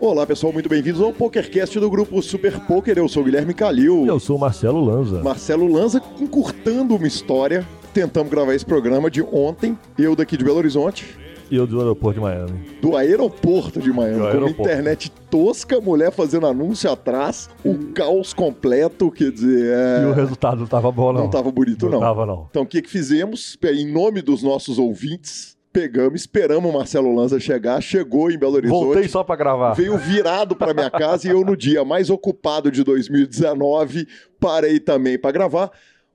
[0.00, 2.98] Olá pessoal, muito bem-vindos ao PokerCast do grupo Super Poker.
[2.98, 4.06] Eu sou o Guilherme Calil.
[4.06, 5.22] Eu sou o Marcelo Lanza.
[5.22, 7.66] Marcelo Lanza encurtando uma história.
[7.94, 11.23] Tentamos gravar esse programa de ontem, eu daqui de Belo Horizonte.
[11.50, 12.60] E eu do aeroporto de Miami.
[12.80, 14.60] Do aeroporto de Miami, Do com aeroporto.
[14.62, 20.60] internet tosca, mulher fazendo anúncio atrás, o caos completo, quer dizer, é, E o resultado
[20.60, 21.22] não tava bom, não.
[21.22, 22.00] não tava bonito não.
[22.00, 22.46] tava, não.
[22.50, 23.56] Então o que que fizemos?
[23.62, 28.84] Em nome dos nossos ouvintes, pegamos, esperamos o Marcelo Lanza chegar, chegou em Belo Horizonte.
[28.84, 29.74] Voltei só pra gravar.
[29.74, 34.06] Veio virado para minha casa e eu, no dia mais ocupado de 2019,
[34.40, 35.70] parei também para gravar.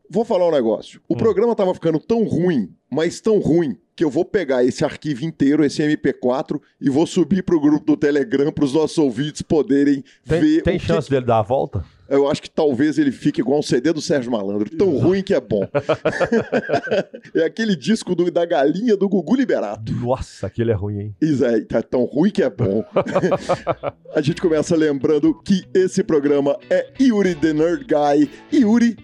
[0.10, 1.00] Vou falar um negócio.
[1.08, 5.24] O programa tava ficando tão ruim, mas tão ruim, que eu vou pegar esse arquivo
[5.26, 10.04] inteiro, esse MP4, e vou subir pro grupo do Telegram para os nossos ouvintes poderem
[10.28, 10.62] Tem, ver.
[10.64, 11.84] tem o que- chance dele dar a volta?
[12.10, 15.32] Eu acho que talvez ele fique igual um CD do Sérgio Malandro, tão ruim que
[15.34, 15.68] é bom.
[17.36, 19.92] é aquele disco do- da galinha do Gugu Liberato.
[19.94, 21.16] Nossa, aquele é ruim, hein?
[21.22, 22.84] Isso aí, tá tão ruim que é bom.
[24.14, 28.98] a gente começa lembrando que esse programa é Yuri the Nerd Guy, Yuri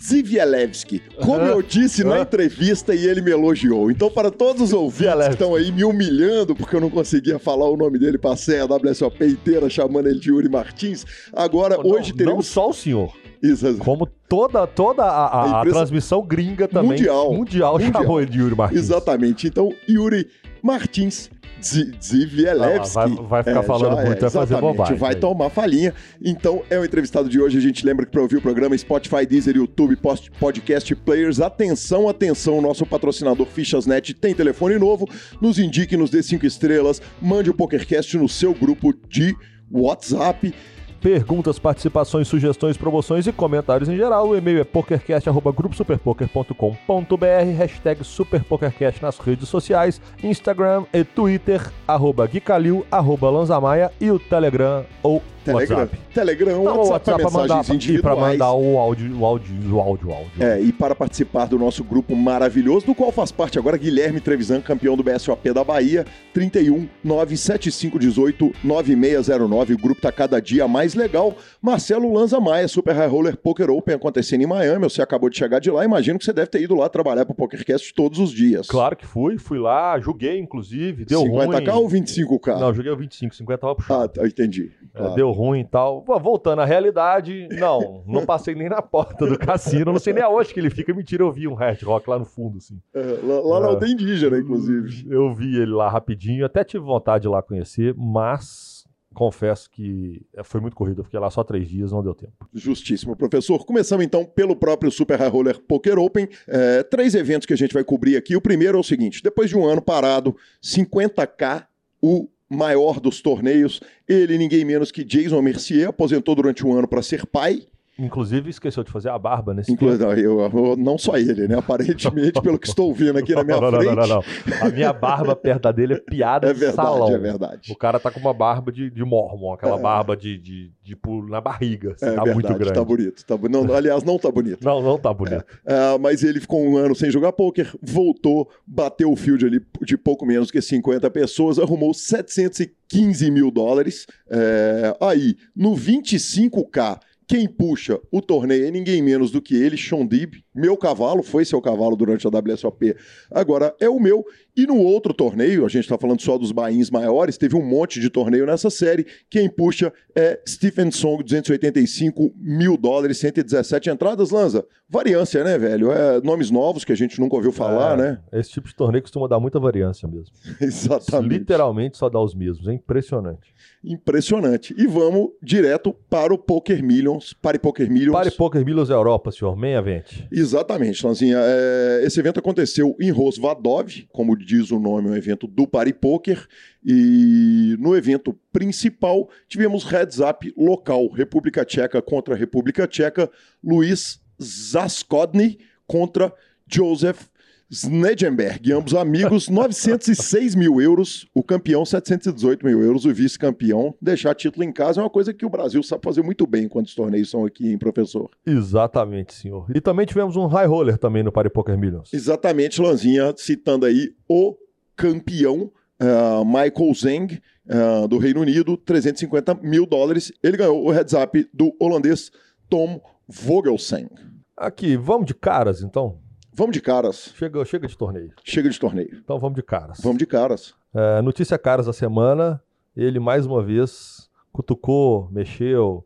[0.00, 1.02] Zivielewski.
[1.24, 3.90] Como eu disse na entrevista e ele me elogiou.
[3.90, 7.68] Então, para todos os ouvintes que estão aí me humilhando porque eu não conseguia falar
[7.68, 11.04] o nome dele, passei a WSOP inteira chamando ele de Yuri Martins.
[11.32, 12.46] Agora, Não- hoje Não teremos.
[12.46, 16.90] só o senhor, Isso, como toda, toda a, a- A transmissão gringa também.
[16.98, 17.32] Mundial.
[17.32, 17.92] Mundial, Mundial.
[18.02, 18.78] chamou ele de Yuri Martins.
[18.80, 19.46] Exatamente.
[19.46, 20.26] Então, Yuri
[20.62, 22.96] Martins Zi- Zivielewski.
[22.98, 25.20] Ah, vai- vai ficar falando já muito, vai fazer bobagem Vai aí.
[25.20, 25.92] tomar falinha.
[26.24, 27.58] Então, é o entrevistado de hoje.
[27.58, 31.40] A gente lembra que para ouvir o programa Spotify, Deezer, YouTube, post- Podcast Players.
[31.40, 32.60] Atenção, atenção.
[32.62, 35.08] Nosso patrocinador Fichasnet tem telefone novo.
[35.40, 37.02] Nos indique, nos dê cinco estrelas.
[37.20, 39.34] Mande o PokerCast no seu grupo de
[39.68, 40.54] WhatsApp.
[41.00, 44.28] Perguntas, participações, sugestões, promoções e comentários em geral.
[44.28, 53.30] O e-mail é pokercast.gruposuperpoker.com.br, hashtag superpokercast nas redes sociais, Instagram e Twitter, arroba Guicalil, arroba
[53.30, 55.78] Lanzamaia e o Telegram ou Telegram.
[55.78, 55.98] WhatsApp.
[56.14, 58.32] Telegram, Não, WhatsApp, para pra mandar, mensagens pra individuais.
[58.32, 60.30] mandar o áudio, o áudio, o áudio, o áudio.
[60.40, 64.60] É, e para participar do nosso grupo maravilhoso, do qual faz parte agora Guilherme Trevisan,
[64.60, 69.74] campeão do BSOP da Bahia, 31 97518 9609.
[69.74, 71.34] O grupo tá cada dia mais legal.
[71.60, 74.84] Marcelo Lanza Maia, Super High Roller Poker Open acontecendo em Miami.
[74.84, 77.34] Você acabou de chegar de lá, imagino que você deve ter ido lá trabalhar pro
[77.34, 78.66] PokerCast todos os dias.
[78.66, 81.82] Claro que fui, fui lá, joguei inclusive, deu 50k ruim.
[81.82, 82.58] ou 25k?
[82.60, 84.02] Não, joguei o 25, 50 tava puxado.
[84.04, 84.70] Ah, tá, entendi.
[84.94, 85.14] É, Claro.
[85.14, 86.04] Deu ruim e tal.
[86.20, 90.52] Voltando à realidade, não, não passei nem na porta do cassino, não sei nem aonde
[90.52, 90.92] que ele fica.
[90.92, 92.80] Mentira, eu vi um Hard Rock lá no fundo, assim.
[92.92, 93.70] É, lá lá na Ah.
[93.70, 95.06] aldeia indígena, inclusive.
[95.08, 98.76] Eu vi ele lá rapidinho, até tive vontade de ir lá conhecer, mas
[99.14, 101.00] confesso que é, foi muito corrido.
[101.00, 102.48] Eu fiquei lá só três dias, não deu tempo.
[102.54, 103.64] Justíssimo, professor.
[103.64, 106.28] Começamos então pelo próprio Super High Roller Poker Open.
[106.46, 108.36] É, três eventos que a gente vai cobrir aqui.
[108.36, 111.64] O primeiro é o seguinte: depois de um ano parado, 50k,
[112.00, 113.80] o maior dos torneios.
[114.08, 117.66] Ele, ninguém menos que Jason Mercier, aposentou durante um ano para ser pai.
[117.98, 120.04] Inclusive, esqueceu de fazer a barba nesse Inclu- tempo.
[120.04, 121.56] não, eu- não só ele, né?
[121.58, 123.94] Aparentemente, pelo que estou ouvindo aqui na minha não, não, frente.
[123.96, 124.22] não, não, não.
[124.62, 127.12] A minha barba perto da dele é piada É de verdade, salão.
[127.14, 127.72] é verdade.
[127.72, 129.80] O cara tá com uma barba de, de mormon, aquela É.
[129.80, 131.92] barba de, de, de pulo na barriga.
[131.94, 132.72] assim, É tá verdade, muito grande.
[132.72, 133.24] tá bonito.
[133.26, 134.64] Tá, não, aliás, não tá bonito.
[134.64, 135.44] Não, não tá bonito.
[135.66, 139.98] Ah, mas ele ficou um ano sem jogar pôquer, voltou, bateu o field ali de
[139.98, 144.06] pouco menos que 50 pessoas, arrumou 715 mil dólares.
[144.30, 150.06] É, aí, no 25K, quem puxa o torneio é ninguém menos do que ele, Sean
[150.06, 150.36] Dib.
[150.54, 152.96] Meu cavalo, foi seu cavalo durante a WSOP,
[153.30, 154.24] agora é o meu.
[154.58, 158.00] E no outro torneio, a gente está falando só dos bains maiores, teve um monte
[158.00, 159.06] de torneio nessa série.
[159.30, 164.32] Quem puxa é Stephen Song, 285 mil dólares, 117 entradas.
[164.32, 165.92] Lanza, variância, né, velho?
[165.92, 168.18] É, nomes novos que a gente nunca ouviu falar, É, né?
[168.32, 170.34] Esse tipo de torneio costuma dar muita variância mesmo.
[170.60, 171.38] Exatamente.
[171.38, 172.66] Literalmente só dá os mesmos.
[172.66, 173.54] É impressionante.
[173.84, 174.74] Impressionante.
[174.76, 178.12] E vamos direto para o Poker Millions, para o Poker Millions.
[178.12, 179.56] Pare Poker Milos Europa, senhor.
[179.56, 180.26] Meia vente.
[180.32, 181.38] Exatamente, Lanzinha.
[181.40, 185.92] É, esse evento aconteceu em Rosvadov, como diz o nome, é um evento do Party
[185.92, 186.48] Poker.
[186.82, 193.30] E no evento principal tivemos heads up local, República Tcheca contra República Tcheca,
[193.62, 196.32] Luiz Zaskodny contra
[196.66, 197.28] Joseph
[197.70, 203.94] Snedenberg, ambos amigos, 906 mil euros, o campeão 718 mil euros, o vice-campeão.
[204.00, 206.86] Deixar título em casa é uma coisa que o Brasil sabe fazer muito bem quando
[206.86, 208.30] os torneios são aqui, hein, professor?
[208.46, 209.66] Exatamente, senhor.
[209.74, 212.10] E também tivemos um high roller também no Pare Poker Millions.
[212.14, 214.56] Exatamente, Lanzinha, citando aí o
[214.96, 215.70] campeão
[216.00, 217.38] ah, Michael Zeng,
[217.68, 220.32] ah, do Reino Unido, 350 mil dólares.
[220.42, 222.30] Ele ganhou o heads up do holandês
[222.66, 222.98] Tom
[223.28, 224.08] Vogelsen.
[224.56, 226.18] Aqui, vamos de caras então?
[226.58, 227.32] Vamos de caras.
[227.36, 228.32] Chega, chega de torneio.
[228.42, 229.20] Chega de torneio.
[229.22, 230.00] Então vamos de caras.
[230.02, 230.74] Vamos de caras.
[230.92, 232.60] É, notícia caras da semana.
[232.96, 236.04] Ele mais uma vez cutucou, mexeu,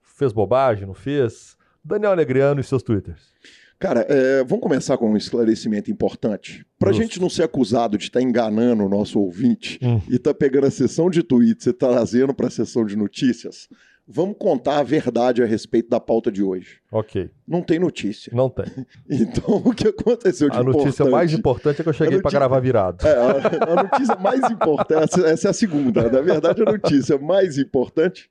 [0.00, 1.56] fez bobagem, não fez?
[1.84, 3.32] Daniel Negriano e seus twitters.
[3.76, 6.64] Cara, é, vamos começar com um esclarecimento importante.
[6.78, 7.02] Pra Justo.
[7.02, 10.00] gente não ser acusado de estar enganando o nosso ouvinte Hum.
[10.08, 13.68] e tá pegando a sessão de tweets e trazendo pra sessão de notícias,
[14.10, 16.80] vamos contar a verdade a respeito da pauta de hoje.
[16.90, 18.32] Ok, Não tem notícia.
[18.34, 18.64] não tem.
[19.10, 22.22] Então, o que aconteceu de A notícia importante- mais importante é que eu cheguei A
[22.22, 23.06] pra notícia- gravar virado.
[23.06, 26.10] É, a, a notícia mais importante, essa, essa é a segunda.
[26.10, 28.30] Na verdade, a notícia mais importante.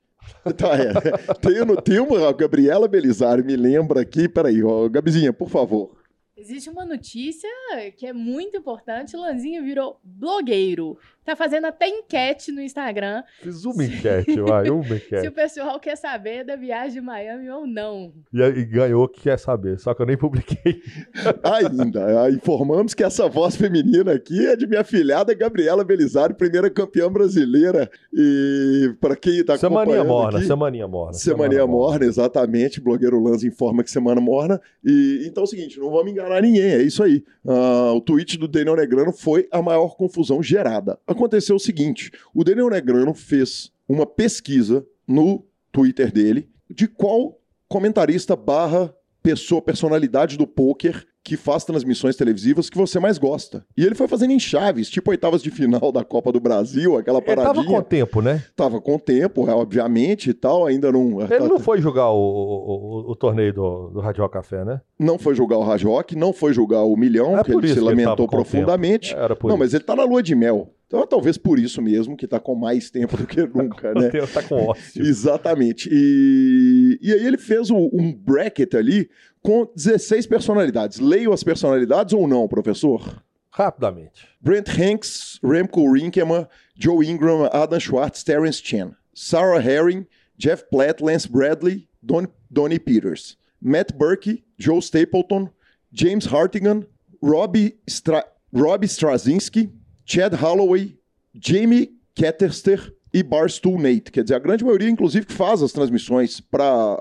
[0.56, 0.92] Tá, é.
[1.40, 4.28] Tem, no- tem uma, a Gabriela Belizari me lembra aqui.
[4.28, 5.96] Peraí, ó, Gabizinha, por favor.
[6.36, 7.48] Existe uma notícia
[7.96, 9.16] que é muito importante.
[9.16, 10.96] Lanzinho virou blogueiro.
[11.28, 15.28] Tá fazendo até enquete no Instagram Fiz uma enquete, vai, uma se enquete.
[15.28, 18.14] o pessoal quer saber da viagem de Miami ou não.
[18.32, 20.80] E, e ganhou o que quer saber, só que eu nem publiquei.
[21.44, 27.12] Ainda, informamos que essa voz feminina aqui é de minha filhada Gabriela Belizari, primeira campeã
[27.12, 27.90] brasileira.
[28.10, 31.12] E para quem tá Semaninha morna, aqui, semaninha morna.
[31.12, 32.80] Semaninha morna, exatamente.
[32.80, 34.58] Blogueiro Lanza informa que semana morna.
[34.82, 37.22] E então é o seguinte, não vamos enganar ninguém, é isso aí.
[37.46, 40.98] Ah, o tweet do Daniel Negrano foi a maior confusão gerada.
[41.18, 47.38] Aconteceu o seguinte: o Daniel Negrano fez uma pesquisa no Twitter dele de qual
[47.68, 53.66] comentarista barra pessoa, personalidade do poker que faz transmissões televisivas que você mais gosta.
[53.76, 57.18] E ele foi fazendo em chaves, tipo oitavas de final da Copa do Brasil, aquela
[57.18, 57.54] Ele paradinha.
[57.54, 58.42] tava com tempo, né?
[58.56, 61.20] Tava com tempo, é, obviamente, e tal, ainda não...
[61.20, 64.80] Ele não foi jogar o, o, o- torneio do, do Radio Café, né?
[64.98, 67.80] não foi jogar o Rock, não foi jogar o Milhão, É que ele se ele
[67.80, 69.14] lamentou profundamente.
[69.14, 70.72] Era por não, mas ele tá na lua de mel.
[70.88, 74.10] Então, talvez por isso mesmo que tá com mais tempo do que nunca, né?
[74.32, 75.04] Tá com ócio.
[75.06, 75.88] Exatamente.
[75.92, 79.08] E, e aí ele fez o- um bracket ali
[79.42, 80.98] com 16 personalidades.
[80.98, 83.22] Leio as personalidades ou não, professor?
[83.50, 84.26] Rapidamente.
[84.40, 90.06] Brent Hanks, Remco Rinkemann, Joe Ingram, Adam Schwartz, Terence Chen, Sarah Herring,
[90.38, 95.50] Jeff Platt, Lance Bradley, Don, Donnie Peters, Matt Burke, Joe Stapleton,
[95.92, 96.86] James Hartigan,
[97.22, 98.24] Robbie, Stra
[98.54, 99.70] Robbie Straczynski,
[100.08, 100.96] Chad Holloway,
[101.34, 104.10] Jamie Ketterster e Barstool Nate.
[104.10, 106.98] Quer dizer, a grande maioria, inclusive, que faz as transmissões para.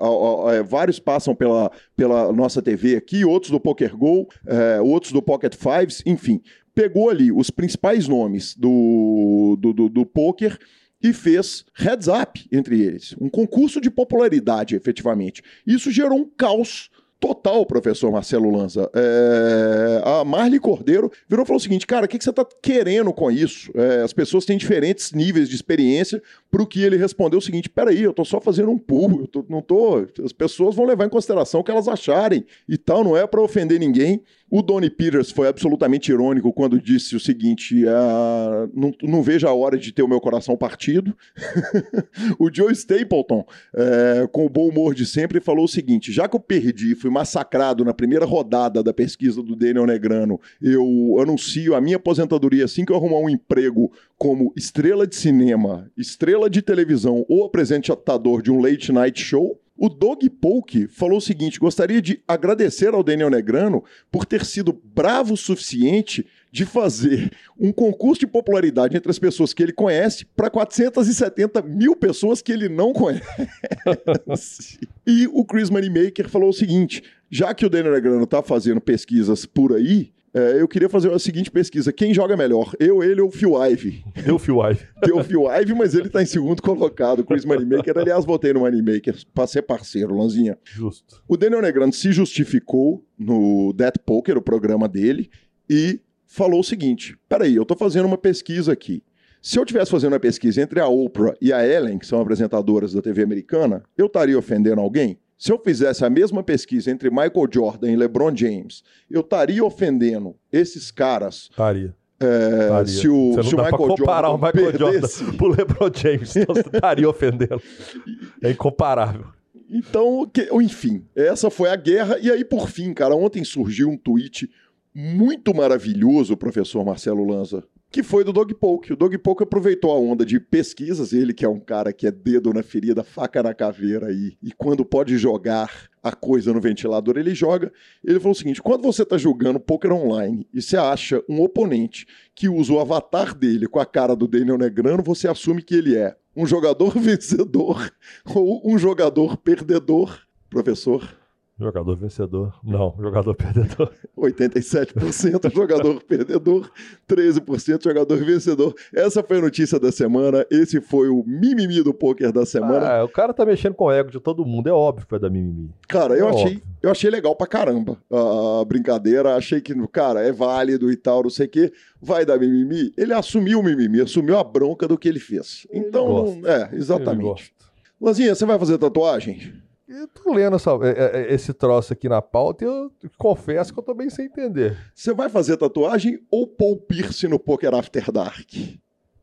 [0.67, 5.55] vários passam pela, pela nossa TV aqui, outros do Poker Go, é, outros do Pocket
[5.55, 6.41] Fives, enfim.
[6.75, 10.59] Pegou ali os principais nomes do, do, do, do poker
[11.01, 13.15] e fez heads up entre eles.
[13.21, 15.41] Um concurso de popularidade, efetivamente.
[15.65, 16.89] Isso gerou um caos
[17.19, 18.89] total, professor Marcelo Lanza.
[18.95, 22.45] É, a Marli Cordeiro virou e falou o seguinte, cara, o que, que você está
[22.61, 23.71] querendo com isso?
[23.75, 27.69] É, as pessoas têm diferentes níveis de experiência, para o que ele respondeu o seguinte,
[27.69, 30.05] peraí, eu tô só fazendo um pulo, eu tô- não tô...
[30.23, 33.41] As pessoas vão levar em consideração o que elas acharem e tal, não é para
[33.41, 34.21] ofender ninguém.
[34.49, 39.53] O Donnie Peters foi absolutamente irônico quando disse o seguinte: ah, não, não vejo a
[39.53, 41.15] hora de ter o meu coração partido.
[42.39, 43.45] o Joe Stapleton,
[43.75, 47.09] é, com o bom humor de sempre, falou o seguinte: já que eu perdi, fui
[47.09, 52.85] massacrado na primeira rodada da pesquisa do Daniel Negrano, eu anuncio a minha aposentadoria assim
[52.85, 58.49] que eu arrumar um emprego como estrela de cinema, estrela de televisão ou apresentador de
[58.49, 59.59] um late night show.
[59.77, 64.73] O Doug Polk falou o seguinte: gostaria de agradecer ao Daniel Negrano por ter sido
[64.73, 70.25] bravo o suficiente de fazer um concurso de popularidade entre as pessoas que ele conhece
[70.25, 74.79] para 470 mil pessoas que ele não conhece.
[75.05, 79.45] e o Chris Moneymaker falou o seguinte: já que o Daniel Negrano está fazendo pesquisas
[79.45, 82.73] por aí, é, eu queria fazer a seguinte pesquisa: quem joga melhor?
[82.79, 84.03] Eu, ele ou Phil Ivey?
[84.25, 84.87] Deu Phil Ive.
[85.13, 87.23] O Phil Ivey, mas ele tá em segundo colocado.
[87.23, 90.57] Chris Moneymaker, aliás, votei no Moneymaker pra ser parceiro, Lanzinha.
[90.63, 91.23] Justo.
[91.27, 95.29] O Daniel Negrano se justificou no Death Poker, o programa dele,
[95.69, 99.01] e falou o seguinte: peraí, eu tô fazendo uma pesquisa aqui.
[99.41, 102.93] Se eu tivesse fazendo uma pesquisa entre a Oprah e a Ellen, que são apresentadoras
[102.93, 105.17] da TV americana, eu estaria ofendendo alguém?
[105.37, 110.35] Se eu fizesse a mesma pesquisa entre Michael Jordan e LeBron James, eu estaria ofendendo
[110.51, 111.95] esses caras Estaria.
[112.19, 115.47] é, se o, Você não se dá Michael comparar Jordan o Michael perdesse, Jordan pro
[115.49, 116.35] LeBron James.
[116.35, 117.61] Então você estaria ofendendo.
[118.43, 119.25] É incomparável.
[119.69, 122.17] Então, que- enfim, essa foi a guerra.
[122.19, 124.49] E aí, por fim, cara, ontem surgiu um tweet
[124.95, 128.93] muito maravilhoso, professor Marcelo Lanza, que foi do Dog Poke.
[128.93, 132.11] O Dog Poke aproveitou a onda de pesquisas, ele que é um cara que é
[132.11, 137.17] dedo na ferida, faca na caveira aí, e quando pode jogar a coisa no ventilador,
[137.17, 137.71] ele joga.
[138.03, 142.05] Ele falou o seguinte: quando você está jogando poker online e você acha um oponente
[142.35, 145.95] que usa o avatar dele com a cara do Daniel Negrano, você assume que ele
[145.95, 147.91] é um jogador vencedor
[148.25, 150.21] ou um jogador perdedor.
[150.49, 151.16] Professor,
[151.59, 152.53] Jogador vencedor.
[152.63, 153.91] Não, jogador perdedor.
[154.15, 156.69] 87% jogador perdedor,
[157.09, 158.75] 13% jogador vencedor.
[158.93, 160.45] Essa foi a notícia da semana.
[160.51, 162.87] Esse foi o mimimi do poker da semana.
[162.99, 164.67] Ah, o cara tá mexendo com o ego de todo mundo.
[164.69, 165.71] É óbvio que vai dar mimimi.
[165.87, 166.61] Cara, eu É achei, óbvio.
[166.83, 169.35] eu achei legal pra caramba a brincadeira.
[169.35, 171.71] Achei que, cara, é válido e tal, não sei o quê.
[171.99, 172.91] Vai dar mimimi.
[172.95, 175.65] Ele assumiu o mimimi, assumiu a bronca do que ele fez.
[175.71, 176.47] Ele Então, gosta.
[176.51, 177.51] é, Ele exatamente.
[177.99, 179.53] Lanzinha, você vai fazer tatuagem?
[179.87, 183.79] Eu tô lendo essa- é- é- esse troço aqui na pauta e eu confesso que
[183.79, 184.77] eu tô bem sem entender.
[184.93, 188.49] Você vai fazer tatuagem ou Paul Pierce no Poker After Dark?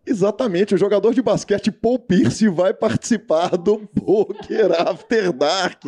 [0.06, 5.82] Exatamente, o jogador de basquete Paul Pierce vai participar do Poker After Dark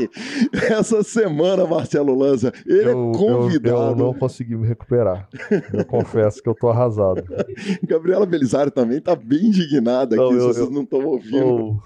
[0.70, 2.50] essa semana, Marcelo Lanza.
[2.66, 3.92] Ele eu, é eu- convidado.
[3.92, 5.28] Eu, não consegui me recuperar.
[5.72, 7.22] Eu confesso que eu tô arrasado.
[7.86, 11.82] Gabriela Belisário também tá bem indignada aqui, Não, eu- se vocês eu- não estão ouvindo.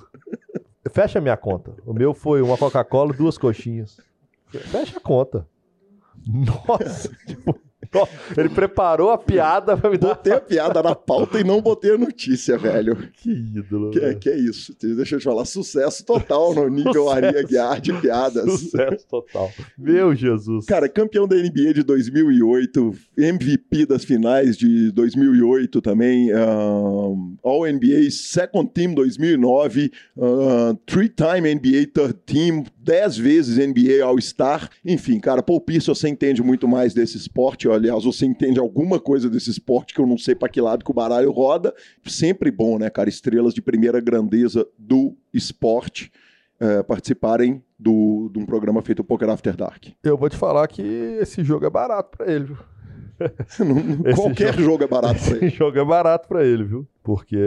[0.88, 1.74] Fecha minha conta.
[1.84, 3.98] O meu foi uma Coca-Cola duas coxinhas.
[4.48, 5.46] Fecha a conta.
[6.26, 7.58] Nossa, tipo,
[8.36, 10.08] ele preparou a piada pra me dar.
[10.08, 12.96] Botei a piada na pauta e não botei a notícia, velho.
[13.14, 13.90] Que ídolo.
[13.90, 14.18] Que, é- velho.
[14.18, 14.74] que é isso?
[14.80, 17.10] Deixa eu te falar, sucesso total no nível.
[17.10, 18.44] Aria Guiar de piadas.
[18.60, 19.50] Sucesso total.
[19.78, 20.66] Meu Jesus.
[20.66, 28.70] Cara, campeão da NBA de 2008, MVP das finais de 2008 também, um, All-NBA Second
[28.72, 34.68] Team 2009, uh, Three-Time NBA Third Team, 10 vezes NBA All-Star.
[34.84, 37.68] Enfim, cara, Paul Pierce, você entende muito mais desse esporte.
[37.80, 40.90] Aliás, você entende alguma coisa desse esporte que eu não sei pra que lado que
[40.90, 41.74] o baralho roda.
[42.06, 43.08] Sempre bom, né, cara?
[43.08, 46.12] Estrelas de primeira grandeza do esporte
[46.60, 49.86] eh, participarem do, de um programa feito Poker After Dark.
[50.04, 52.56] Eu vou te falar que esse jogo é barato pra ele, viu?
[53.60, 55.46] Não- Qualquer jogo- jogo é barato pra ele.
[55.46, 56.86] Esse jogo é barato pra ele, viu?
[57.02, 57.38] Porque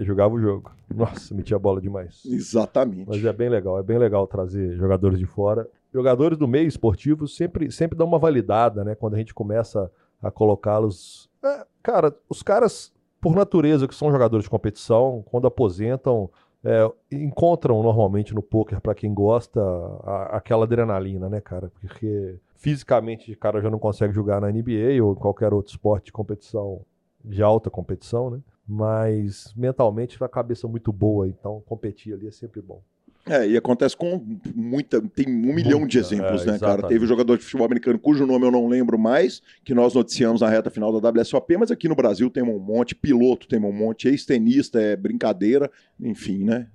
[0.00, 0.70] jogava o jogo.
[0.94, 2.22] Nossa, metia bola demais.
[2.24, 3.06] Exatamente.
[3.08, 5.68] Mas é bem legal, é bem legal trazer jogadores de fora.
[5.92, 8.94] Jogadores do meio esportivo sempre, sempre dão uma validada, né?
[8.94, 9.90] Quando a gente começa
[10.22, 11.30] a colocá-los.
[11.42, 16.28] É, cara, os caras, por natureza, que são jogadores de competição, quando aposentam,
[16.64, 19.60] é, encontram normalmente no poker, para quem gosta,
[20.04, 21.70] a- aquela adrenalina, né, cara?
[21.80, 26.06] Porque fisicamente o cara já não consegue jogar na NBA ou em qualquer outro esporte
[26.06, 26.80] de competição,
[27.24, 28.40] de alta competição, né?
[28.66, 32.82] Mas mentalmente a cabeça muito boa, então competir ali é sempre bom.
[33.28, 35.00] É, e acontece com muita.
[35.00, 36.72] Tem um milhão de Muita, exemplos, é, né, cara?
[36.72, 36.88] exatamente.
[36.88, 40.40] Teve um jogador de futebol americano cujo nome eu não lembro mais, que nós noticiamos
[40.40, 43.72] na reta final da WSOP, mas aqui no Brasil tem um monte, piloto tem um
[43.72, 45.70] monte, ex-tenista, é brincadeira,
[46.00, 46.68] enfim, né?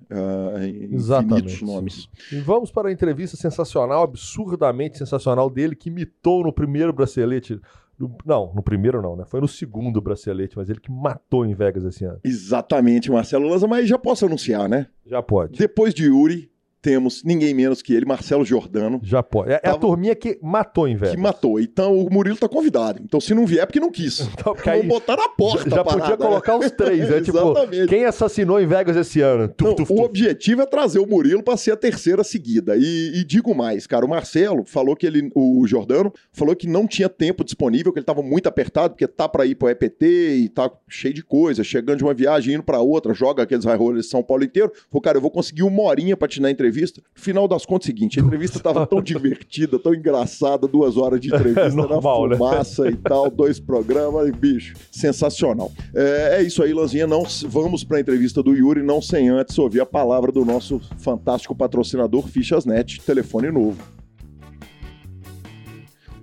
[0.56, 1.64] Infinitos Exatamente.
[1.64, 2.08] nomes.
[2.30, 7.60] E vamos para a entrevista sensacional, absurdamente sensacional dele, que mitou no primeiro bracelete.
[7.98, 9.24] No- não, no primeiro não, né?
[9.26, 12.18] Foi no segundo bracelete, mas ele que matou em Vegas esse ano.
[12.24, 14.86] Exatamente, Marcelo Lanza, mas já posso anunciar, né?
[15.06, 15.58] Já pode.
[15.58, 16.50] Depois de Yuri,
[16.84, 19.00] temos ninguém menos que ele, Marcelo Giordano.
[19.02, 19.50] Já pode.
[19.50, 21.14] É, é a Tava- turminha que matou em Vegas.
[21.14, 21.58] Que matou.
[21.58, 23.00] Então o Murilo tá convidado.
[23.02, 24.20] Então se não vier, é porque não quis.
[24.44, 26.28] Então, aí botar na porta já a podia parada, né?
[26.28, 27.20] colocar os três, né?
[27.22, 27.86] tipo, Exatamente.
[27.88, 29.48] quem assassinou em Vegas esse ano?
[29.48, 30.04] Tuf, Não, tuf, o tuf.
[30.04, 32.76] objetivo é trazer o Murilo para ser a terceira seguida.
[32.76, 36.86] E, e digo mais, cara, o Marcelo falou que ele, o Jordano, falou que não
[36.86, 40.04] tinha tempo disponível, que ele estava muito apertado, porque tá para ir pro EPT
[40.44, 43.76] e tá cheio de coisa, chegando de uma viagem, indo para outra, joga aqueles high
[43.78, 44.70] rollers de São Paulo inteiro.
[44.90, 46.73] Falou, cara, eu vou conseguir uma horinha para te dar entrevista.
[47.14, 51.28] Final das contas, é seguinte, a entrevista tava tão divertida, tão engraçada, duas horas de
[51.28, 52.30] entrevista É normal, né?
[52.30, 55.70] na fumaça e tal, dois programas, bicho, sensacional.
[55.94, 57.06] É, é isso aí, Lanzinha.
[57.06, 60.80] Não, vamos para a entrevista do Yuri, não sem antes ouvir a palavra do nosso
[60.98, 64.03] fantástico patrocinador Fichasnet, telefone novo.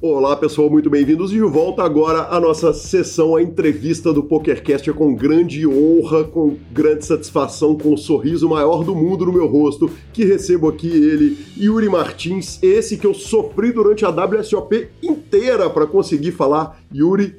[0.00, 4.92] Olá pessoal, muito bem-vindos de volta agora à nossa sessão, a entrevista do PokerCast é
[4.92, 9.90] com grande honra, com grande satisfação, com o sorriso maior do mundo no meu rosto,
[10.12, 15.84] que recebo aqui ele, Yuri Martins, esse que eu sofri durante a WSOP inteira para
[15.84, 16.80] conseguir falar.
[16.94, 17.34] Yuri,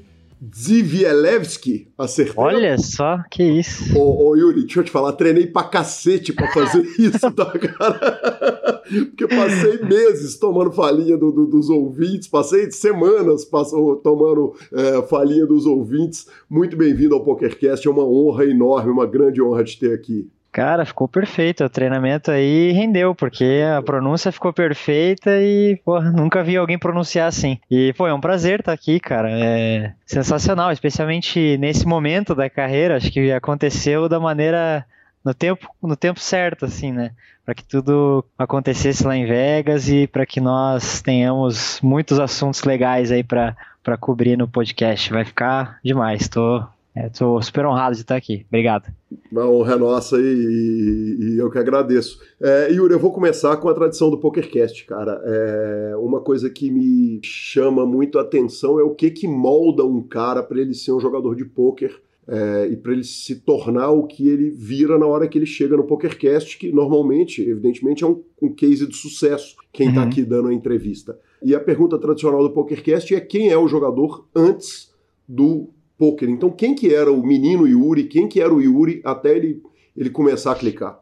[0.55, 2.35] Zivielewski, acertei.
[2.37, 3.97] Olha só, que isso.
[3.97, 8.81] Ô, ô, Yuri, deixa eu te falar, treinei pra cacete pra fazer isso, tá, cara?
[8.87, 15.45] Porque passei meses tomando falinha do, do, dos ouvintes, passei semanas passou, tomando é, falinha
[15.45, 16.27] dos ouvintes.
[16.49, 20.29] Muito bem-vindo ao PokerCast, é uma honra enorme, uma grande honra te ter aqui.
[20.51, 21.63] Cara, ficou perfeito.
[21.63, 27.27] O treinamento aí rendeu, porque a pronúncia ficou perfeita e, pô, nunca vi alguém pronunciar
[27.27, 27.59] assim.
[27.69, 29.29] E, pô, é um prazer estar aqui, cara.
[29.31, 32.97] É sensacional, especialmente nesse momento da carreira.
[32.97, 34.85] Acho que aconteceu da maneira.
[35.23, 37.11] No tempo, no tempo certo, assim, né?
[37.45, 43.11] Para que tudo acontecesse lá em Vegas e para que nós tenhamos muitos assuntos legais
[43.11, 43.55] aí para
[43.99, 45.11] cobrir no podcast.
[45.11, 46.29] Vai ficar demais.
[46.29, 46.63] Tô
[46.95, 48.45] Estou é, super honrado de estar aqui.
[48.47, 48.91] Obrigado.
[49.31, 52.19] Uma honra nossa e, e, e eu que agradeço.
[52.41, 55.21] É, Yuri, eu vou começar com a tradição do PokerCast, cara.
[55.23, 60.01] É, uma coisa que me chama muito a atenção é o que, que molda um
[60.01, 61.95] cara para ele ser um jogador de pôquer
[62.27, 65.75] é, e para ele se tornar o que ele vira na hora que ele chega
[65.75, 70.07] no PokerCast, que normalmente, evidentemente, é um, um case de sucesso quem está uhum.
[70.07, 71.17] aqui dando a entrevista.
[71.41, 74.93] E a pergunta tradicional do PokerCast é quem é o jogador antes
[75.27, 75.69] do
[75.99, 76.29] poker.
[76.29, 78.05] Então, quem que era o menino Yuri?
[78.05, 79.61] Quem que era o Yuri até ele,
[79.95, 80.97] ele começar a clicar?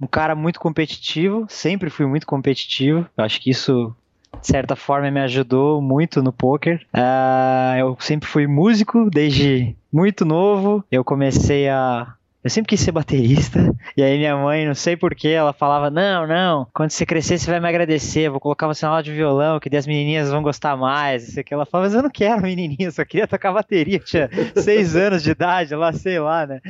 [0.00, 3.04] Um cara muito competitivo, sempre fui muito competitivo.
[3.16, 3.92] Eu acho que isso,
[4.40, 6.86] de certa forma, me ajudou muito no poker.
[6.94, 10.84] Uh, eu sempre fui músico desde muito novo.
[10.88, 13.74] Eu comecei a eu sempre quis ser baterista.
[13.96, 17.50] E aí minha mãe, não sei porquê, ela falava: Não, não, quando você crescer, você
[17.50, 18.30] vai me agradecer.
[18.30, 21.26] Vou colocar você na aula de violão, que daí as menininhas vão gostar mais.
[21.26, 21.52] Isso aqui.
[21.52, 23.98] Ela falava, mas eu não quero menininha, só queria tocar bateria.
[23.98, 26.60] Tinha seis anos de idade, lá, sei lá, né?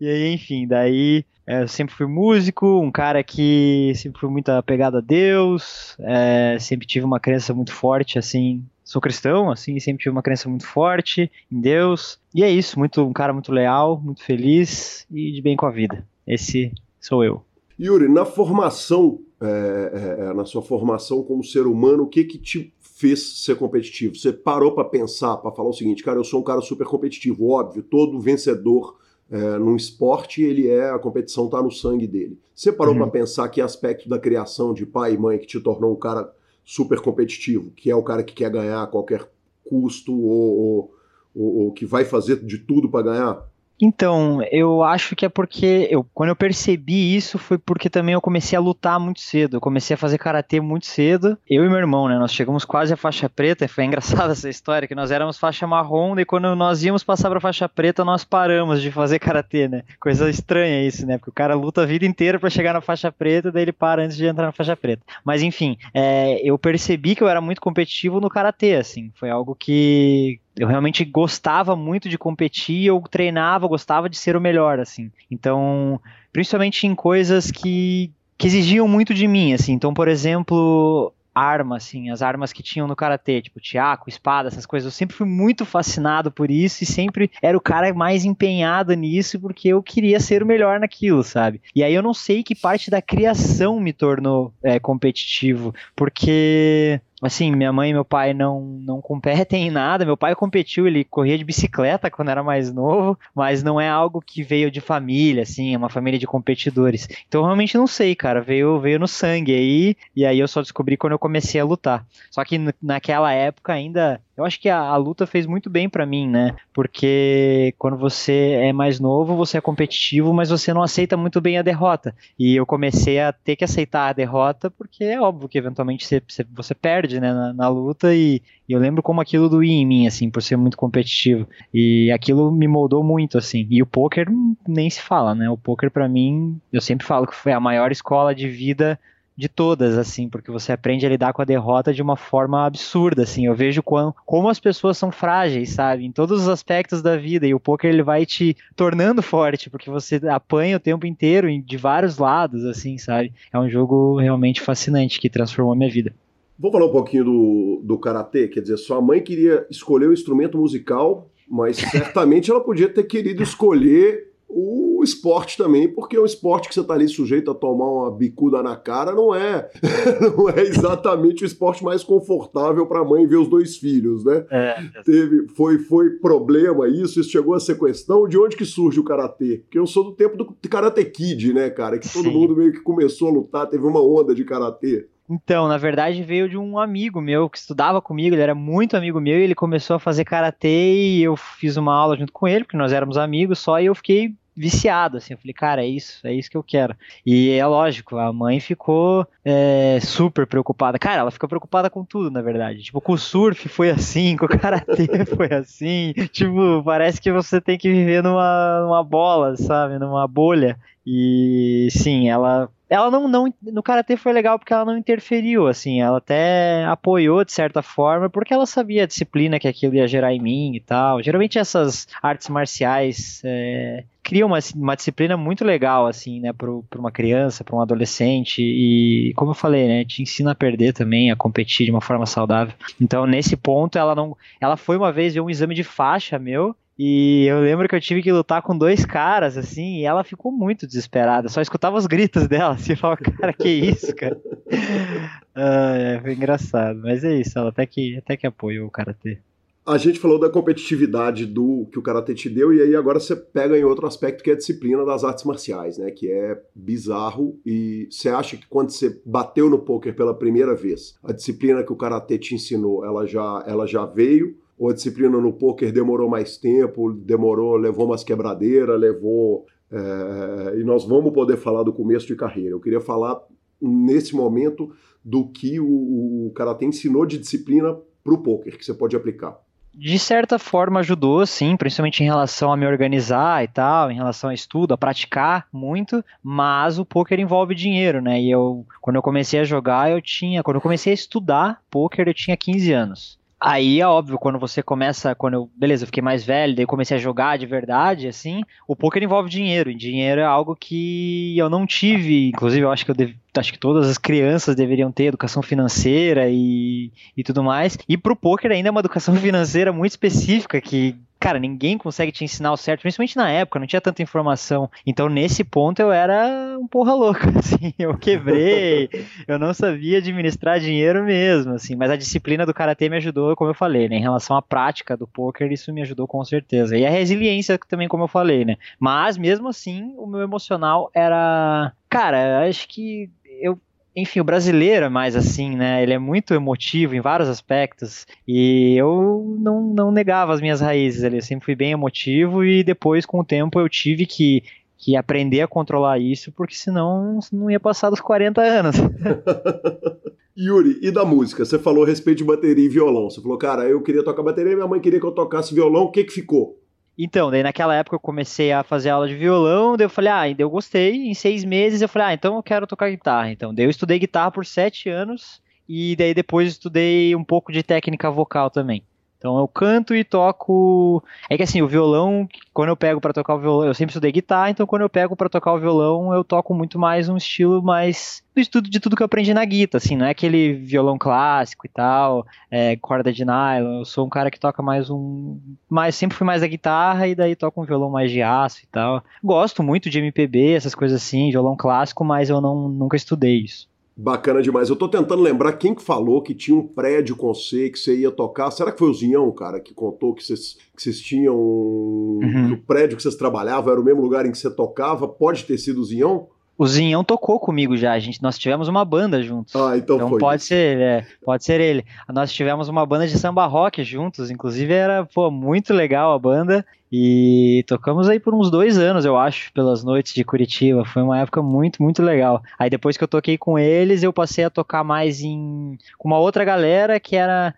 [0.00, 4.50] E aí, enfim, daí é, eu sempre fui músico, um cara que sempre fui muito
[4.50, 10.02] apegado a Deus, é, sempre tive uma crença muito forte, assim, sou cristão, assim, sempre
[10.02, 12.18] tive uma crença muito forte em Deus.
[12.34, 15.70] E é isso, muito um cara muito leal, muito feliz e de bem com a
[15.70, 16.06] vida.
[16.26, 17.42] Esse sou eu.
[17.78, 22.38] Yuri, na formação, é, é, é na sua formação como ser humano, o que que
[22.38, 24.16] te fez ser competitivo?
[24.16, 27.50] Você parou para pensar, para falar o seguinte, cara, eu sou um cara super competitivo,
[27.50, 28.96] óbvio, todo vencedor
[29.30, 32.38] é, num esporte, ele é, a competição está no sangue dele.
[32.54, 33.00] Você parou uhum.
[33.00, 36.32] para pensar que aspecto da criação de pai e mãe que te tornou um cara
[36.68, 39.26] super competitivo, que é o cara que quer ganhar a qualquer
[39.64, 40.94] custo ou, ou,
[41.34, 43.48] ou, ou que vai fazer de tudo para ganhar?
[43.80, 48.20] Então, eu acho que é porque eu, quando eu percebi isso foi porque também eu
[48.20, 49.56] comecei a lutar muito cedo.
[49.56, 51.38] Eu comecei a fazer karatê muito cedo.
[51.48, 52.18] Eu e meu irmão, né?
[52.18, 53.68] Nós chegamos quase à faixa preta.
[53.68, 57.40] Foi engraçada essa história que nós éramos faixa marrom e quando nós íamos passar para
[57.40, 59.84] faixa preta nós paramos de fazer karatê, né?
[60.00, 61.18] Coisa estranha isso, né?
[61.18, 64.02] Porque o cara luta a vida inteira para chegar na faixa preta, daí ele para
[64.02, 65.02] antes de entrar na faixa preta.
[65.24, 69.12] Mas enfim, é, eu percebi que eu era muito competitivo no karatê, assim.
[69.14, 74.40] Foi algo que eu realmente gostava muito de competir, eu treinava, gostava de ser o
[74.40, 75.10] melhor, assim.
[75.30, 76.00] Então,
[76.32, 79.72] principalmente em coisas que, que exigiam muito de mim, assim.
[79.72, 84.66] Então, por exemplo, arma, assim, as armas que tinham no karatê, tipo tiaco, espada, essas
[84.66, 84.86] coisas.
[84.86, 89.38] Eu sempre fui muito fascinado por isso e sempre era o cara mais empenhado nisso
[89.38, 91.60] porque eu queria ser o melhor naquilo, sabe?
[91.74, 97.50] E aí eu não sei que parte da criação me tornou é, competitivo, porque assim,
[97.54, 100.04] minha mãe e meu pai não, não competem em nada.
[100.04, 104.22] Meu pai competiu, ele corria de bicicleta quando era mais novo, mas não é algo
[104.24, 107.08] que veio de família, assim, é uma família de competidores.
[107.26, 110.96] Então, realmente não sei, cara, veio, veio no sangue aí, e aí eu só descobri
[110.96, 112.06] quando eu comecei a lutar.
[112.30, 116.06] Só que naquela época ainda eu acho que a, a luta fez muito bem para
[116.06, 116.54] mim, né?
[116.72, 121.58] Porque quando você é mais novo, você é competitivo, mas você não aceita muito bem
[121.58, 122.14] a derrota.
[122.38, 126.22] E eu comecei a ter que aceitar a derrota, porque é óbvio que eventualmente você,
[126.54, 128.14] você perde, né, na, na luta.
[128.14, 131.48] E, e, eu lembro como aquilo doía em mim, assim, por ser muito competitivo.
[131.72, 133.66] E aquilo me moldou muito, assim.
[133.70, 134.26] E o poker
[134.66, 135.48] nem se fala, né?
[135.48, 138.98] O poker para mim, eu sempre falo que foi a maior escola de vida
[139.38, 143.22] de todas, assim, porque você aprende a lidar com a derrota de uma forma absurda,
[143.22, 143.46] assim.
[143.46, 147.46] Eu vejo como, como as pessoas são frágeis, sabe, em todos os aspectos da vida.
[147.46, 151.76] E o poker ele vai te tornando forte, porque você apanha o tempo inteiro de
[151.76, 153.32] vários lados, assim, sabe.
[153.52, 156.12] É um jogo realmente fascinante que transformou minha vida.
[156.58, 160.58] Vou falar um pouquinho do, do karatê, quer dizer, sua mãe queria escolher o instrumento
[160.58, 166.68] musical, mas certamente ela podia ter querido escolher o esporte também, porque é um esporte
[166.68, 169.70] que você está ali sujeito a tomar uma bicuda na cara, não é
[170.36, 174.44] não é exatamente o esporte mais confortável para a mãe ver os dois filhos, né?
[174.50, 178.26] É, Teve, foi, foi problema isso, isso chegou a ser questão.
[178.26, 179.58] De onde que surge o karatê?
[179.58, 181.98] Porque eu sou do tempo do Karate Kid, né, cara?
[181.98, 182.32] Que todo Sim.
[182.32, 185.06] mundo meio que começou a lutar, teve uma onda de karatê.
[185.28, 189.20] Então, na verdade, veio de um amigo meu que estudava comigo, ele era muito amigo
[189.20, 192.64] meu, e ele começou a fazer karatê e eu fiz uma aula junto com ele,
[192.64, 196.26] porque nós éramos amigos só, e eu fiquei viciado, assim, eu falei, cara, é isso,
[196.26, 196.96] é isso que eu quero.
[197.24, 200.98] E é lógico, a mãe ficou é, super preocupada.
[200.98, 202.82] Cara, ela ficou preocupada com tudo, na verdade.
[202.82, 206.12] Tipo, com o surf foi assim, com o karatê foi assim.
[206.32, 210.76] Tipo, parece que você tem que viver numa, numa bola, sabe, numa bolha.
[211.10, 216.00] E sim, ela ela não, não no karatê foi legal porque ela não interferiu, assim,
[216.00, 220.34] ela até apoiou de certa forma porque ela sabia a disciplina que aquilo ia gerar
[220.34, 221.22] em mim e tal.
[221.22, 227.10] Geralmente essas artes marciais é, criam uma, uma disciplina muito legal, assim, né, para uma
[227.10, 231.36] criança, para um adolescente e, como eu falei, né, te ensina a perder também, a
[231.36, 232.74] competir de uma forma saudável.
[233.00, 236.74] Então, nesse ponto, ela não, ela foi uma vez ver um exame de faixa meu
[236.98, 240.50] e eu lembro que eu tive que lutar com dois caras, assim, e ela ficou
[240.50, 241.48] muito desesperada.
[241.48, 244.36] Só escutava os gritos dela, assim, e falava, cara, que isso, cara?
[245.54, 246.98] ah, é, foi engraçado.
[247.00, 249.38] Mas é isso, ela até que, até que apoiou o Karatê.
[249.86, 253.34] A gente falou da competitividade do que o Karatê te deu, e aí agora você
[253.34, 256.10] pega em outro aspecto que é a disciplina das artes marciais, né?
[256.10, 257.58] Que é bizarro.
[257.64, 261.92] E você acha que quando você bateu no poker pela primeira vez, a disciplina que
[261.92, 264.58] o Karatê te ensinou, ela já, ela já veio?
[264.78, 269.66] Ou a disciplina no poker demorou mais tempo, demorou, levou umas quebradeiras, levou.
[269.90, 272.70] É, e nós vamos poder falar do começo de carreira.
[272.70, 273.40] Eu queria falar
[273.80, 274.92] nesse momento
[275.24, 279.58] do que o, o Karatê ensinou de disciplina para o poker, que você pode aplicar.
[279.94, 284.48] De certa forma ajudou, sim, principalmente em relação a me organizar e tal, em relação
[284.50, 288.40] a estudo, a praticar muito, mas o poker envolve dinheiro, né?
[288.40, 292.28] E eu, quando eu comecei a jogar, eu tinha, quando eu comecei a estudar poker,
[292.28, 293.37] eu tinha 15 anos.
[293.60, 297.16] Aí é óbvio, quando você começa, quando eu, beleza, eu fiquei mais velho, daí comecei
[297.16, 301.68] a jogar de verdade, assim, o poker envolve dinheiro, e dinheiro é algo que eu
[301.68, 305.60] não tive, inclusive eu acho que eu acho que todas as crianças deveriam ter educação
[305.62, 307.98] financeira e, e tudo mais.
[308.08, 312.44] E pro poker ainda é uma educação financeira muito específica que cara, ninguém consegue te
[312.44, 314.90] ensinar o certo, principalmente na época, não tinha tanta informação.
[315.06, 319.08] Então, nesse ponto, eu era um porra louca, assim, eu quebrei,
[319.46, 323.70] eu não sabia administrar dinheiro mesmo, assim, mas a disciplina do karatê me ajudou, como
[323.70, 326.96] eu falei, né, em relação à prática do poker, isso me ajudou com certeza.
[326.96, 328.76] E a resiliência também, como eu falei, né.
[328.98, 333.78] Mas, mesmo assim, o meu emocional era, cara, acho que eu
[334.16, 336.02] enfim, o brasileiro é mais assim, né?
[336.02, 338.26] Ele é muito emotivo em vários aspectos.
[338.46, 341.36] E eu não, não negava as minhas raízes ali.
[341.36, 344.64] Eu sempre fui bem emotivo e depois, com o tempo, eu tive que,
[344.96, 348.96] que aprender a controlar isso, porque senão não ia passar dos 40 anos.
[350.58, 351.64] Yuri, e da música?
[351.64, 353.30] Você falou a respeito de bateria e violão.
[353.30, 356.04] Você falou, cara, eu queria tocar bateria, minha mãe queria que eu tocasse violão.
[356.04, 356.76] O que que ficou?
[357.20, 360.40] Então, daí naquela época eu comecei a fazer aula de violão, daí eu falei, ah,
[360.40, 363.50] ainda eu gostei, em seis meses eu falei, ah, então eu quero tocar guitarra.
[363.50, 367.82] Então, daí eu estudei guitarra por sete anos, e daí depois estudei um pouco de
[367.82, 369.02] técnica vocal também.
[369.38, 371.22] Então eu canto e toco.
[371.48, 374.32] É que assim, o violão, quando eu pego para tocar o violão, eu sempre estudei
[374.32, 377.80] guitarra, então quando eu pego para tocar o violão, eu toco muito mais um estilo
[377.80, 381.16] mais do estudo de tudo que eu aprendi na guitarra, assim, não é aquele violão
[381.16, 384.00] clássico e tal, é, corda de nylon.
[384.00, 387.34] Eu sou um cara que toca mais um, mais sempre fui mais da guitarra e
[387.34, 389.22] daí toco um violão mais de aço e tal.
[389.42, 393.87] Gosto muito de MPB, essas coisas assim, violão clássico, mas eu não nunca estudei isso.
[394.20, 394.88] Bacana demais.
[394.88, 398.16] Eu tô tentando lembrar quem que falou que tinha um prédio com você, que você
[398.16, 398.68] ia tocar.
[398.72, 401.54] Será que foi o Zinhão, cara, que contou que vocês, que vocês tinham.
[401.56, 402.72] Uhum.
[402.72, 405.28] o prédio que vocês trabalhavam era o mesmo lugar em que você tocava?
[405.28, 406.48] Pode ter sido o Zinhão?
[406.78, 409.74] O Zinhão tocou comigo já, a gente, nós tivemos uma banda juntos.
[409.74, 410.38] Ah, então, então foi.
[410.38, 412.06] pode ser, é, pode ser ele.
[412.32, 416.86] Nós tivemos uma banda de samba rock juntos, inclusive era, pô, muito legal a banda.
[417.10, 421.04] E tocamos aí por uns dois anos, eu acho, pelas noites de Curitiba.
[421.04, 422.62] Foi uma época muito, muito legal.
[422.78, 426.38] Aí depois que eu toquei com eles, eu passei a tocar mais em com uma
[426.38, 427.74] outra galera que era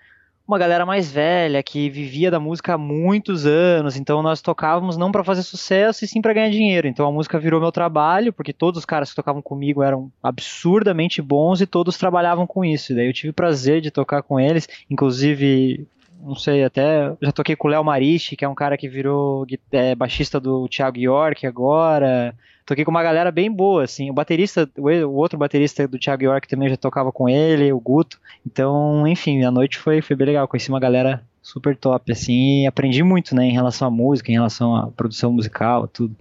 [0.50, 5.12] uma galera mais velha que vivia da música há muitos anos, então nós tocávamos não
[5.12, 6.88] para fazer sucesso e sim para ganhar dinheiro.
[6.88, 11.22] Então a música virou meu trabalho, porque todos os caras que tocavam comigo eram absurdamente
[11.22, 12.92] bons e todos trabalhavam com isso.
[12.92, 15.86] E daí eu tive prazer de tocar com eles, inclusive
[16.20, 19.46] não sei, até já toquei com o Léo Marichi, que é um cara que virou
[19.70, 22.34] é, baixista do Thiago York agora.
[22.70, 24.10] Toquei com uma galera bem boa, assim.
[24.10, 28.16] O baterista, o outro baterista do Thiago York também já tocava com ele, o Guto.
[28.46, 30.46] Então, enfim, a noite foi, foi bem legal.
[30.46, 34.34] Conheci uma galera super top, assim, e aprendi muito, né, em relação à música, em
[34.34, 36.14] relação à produção musical, tudo.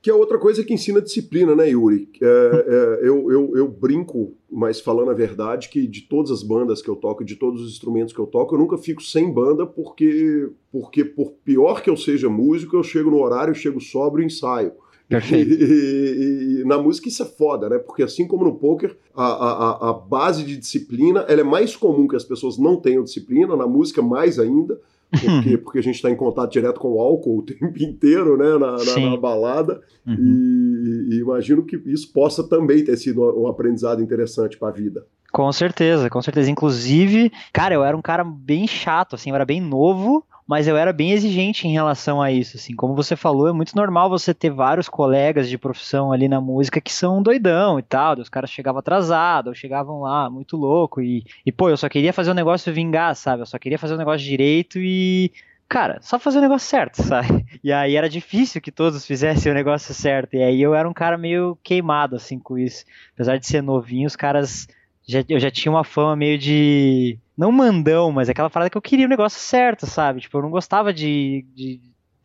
[0.00, 2.08] Que é outra coisa que ensina disciplina, né, Yuri?
[2.22, 6.80] É, é, eu, eu, eu, brinco, mas falando a verdade, que de todas as bandas
[6.80, 9.66] que eu toco, de todos os instrumentos que eu toco, eu nunca fico sem banda,
[9.66, 14.22] porque, porque por pior que eu seja músico, eu chego no horário, eu chego sóbrio
[14.22, 14.70] e ensaio.
[15.10, 15.52] Perfeito.
[15.52, 17.78] E, e, e, na música isso é foda, né?
[17.78, 22.06] Porque assim como no poker, a, a, a base de disciplina ela é mais comum
[22.06, 24.80] que as pessoas não tenham disciplina, na música mais ainda.
[25.10, 28.56] Porque, porque a gente está em contato direto com o álcool o tempo inteiro, né?
[28.56, 29.80] Na, na, na balada.
[30.06, 30.14] Uhum.
[30.14, 35.04] E, e, imagino que isso possa também ter sido um aprendizado interessante para a vida.
[35.32, 36.50] Com certeza, com certeza.
[36.50, 40.76] Inclusive, cara, eu era um cara bem chato, assim, eu era bem novo, mas eu
[40.76, 44.34] era bem exigente em relação a isso, assim, como você falou, é muito normal você
[44.34, 48.50] ter vários colegas de profissão ali na música que são doidão e tal, os caras
[48.50, 52.34] chegavam atrasados, ou chegavam lá muito louco e, e pô, eu só queria fazer o
[52.34, 55.30] negócio vingar, sabe, eu só queria fazer o negócio direito e
[55.68, 57.46] cara, só fazer o negócio certo, sabe?
[57.62, 60.34] E aí era difícil que todos fizessem o negócio certo.
[60.34, 62.84] E aí eu era um cara meio queimado, assim, com isso.
[63.14, 64.66] Apesar de ser novinho, os caras.
[65.10, 68.82] Já, eu já tinha uma fama meio de não mandão, mas aquela parada que eu
[68.82, 70.20] queria o negócio certo, sabe?
[70.20, 71.80] Tipo, eu não gostava de, de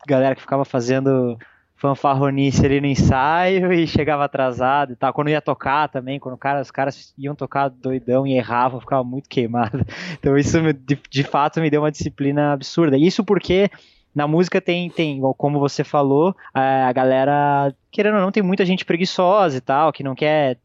[0.06, 1.36] galera que ficava fazendo
[1.74, 5.12] fanfarronice ali no ensaio e chegava atrasado e tal.
[5.12, 9.28] Quando ia tocar também, quando cara, os caras iam tocar doidão e erravam, ficava muito
[9.28, 9.84] queimado.
[10.18, 12.96] Então isso de, de fato me deu uma disciplina absurda.
[12.96, 13.68] Isso porque
[14.14, 18.84] na música tem, tem, como você falou, a galera, querendo ou não, tem muita gente
[18.84, 20.56] preguiçosa e tal, que não quer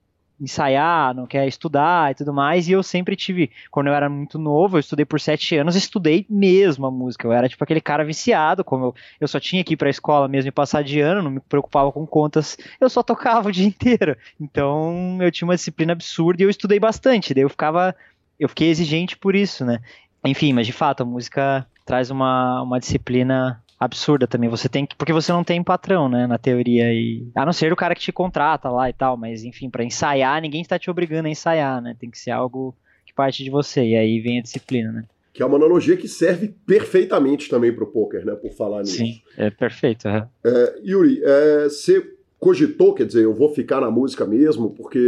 [0.42, 2.68] ensaiar, não quer estudar e tudo mais.
[2.68, 6.26] E eu sempre tive, quando eu era muito novo, eu estudei por sete anos, estudei
[6.30, 7.28] mesmo a música.
[7.28, 10.28] Eu era tipo aquele cara viciado, como eu, eu só tinha que ir pra escola
[10.28, 13.68] mesmo e passar de ano, não me preocupava com contas, eu só tocava o dia
[13.68, 14.18] inteiro.
[14.40, 17.34] Então eu tinha uma disciplina absurda e eu estudei bastante.
[17.34, 17.96] Daí eu ficava,
[18.40, 19.80] eu fiquei exigente por isso, né?
[20.26, 24.48] Enfim, mas de fato, a música traz uma, uma disciplina absurda também.
[24.48, 24.96] Você tem que.
[24.96, 26.28] Porque você não tem patrão, né?
[26.28, 26.94] Na teoria.
[26.94, 29.18] E, a não ser o cara que te contrata lá e tal.
[29.18, 31.96] Mas, enfim, para ensaiar, ninguém está te obrigando a ensaiar, né?
[32.00, 33.84] Tem que ser algo que parte de você.
[33.84, 35.04] E aí vem a disciplina, né?
[35.34, 38.36] Que é uma analogia que serve perfeitamente também para o poker, né?
[38.36, 38.98] Por falar nisso.
[38.98, 40.08] Sim, é perfeito.
[40.08, 40.28] É.
[40.46, 42.06] É, Yuri, é, você
[42.42, 45.00] cogitou, quer dizer, eu vou ficar na música mesmo, porque,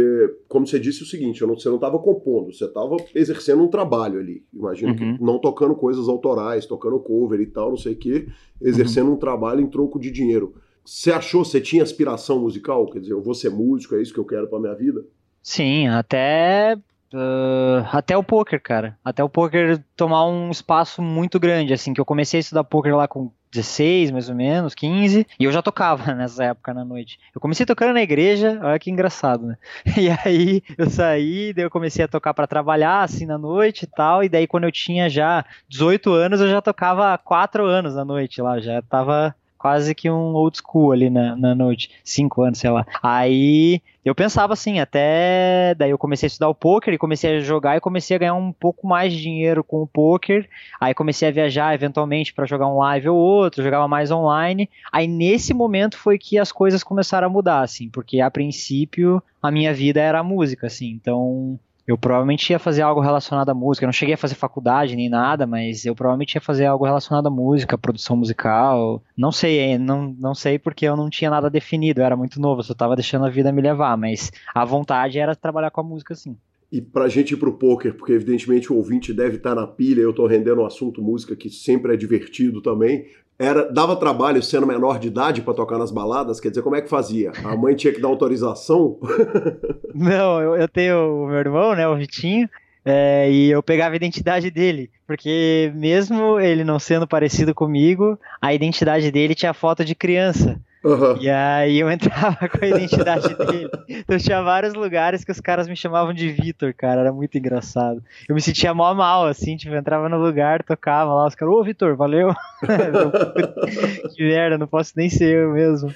[0.46, 4.20] como você disse o seguinte, não, você não estava compondo, você estava exercendo um trabalho
[4.20, 4.44] ali.
[4.54, 4.96] Imagino uhum.
[4.96, 8.28] que não tocando coisas autorais, tocando cover e tal, não sei o quê,
[8.62, 9.14] exercendo uhum.
[9.14, 10.54] um trabalho em troco de dinheiro.
[10.84, 12.86] Você achou, você tinha aspiração musical?
[12.86, 15.04] Quer dizer, eu vou ser músico, é isso que eu quero para minha vida?
[15.42, 16.78] Sim, até
[17.14, 18.98] Uh, até o poker, cara.
[19.04, 22.96] Até o poker tomar um espaço muito grande, assim, que eu comecei a estudar poker
[22.96, 27.18] lá com 16, mais ou menos, 15, e eu já tocava nessa época na noite.
[27.34, 29.56] Eu comecei tocando na igreja, olha que engraçado, né?
[29.96, 33.86] E aí eu saí, daí eu comecei a tocar para trabalhar, assim, na noite e
[33.86, 38.04] tal, e daí quando eu tinha já 18 anos, eu já tocava 4 anos na
[38.04, 42.58] noite lá, já tava quase que um old school ali na, na noite, cinco anos,
[42.58, 42.86] sei lá.
[43.02, 47.40] Aí eu pensava assim, até daí eu comecei a estudar o poker e comecei a
[47.40, 50.46] jogar e comecei a ganhar um pouco mais de dinheiro com o poker.
[50.78, 54.68] Aí comecei a viajar eventualmente para jogar um live ou outro, jogava mais online.
[54.92, 59.50] Aí nesse momento foi que as coisas começaram a mudar, assim, porque a princípio a
[59.50, 60.90] minha vida era música, assim.
[60.90, 63.84] Então eu provavelmente ia fazer algo relacionado à música.
[63.84, 67.26] Eu não cheguei a fazer faculdade nem nada, mas eu provavelmente ia fazer algo relacionado
[67.26, 69.02] à música, produção musical.
[69.16, 72.00] Não sei, não, não sei porque eu não tinha nada definido.
[72.00, 73.96] Eu era muito novo, eu só tava deixando a vida me levar.
[73.98, 76.36] Mas a vontade era trabalhar com a música, sim.
[76.72, 80.12] E pra gente ir pro poker, porque evidentemente o ouvinte deve estar na pilha, eu
[80.12, 83.06] tô rendendo o assunto música, que sempre é divertido também.
[83.44, 86.40] Era, dava trabalho sendo menor de idade para tocar nas baladas?
[86.40, 87.30] Quer dizer, como é que fazia?
[87.44, 88.98] A mãe tinha que dar autorização?
[89.94, 92.48] Não, eu, eu tenho o meu irmão, né, o Vitinho,
[92.84, 98.52] é, e eu pegava a identidade dele, porque mesmo ele não sendo parecido comigo, a
[98.52, 100.58] identidade dele tinha foto de criança.
[100.84, 101.16] Uhum.
[101.18, 103.70] E aí eu entrava com a identidade dele.
[103.88, 107.00] Então tinha vários lugares que os caras me chamavam de Vitor, cara.
[107.00, 108.02] Era muito engraçado.
[108.28, 111.54] Eu me sentia mó mal, assim, tipo, eu entrava no lugar, tocava lá, os caras,
[111.54, 112.34] ô Vitor, valeu.
[114.14, 115.88] que merda, não posso nem ser eu mesmo.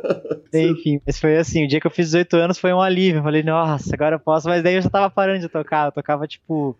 [0.52, 3.18] Enfim, mas foi assim, o dia que eu fiz 18 anos foi um alívio.
[3.18, 5.86] Eu falei, nossa, agora eu posso, mas daí eu já tava parando de tocar.
[5.86, 6.76] Eu tocava, tipo,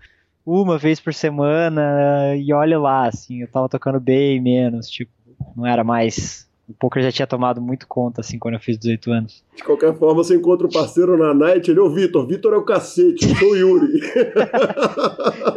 [0.46, 5.12] uma vez por semana, e olha lá, assim, eu tava tocando bem menos, tipo,
[5.54, 9.10] não era mais o poker já tinha tomado muito conta, assim, quando eu fiz 18
[9.10, 9.44] anos.
[9.56, 12.64] De qualquer forma, você encontra o parceiro na night, ele, ô Vitor, Vitor é o
[12.64, 14.00] cacete, eu sou o Yuri.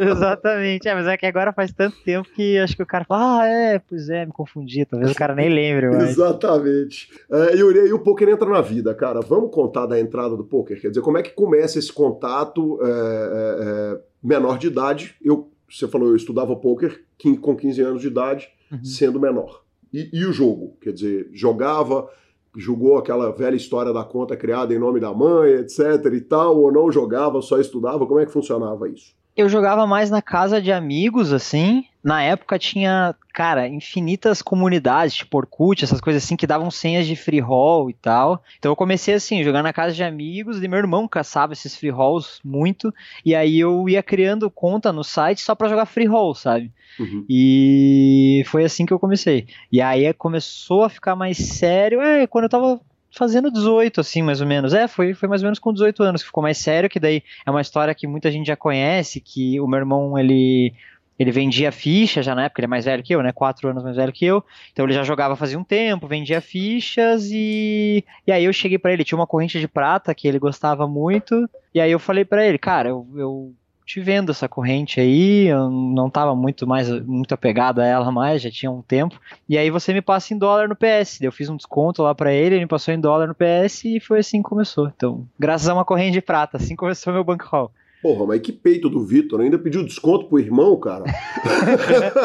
[0.00, 3.42] Exatamente, é, mas é que agora faz tanto tempo que acho que o cara fala,
[3.42, 5.88] ah, é, pois é, me confundi, talvez o cara nem lembre.
[5.90, 6.10] Mas...
[6.10, 7.08] Exatamente.
[7.30, 10.80] É, Yuri, aí o poker entra na vida, cara, vamos contar da entrada do poker,
[10.80, 15.48] quer dizer, como é que começa esse contato é, é, é menor de idade, eu,
[15.70, 17.04] você falou, eu estudava poker
[17.40, 18.84] com 15 anos de idade, uhum.
[18.84, 19.63] sendo menor.
[19.94, 20.76] E, e, o jogo?
[20.80, 22.10] Quer dizer, jogava,
[22.56, 25.80] jogou aquela velha história da conta criada em nome da mãe, etc
[26.12, 28.04] e tal, ou não jogava, só estudava?
[28.04, 29.14] Como é que funcionava isso?
[29.36, 35.38] Eu jogava mais na casa de amigos, assim, na época tinha, cara, infinitas comunidades, tipo
[35.38, 38.44] Orkut, essas coisas assim, que davam senhas de free roll e tal.
[38.58, 41.88] Então eu comecei assim, jogando na casa de amigos, e meu irmão caçava esses free
[41.88, 42.92] rolls muito,
[43.24, 46.70] e aí eu ia criando conta no site só para jogar free roll, sabe?
[47.00, 47.24] Uhum.
[47.26, 49.46] E foi assim que eu comecei.
[49.72, 52.80] E aí começou a ficar mais sério, é, quando eu tava
[53.16, 54.74] fazendo 18, assim, mais ou menos.
[54.74, 57.22] É, foi, foi mais ou menos com 18 anos que ficou mais sério, que daí
[57.46, 60.74] é uma história que muita gente já conhece, que o meu irmão, ele
[61.18, 63.32] ele vendia ficha já na época, ele é mais velho que eu, né?
[63.32, 64.44] Quatro anos mais velho que eu.
[64.72, 68.04] Então ele já jogava fazia um tempo, vendia fichas e.
[68.26, 71.48] E aí eu cheguei para ele, tinha uma corrente de prata que ele gostava muito.
[71.72, 75.70] E aí eu falei para ele, cara, eu, eu te vendo essa corrente aí, eu
[75.70, 79.20] não tava muito mais muito apegado a ela mais, já tinha um tempo.
[79.48, 81.20] E aí você me passa em dólar no PS.
[81.20, 84.00] Eu fiz um desconto lá para ele, ele me passou em dólar no PS e
[84.00, 84.88] foi assim que começou.
[84.88, 87.70] Então, graças a uma corrente de prata, assim começou meu bankroll.
[88.04, 91.04] Porra, mas que peito do Vitor, ainda pediu desconto pro irmão, cara.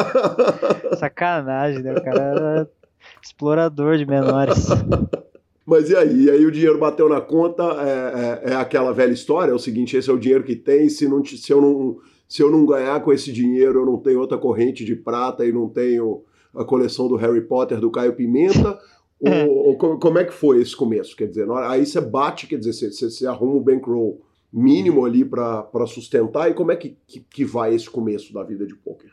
[1.00, 1.94] Sacanagem, né?
[1.94, 2.70] O cara era
[3.22, 4.66] explorador de menores.
[5.64, 6.24] Mas e aí?
[6.24, 9.58] E aí o dinheiro bateu na conta, é, é, é, aquela velha história, é o
[9.58, 11.96] seguinte, esse é o dinheiro que tem, se, não, se, eu não,
[12.28, 15.52] se eu não ganhar com esse dinheiro, eu não tenho outra corrente de prata e
[15.52, 18.78] não tenho a coleção do Harry Potter, do Caio Pimenta,
[19.18, 21.16] ou, ou, como é que foi esse começo?
[21.16, 24.20] Quer dizer, aí você bate, quer dizer, você, você, você arruma um bankroll
[24.52, 28.66] mínimo ali para sustentar, e como é que, que, que vai esse começo da vida
[28.66, 29.10] de poker?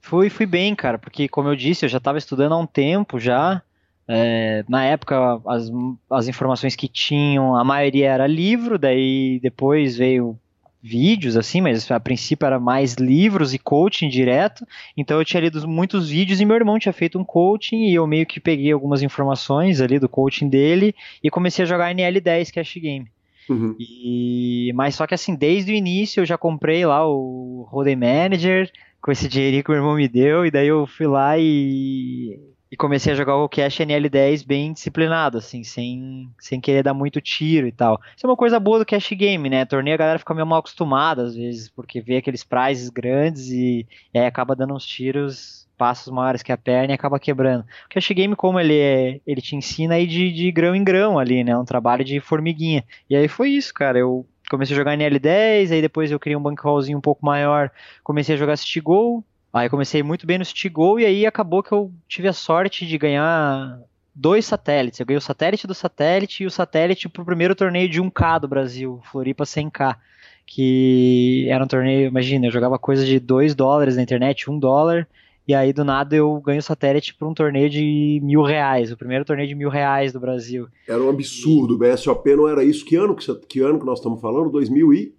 [0.00, 3.18] Fui, fui bem, cara, porque como eu disse, eu já estava estudando há um tempo
[3.18, 3.62] já,
[4.08, 5.70] é, na época, as,
[6.10, 10.38] as informações que tinham, a maioria era livro, daí depois veio
[10.80, 14.64] vídeos, assim, mas a princípio era mais livros e coaching direto.
[14.96, 18.06] Então eu tinha lido muitos vídeos e meu irmão tinha feito um coaching e eu
[18.06, 22.76] meio que peguei algumas informações ali do coaching dele e comecei a jogar NL10 Cash
[22.76, 23.10] Game.
[23.48, 23.76] Uhum.
[23.78, 28.70] E, mas só que assim, desde o início eu já comprei lá o Hold'em Manager
[29.00, 32.40] com esse dinheirinho que o meu irmão me deu, e daí eu fui lá e
[32.70, 37.20] e comecei a jogar o Cash NL10 bem disciplinado, assim, sem, sem querer dar muito
[37.20, 38.00] tiro e tal.
[38.16, 39.64] Isso é uma coisa boa do Cash Game, né?
[39.64, 43.86] Torneio a galera fica meio mal acostumada, às vezes, porque vê aqueles prizes grandes e,
[44.12, 47.62] e aí acaba dando uns tiros, passos maiores que a perna e acaba quebrando.
[47.62, 51.18] O Cash Game, como ele é, ele te ensina aí de, de grão em grão
[51.18, 51.56] ali, né?
[51.56, 52.84] Um trabalho de formiguinha.
[53.08, 53.98] E aí foi isso, cara.
[53.98, 57.70] Eu comecei a jogar NL10, aí depois eu criei um bankrollzinho um pouco maior,
[58.02, 59.24] comecei a jogar City Goal,
[59.56, 62.86] Aí comecei muito bem no City Go e aí acabou que eu tive a sorte
[62.86, 63.80] de ganhar
[64.14, 65.00] dois satélites.
[65.00, 68.48] Eu ganhei o satélite do satélite e o satélite pro primeiro torneio de 1K do
[68.48, 69.96] Brasil, Floripa 100K.
[70.44, 75.08] Que era um torneio, imagina, eu jogava coisa de 2 dólares na internet, 1 dólar,
[75.46, 79.24] e aí do nada eu ganho satélite para um torneio de mil reais, o primeiro
[79.24, 80.66] torneio de mil reais do Brasil.
[80.88, 82.84] Era um absurdo, o BSOP não era isso.
[82.84, 84.50] Que ano que, que ano que nós estamos falando?
[84.50, 85.14] 2000 e?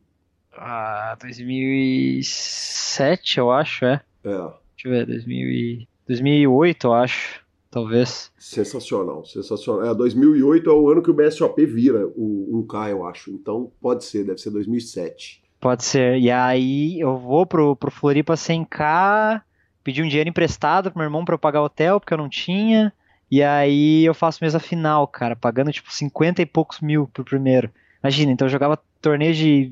[0.54, 4.02] Ah, 2007, eu acho, é.
[4.24, 4.30] É.
[4.30, 5.88] Deixa eu ver, 2000 e...
[6.08, 8.32] 2008, eu acho, talvez.
[8.38, 9.92] Sensacional, sensacional.
[9.92, 13.32] É, 2008 é o ano que o BSOP vira o 1K, eu acho.
[13.32, 15.44] Então pode ser, deve ser 2007.
[15.60, 16.20] Pode ser.
[16.20, 19.42] E aí eu vou pro, pro Floripa 100K,
[19.88, 22.92] pedir um dinheiro emprestado pro meu irmão pra eu pagar hotel, porque eu não tinha.
[23.32, 27.72] E aí eu faço mesa final, cara, pagando tipo 50 e poucos mil pro primeiro.
[28.04, 29.72] Imagina, então eu jogava torneio de,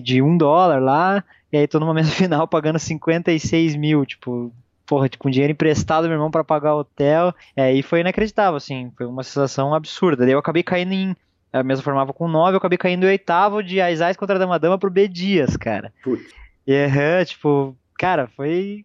[0.00, 1.22] de um dólar lá,
[1.52, 4.52] e aí tô numa mesa final pagando 56 mil, tipo,
[4.84, 7.32] porra, com dinheiro emprestado meu irmão para pagar o hotel.
[7.56, 10.24] E aí foi inacreditável, assim, foi uma sensação absurda.
[10.24, 11.14] Daí eu acabei caindo em.
[11.52, 14.58] A mesa formava com 9, eu acabei caindo em oitavo de Aizais contra a Dama
[14.58, 15.92] Dama pro B Dias, cara.
[16.02, 16.34] Putz.
[16.66, 18.84] E uhum, tipo, cara, foi.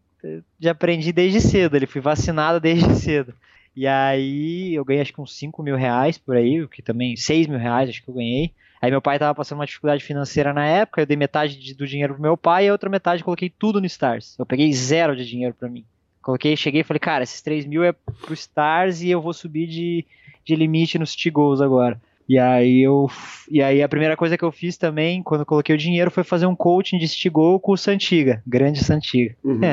[0.60, 3.34] Já aprendi desde cedo, ele fui vacinado desde cedo.
[3.76, 7.48] E aí eu ganhei acho que uns 5 mil reais por aí, que também, 6
[7.48, 8.52] mil reais acho que eu ganhei.
[8.82, 11.86] Aí meu pai tava passando uma dificuldade financeira na época, eu dei metade de, do
[11.86, 14.36] dinheiro pro meu pai e a outra metade coloquei tudo no Stars.
[14.38, 15.86] Eu peguei zero de dinheiro para mim.
[16.22, 19.68] Coloquei, cheguei e falei, cara, esses 3 mil é pro Stars e eu vou subir
[19.68, 20.06] de,
[20.44, 22.02] de limite nos T-Goals agora.
[22.28, 23.10] E aí eu.
[23.50, 26.24] E aí a primeira coisa que eu fiz também, quando eu coloquei o dinheiro, foi
[26.24, 29.36] fazer um coaching de Stigol com o Santiga, grande Santiga.
[29.44, 29.64] Uhum.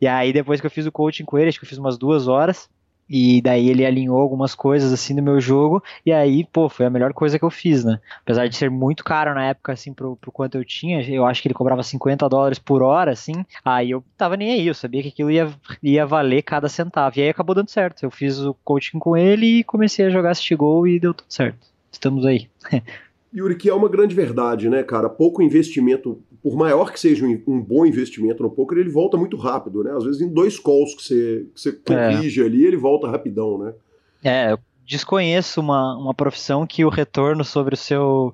[0.00, 1.98] E aí depois que eu fiz o coaching com ele, acho que eu fiz umas
[1.98, 2.68] duas horas.
[3.08, 6.90] E daí ele alinhou algumas coisas assim no meu jogo, e aí, pô, foi a
[6.90, 8.00] melhor coisa que eu fiz, né?
[8.22, 11.42] Apesar de ser muito caro na época, assim, pro, pro quanto eu tinha, eu acho
[11.42, 15.02] que ele cobrava 50 dólares por hora, assim, aí eu tava nem aí, eu sabia
[15.02, 15.50] que aquilo ia,
[15.82, 17.18] ia valer cada centavo.
[17.18, 18.02] E aí acabou dando certo.
[18.02, 21.26] Eu fiz o coaching com ele e comecei a jogar este gol e deu tudo
[21.28, 21.66] certo.
[21.92, 22.48] Estamos aí.
[23.34, 25.08] Yuri, que é uma grande verdade, né, cara?
[25.08, 29.82] Pouco investimento, por maior que seja um, bom investimento no poker, ele volta muito rápido,
[29.82, 29.92] né?
[29.92, 32.44] Às vezes em dois calls que você, que você corrige é.
[32.44, 33.74] ali, ele volta rapidão, né?
[34.22, 38.32] É, eu desconheço uma, uma profissão que o retorno sobre o seu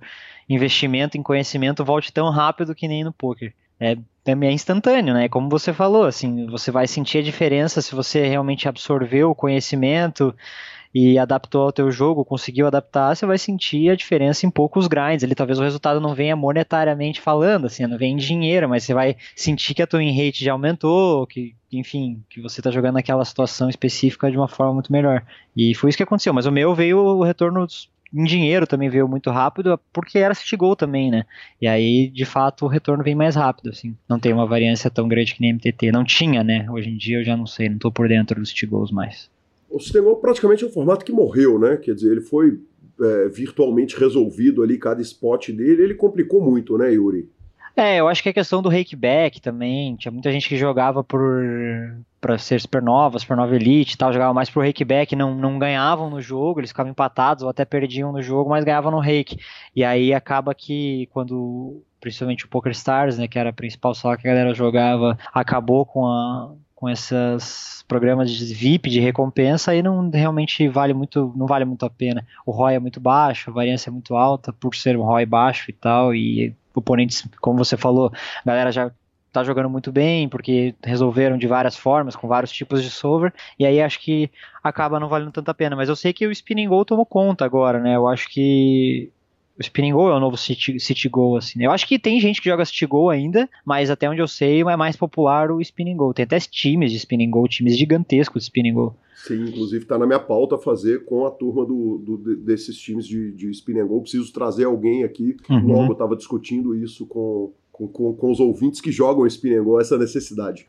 [0.48, 3.54] investimento em conhecimento volte tão rápido que nem no poker.
[3.80, 3.96] é,
[4.26, 5.28] é instantâneo, né?
[5.30, 10.34] Como você falou, assim, você vai sentir a diferença se você realmente absorveu o conhecimento
[10.94, 15.22] e adaptou ao teu jogo, conseguiu adaptar, você vai sentir a diferença em poucos grinds.
[15.22, 18.92] Ele talvez o resultado não venha monetariamente falando, assim, não vem em dinheiro, mas você
[18.92, 22.94] vai sentir que a tua win rate já aumentou, que, enfim, que você está jogando
[22.94, 25.24] naquela situação específica de uma forma muito melhor.
[25.56, 26.34] E foi isso que aconteceu.
[26.34, 27.66] Mas o meu veio o retorno
[28.12, 31.24] em dinheiro também veio muito rápido, porque era City Goal também, né?
[31.60, 33.96] E aí, de fato, o retorno vem mais rápido, assim.
[34.08, 35.92] Não tem uma variância tão grande que nem MTT.
[35.92, 36.68] Não tinha, né?
[36.68, 39.30] Hoje em dia eu já não sei, não tô por dentro dos City Goals mais.
[39.70, 41.76] O Sistema praticamente é um formato que morreu, né?
[41.76, 42.60] Quer dizer, ele foi
[43.00, 47.30] é, virtualmente resolvido ali, cada spot dele, ele complicou muito, né, Yuri?
[47.76, 51.20] É, eu acho que a questão do rakeback também, tinha muita gente que jogava por
[52.20, 56.20] para ser supernova, supernova elite e tal, jogava mais por rakeback, não, não ganhavam no
[56.20, 59.38] jogo, eles ficavam empatados ou até perdiam no jogo, mas ganhavam no rake.
[59.74, 64.16] E aí acaba que quando principalmente o Poker Stars, né, que era a principal sala
[64.18, 69.82] que a galera jogava, acabou com a com esses programas de VIP de recompensa aí
[69.82, 72.26] não realmente vale muito não vale muito a pena.
[72.46, 75.70] O ROI é muito baixo a variância é muito alta por ser um ROI baixo
[75.70, 78.90] e tal e oponentes como você falou a galera já
[79.30, 83.66] tá jogando muito bem porque resolveram de várias formas com vários tipos de solver e
[83.66, 84.30] aí acho que
[84.64, 85.76] acaba não valendo tanta pena.
[85.76, 87.94] Mas eu sei que o spinning goal tomou conta agora né?
[87.94, 89.12] Eu acho que
[89.60, 91.58] o Spinning Goal é o novo City, City Goal, assim.
[91.58, 91.66] Né?
[91.66, 94.62] Eu acho que tem gente que joga City Goal ainda, mas até onde eu sei
[94.62, 96.14] é mais popular o Spinning Goal.
[96.14, 98.96] Tem até times de Spinning Goal, times gigantescos de Spinning Goal.
[99.16, 103.32] Sim, inclusive está na minha pauta fazer com a turma do, do desses times de,
[103.32, 104.00] de Spinning Goal.
[104.00, 105.36] Preciso trazer alguém aqui.
[105.50, 105.66] Uhum.
[105.66, 109.78] Logo, eu estava discutindo isso com, com, com, com, os ouvintes que jogam Spinning Goal,
[109.78, 110.66] essa necessidade.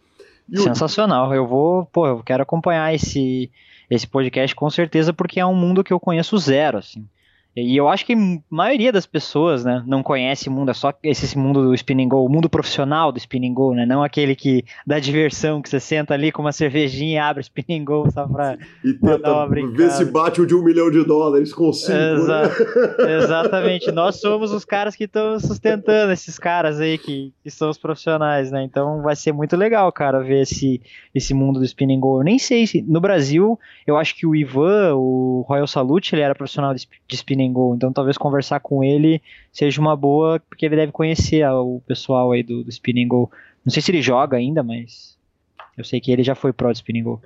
[0.51, 1.29] E Sensacional.
[1.29, 1.33] O...
[1.33, 3.49] Eu vou, pô, eu quero acompanhar esse,
[3.89, 7.05] esse podcast com certeza, porque é um mundo que eu conheço zero, assim.
[7.55, 8.17] E eu acho que a
[8.49, 12.25] maioria das pessoas, né, não conhece o mundo, é só esse mundo do spinning goal,
[12.25, 16.13] o mundo profissional do spinning goal, né, não aquele que dá diversão, que você senta
[16.13, 20.05] ali com uma cervejinha e abre o spinning goal só pra e tenta ver se
[20.05, 22.49] bate o de um milhão de dólares com cinco, Exa né?
[23.21, 27.77] Exatamente, nós somos os caras que estão sustentando esses caras aí que, que são os
[27.77, 30.81] profissionais, né, então vai ser muito legal, cara, ver esse,
[31.13, 32.19] esse mundo do spinning goal.
[32.19, 36.21] Eu nem sei se, no Brasil, eu acho que o Ivan, o Royal Salute, ele
[36.21, 39.21] era profissional de, de spinning Então talvez conversar com ele
[39.51, 43.31] seja uma boa, porque ele deve conhecer o pessoal aí do, do Spinning Goal.
[43.65, 45.17] Não sei se ele joga ainda, mas
[45.77, 47.21] eu sei que ele já foi pro de Spinning Goal.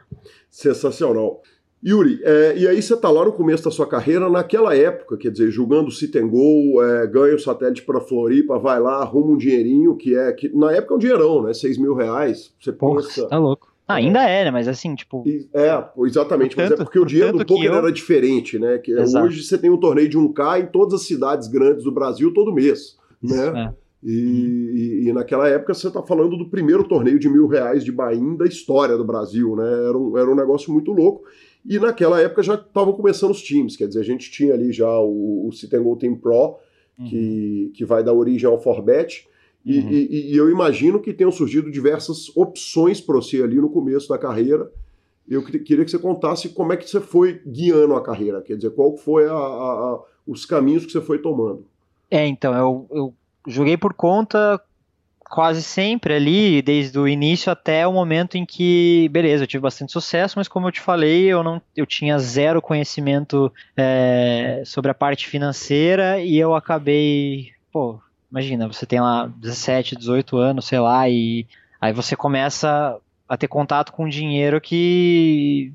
[0.49, 1.41] Sensacional.
[1.85, 5.29] Yuri, é, e aí você tá lá no começo da sua carreira, naquela época, quer
[5.29, 9.37] dizer, jogando Sit and Go, é, ganha o satélite para Floripa, vai lá, arruma um
[9.37, 13.03] dinheirinho, que é, que na época é um dinheirão, né, 6 mil reais, você Porra,
[13.03, 13.27] pensa...
[13.27, 13.74] tá louco.
[13.87, 14.51] Ah, ainda é, né?
[14.51, 15.23] Mas assim, tipo.
[15.53, 16.55] É, exatamente.
[16.55, 17.75] Tanto, mas é porque o dinheiro do poker eu...
[17.75, 18.79] era diferente, né?
[18.79, 22.33] Que hoje você tem um torneio de 1K em todas as cidades grandes do Brasil
[22.33, 22.97] todo mês.
[23.21, 23.47] Né?
[23.47, 23.73] É.
[24.03, 27.91] E, e, e, naquela época você está falando do primeiro torneio de mil reais de
[27.91, 29.67] Bahia da história do Brasil, né?
[29.87, 31.23] Era um, era um negócio muito louco.
[31.67, 34.99] E naquela época já estavam começando os times, quer dizer, a gente tinha ali já
[34.99, 36.57] o, o Citengo Team Pro,
[37.09, 37.71] que, uhum.
[37.73, 39.27] que vai dar origem ao Forbet.
[39.65, 39.89] E, uhum.
[39.89, 44.17] e, e, eu imagino que tenham surgido diversas opções para você ali no começo da
[44.17, 44.71] carreira.
[45.27, 48.69] Eu queria que você contasse como é que você foi guiando a carreira, quer dizer,
[48.71, 51.65] qual foi a, a, a, os caminhos que você foi tomando.
[52.11, 53.13] É, então, eu, eu
[53.47, 54.61] joguei por conta
[55.27, 59.91] quase sempre ali, desde o início até o momento em que, beleza, eu tive bastante
[59.91, 64.93] sucesso, mas como eu te falei, eu não, eu tinha zero conhecimento é, sobre a
[64.93, 67.99] parte financeira e eu acabei, pô,
[68.29, 71.47] imagina, você tem lá 17, 18 anos, sei lá, e
[71.79, 72.97] aí você começa
[73.27, 75.73] a ter contato com dinheiro que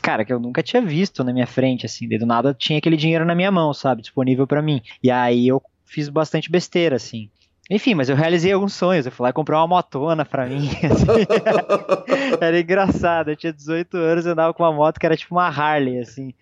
[0.00, 3.24] cara, que eu nunca tinha visto na minha frente, assim, do nada tinha aquele dinheiro
[3.24, 4.80] na minha mão, sabe, disponível para mim.
[5.02, 7.28] E aí eu fiz bastante besteira, assim.
[7.68, 9.06] Enfim, mas eu realizei alguns sonhos.
[9.06, 10.68] Eu fui lá comprar uma motona pra mim.
[10.84, 11.06] Assim.
[12.40, 13.30] era engraçado.
[13.30, 16.34] Eu tinha 18 anos e andava com uma moto que era tipo uma Harley, assim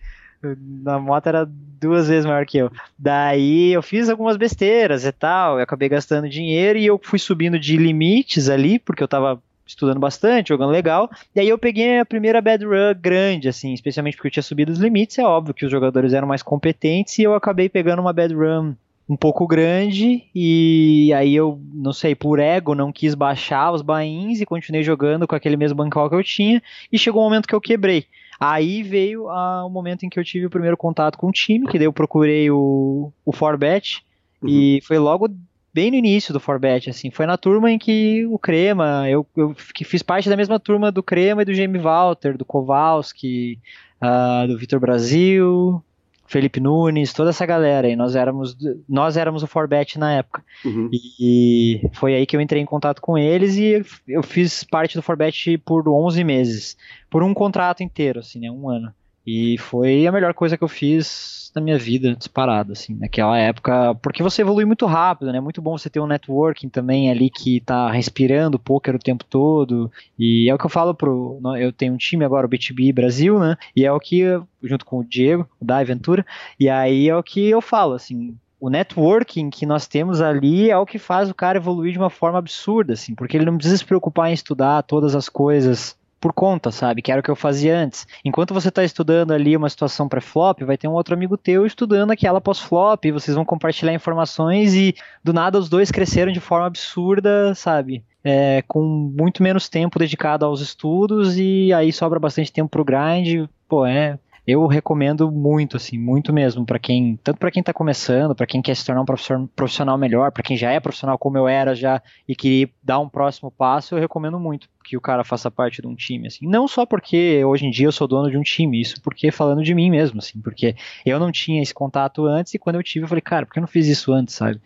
[0.43, 2.71] na moto era duas vezes maior que eu.
[2.97, 7.59] Daí eu fiz algumas besteiras e tal, eu acabei gastando dinheiro e eu fui subindo
[7.59, 11.09] de limites ali, porque eu tava estudando bastante, jogando legal.
[11.35, 14.71] E aí eu peguei a primeira bad run grande, assim, especialmente porque eu tinha subido
[14.71, 15.17] os limites.
[15.17, 18.73] É óbvio que os jogadores eram mais competentes e eu acabei pegando uma bad run
[19.09, 24.39] um pouco grande e aí eu, não sei, por ego não quis baixar os bains
[24.39, 27.55] e continuei jogando com aquele mesmo bancal que eu tinha e chegou um momento que
[27.55, 28.05] eu quebrei.
[28.43, 31.77] Aí veio o momento em que eu tive o primeiro contato com o time, que
[31.77, 34.03] daí eu procurei o, o Forbet,
[34.41, 34.49] uhum.
[34.49, 35.29] e foi logo
[35.71, 39.55] bem no início do Forbet, assim, foi na turma em que o Crema, eu, eu
[39.85, 43.59] fiz parte da mesma turma do Crema e do Jamie Walter, do Kowalski,
[44.01, 45.83] uh, do Vitor Brasil,
[46.31, 47.89] Felipe Nunes, toda essa galera.
[47.89, 48.55] E nós éramos,
[48.87, 50.41] nós éramos o Forbet na época.
[50.63, 50.89] Uhum.
[50.93, 55.01] E foi aí que eu entrei em contato com eles e eu fiz parte do
[55.01, 56.77] Forbet por 11 meses.
[57.09, 58.49] Por um contrato inteiro, assim, né?
[58.49, 58.93] Um ano.
[59.25, 63.93] E foi a melhor coisa que eu fiz na minha vida, disparado, assim, naquela época,
[63.95, 65.39] porque você evolui muito rápido, né?
[65.39, 69.91] Muito bom você ter um networking também ali que tá respirando poker o tempo todo.
[70.17, 71.39] E é o que eu falo pro.
[71.59, 73.57] Eu tenho um time agora, o BTB Brasil, né?
[73.75, 74.23] E é o que,
[74.63, 76.25] junto com o Diego, o Dai Ventura,
[76.59, 80.77] e aí é o que eu falo, assim, o networking que nós temos ali é
[80.77, 83.77] o que faz o cara evoluir de uma forma absurda, assim, porque ele não precisa
[83.77, 87.01] se preocupar em estudar todas as coisas por conta, sabe?
[87.01, 88.07] Que era o que eu fazia antes.
[88.23, 92.11] Enquanto você está estudando ali uma situação pré-flop, vai ter um outro amigo teu estudando
[92.11, 97.55] aquela pós-flop, vocês vão compartilhar informações e do nada os dois cresceram de forma absurda,
[97.55, 98.05] sabe?
[98.23, 103.49] É, com muito menos tempo dedicado aos estudos e aí sobra bastante tempo pro grind.
[103.67, 104.19] Pô, é,
[104.51, 108.61] eu recomendo muito, assim, muito mesmo, para quem, tanto para quem tá começando, para quem
[108.61, 112.01] quer se tornar um profissional melhor, para quem já é profissional como eu era já
[112.27, 115.87] e queria dar um próximo passo, eu recomendo muito que o cara faça parte de
[115.87, 116.47] um time, assim.
[116.47, 119.63] Não só porque hoje em dia eu sou dono de um time, isso porque falando
[119.63, 120.75] de mim mesmo, assim, porque
[121.05, 123.59] eu não tinha esse contato antes e quando eu tive eu falei, cara, por que
[123.59, 124.59] eu não fiz isso antes, sabe?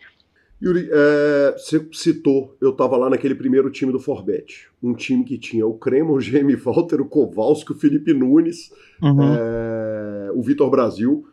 [0.62, 4.68] Yuri, é, você citou, eu estava lá naquele primeiro time do Forbet.
[4.82, 9.22] Um time que tinha o Cremo, o Jamie Walter, o Kowalski, o Felipe Nunes, uhum.
[9.22, 11.26] é, o Vitor Brasil.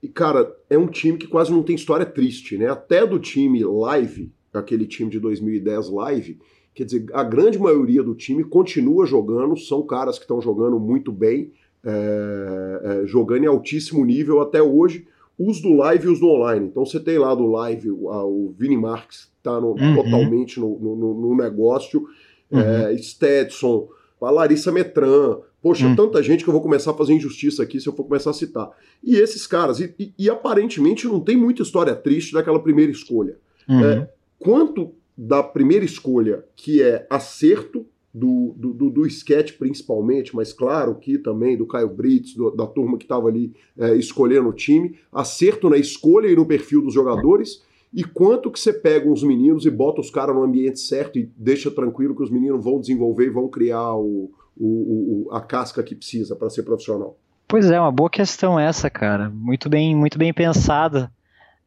[0.00, 2.70] E, cara, é um time que quase não tem história triste, né?
[2.70, 6.38] Até do time live, aquele time de 2010 live,
[6.72, 11.10] quer dizer, a grande maioria do time continua jogando, são caras que estão jogando muito
[11.10, 11.50] bem,
[11.84, 15.06] é, jogando em altíssimo nível até hoje
[15.38, 16.66] os do live e os do online.
[16.66, 19.94] Então você tem lá do live o, o Vini Marques, está uhum.
[19.94, 22.06] totalmente no, no, no negócio,
[22.50, 22.60] uhum.
[22.60, 23.88] é, Stetson,
[24.20, 25.38] a Larissa Metran.
[25.62, 25.96] Poxa, uhum.
[25.96, 28.34] tanta gente que eu vou começar a fazer injustiça aqui se eu for começar a
[28.34, 28.70] citar.
[29.02, 33.36] E esses caras, e, e, e aparentemente não tem muita história triste daquela primeira escolha.
[33.68, 33.84] Uhum.
[33.84, 37.84] É, quanto da primeira escolha, que é acerto,
[38.18, 42.98] do, do, do, sketch principalmente, mas claro que também do Caio Brits, do, da turma
[42.98, 47.62] que estava ali é, escolhendo o time, acerto na escolha e no perfil dos jogadores,
[47.92, 51.30] e quanto que você pega uns meninos e bota os caras no ambiente certo e
[51.36, 55.82] deixa tranquilo que os meninos vão desenvolver e vão criar o, o, o a casca
[55.82, 57.16] que precisa para ser profissional.
[57.46, 59.30] Pois é, uma boa questão essa, cara.
[59.30, 61.10] Muito bem, muito bem pensada.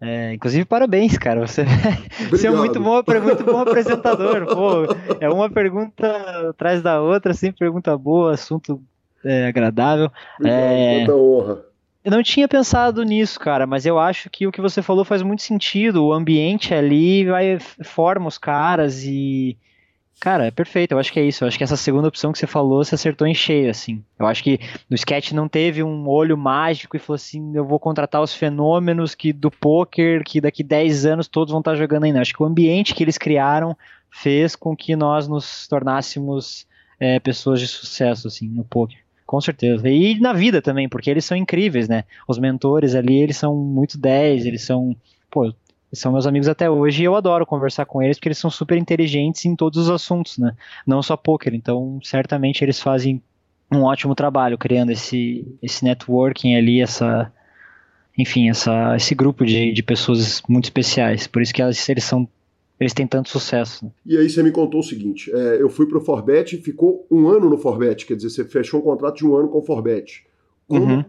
[0.01, 1.45] É, inclusive, parabéns, cara.
[1.45, 1.63] Você,
[2.29, 4.47] você é muito bom, muito bom apresentador.
[4.47, 8.81] Pô, é uma pergunta atrás da outra, sempre pergunta boa, assunto
[9.23, 10.11] é, agradável.
[10.43, 11.65] É, muita honra.
[12.03, 15.21] Eu não tinha pensado nisso, cara, mas eu acho que o que você falou faz
[15.21, 16.03] muito sentido.
[16.03, 19.55] O ambiente ali vai forma os caras e
[20.21, 21.43] Cara, é perfeito, eu acho que é isso.
[21.43, 24.03] Eu acho que essa segunda opção que você falou, você acertou em cheio, assim.
[24.19, 27.79] Eu acho que no sketch não teve um olho mágico e falou assim: eu vou
[27.79, 32.19] contratar os fenômenos que do poker, que daqui 10 anos todos vão estar jogando ainda.
[32.19, 33.75] Eu acho que o ambiente que eles criaram
[34.11, 36.67] fez com que nós nos tornássemos
[36.99, 38.99] é, pessoas de sucesso, assim, no poker.
[39.25, 39.89] Com certeza.
[39.89, 42.03] E na vida também, porque eles são incríveis, né?
[42.27, 44.95] Os mentores ali, eles são muito 10, eles são.
[45.31, 45.51] Pô,
[45.93, 48.77] são meus amigos até hoje e eu adoro conversar com eles porque eles são super
[48.77, 50.55] inteligentes em todos os assuntos, né?
[50.85, 51.53] Não só poker.
[51.53, 53.21] Então, certamente eles fazem
[53.71, 57.31] um ótimo trabalho criando esse, esse networking ali, essa,
[58.17, 61.27] enfim, essa, esse grupo de, de pessoas muito especiais.
[61.27, 62.27] Por isso que elas, eles são
[62.81, 63.85] eles têm tanto sucesso.
[63.85, 63.91] Né?
[64.07, 67.27] E aí você me contou o seguinte: é, eu fui pro Forbet e ficou um
[67.27, 70.25] ano no Forbet, quer dizer, você fechou um contrato de um ano com o Forbet.
[70.67, 71.05] Como, uhum.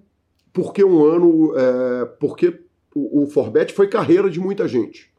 [0.52, 1.54] Por que um ano?
[1.56, 2.61] É, por que
[2.94, 5.10] o, o Forbet foi carreira de muita gente.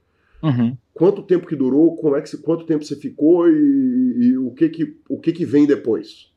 [0.41, 0.75] Uhum.
[0.93, 1.95] Quanto tempo que durou?
[1.95, 5.45] Como é que quanto tempo você ficou e, e o que que o que que
[5.45, 6.33] vem depois?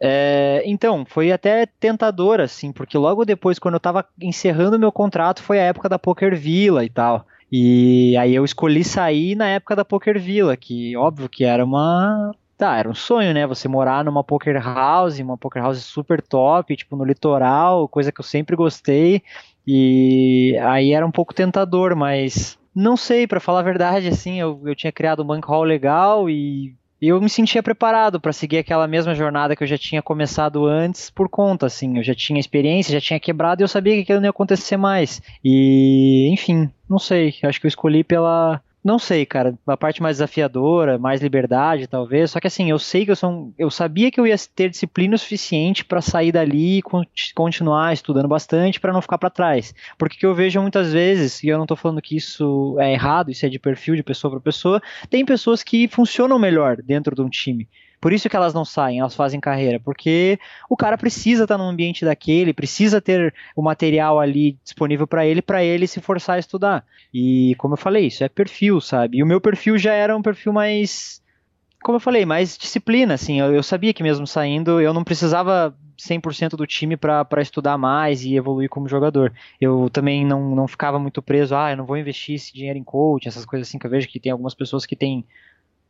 [0.00, 5.42] É, então, foi até tentador, assim, porque logo depois, quando eu tava encerrando meu contrato,
[5.42, 7.26] foi a época da Poker Villa e tal.
[7.50, 12.32] E aí eu escolhi sair na época da Poker Villa, que óbvio que era uma.
[12.56, 13.46] Tá, era um sonho, né?
[13.46, 18.20] Você morar numa poker house, uma poker house super top, tipo no litoral, coisa que
[18.20, 19.22] eu sempre gostei.
[19.66, 24.60] E aí era um pouco tentador, mas não sei, para falar a verdade, assim, eu,
[24.64, 29.14] eu tinha criado um bankroll legal e eu me sentia preparado para seguir aquela mesma
[29.14, 33.00] jornada que eu já tinha começado antes por conta, assim, eu já tinha experiência, já
[33.00, 35.20] tinha quebrado e eu sabia que aquilo não ia acontecer mais.
[35.44, 39.58] E, enfim, não sei, acho que eu escolhi pela não sei, cara.
[39.66, 42.30] A parte mais desafiadora, mais liberdade, talvez.
[42.30, 43.54] Só que assim, eu sei que eu sou.
[43.58, 46.82] Eu sabia que eu ia ter disciplina suficiente para sair dali e
[47.34, 49.74] continuar estudando bastante para não ficar para trás.
[49.96, 53.30] Porque que eu vejo muitas vezes, e eu não tô falando que isso é errado,
[53.30, 57.22] isso é de perfil de pessoa para pessoa, tem pessoas que funcionam melhor dentro de
[57.22, 57.66] um time.
[58.04, 60.38] Por isso que elas não saem, elas fazem carreira, porque
[60.68, 65.24] o cara precisa estar tá num ambiente daquele, precisa ter o material ali disponível para
[65.24, 66.84] ele, para ele se forçar a estudar.
[67.14, 69.16] E como eu falei, isso é perfil, sabe?
[69.16, 71.22] E o meu perfil já era um perfil mais
[71.82, 75.74] como eu falei, mais disciplina, assim, eu, eu sabia que mesmo saindo, eu não precisava
[75.98, 79.32] 100% do time para estudar mais e evoluir como jogador.
[79.60, 82.84] Eu também não, não ficava muito preso, ah, eu não vou investir esse dinheiro em
[82.84, 85.24] coach, essas coisas assim, que eu vejo que tem algumas pessoas que têm,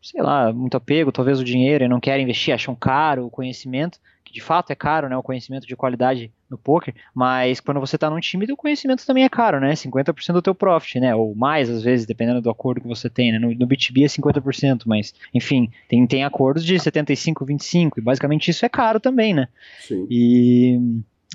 [0.04, 3.98] sei lá, muito apego, talvez o dinheiro, e não querem investir, acham caro o conhecimento
[4.34, 8.10] de fato é caro, né, o conhecimento de qualidade no poker, mas quando você está
[8.10, 11.70] num time, o conhecimento também é caro, né, 50% do teu profit, né, ou mais
[11.70, 15.14] às vezes, dependendo do acordo que você tem, né, no, no B2B é 50%, mas,
[15.32, 19.46] enfim, tem, tem acordos de 75, 25, e basicamente isso é caro também, né.
[19.78, 20.04] Sim.
[20.10, 20.80] E,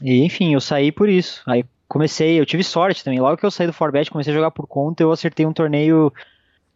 [0.03, 3.51] e enfim, eu saí por isso, aí comecei, eu tive sorte também, logo que eu
[3.51, 6.11] saí do Forbet, comecei a jogar por conta, eu acertei um torneio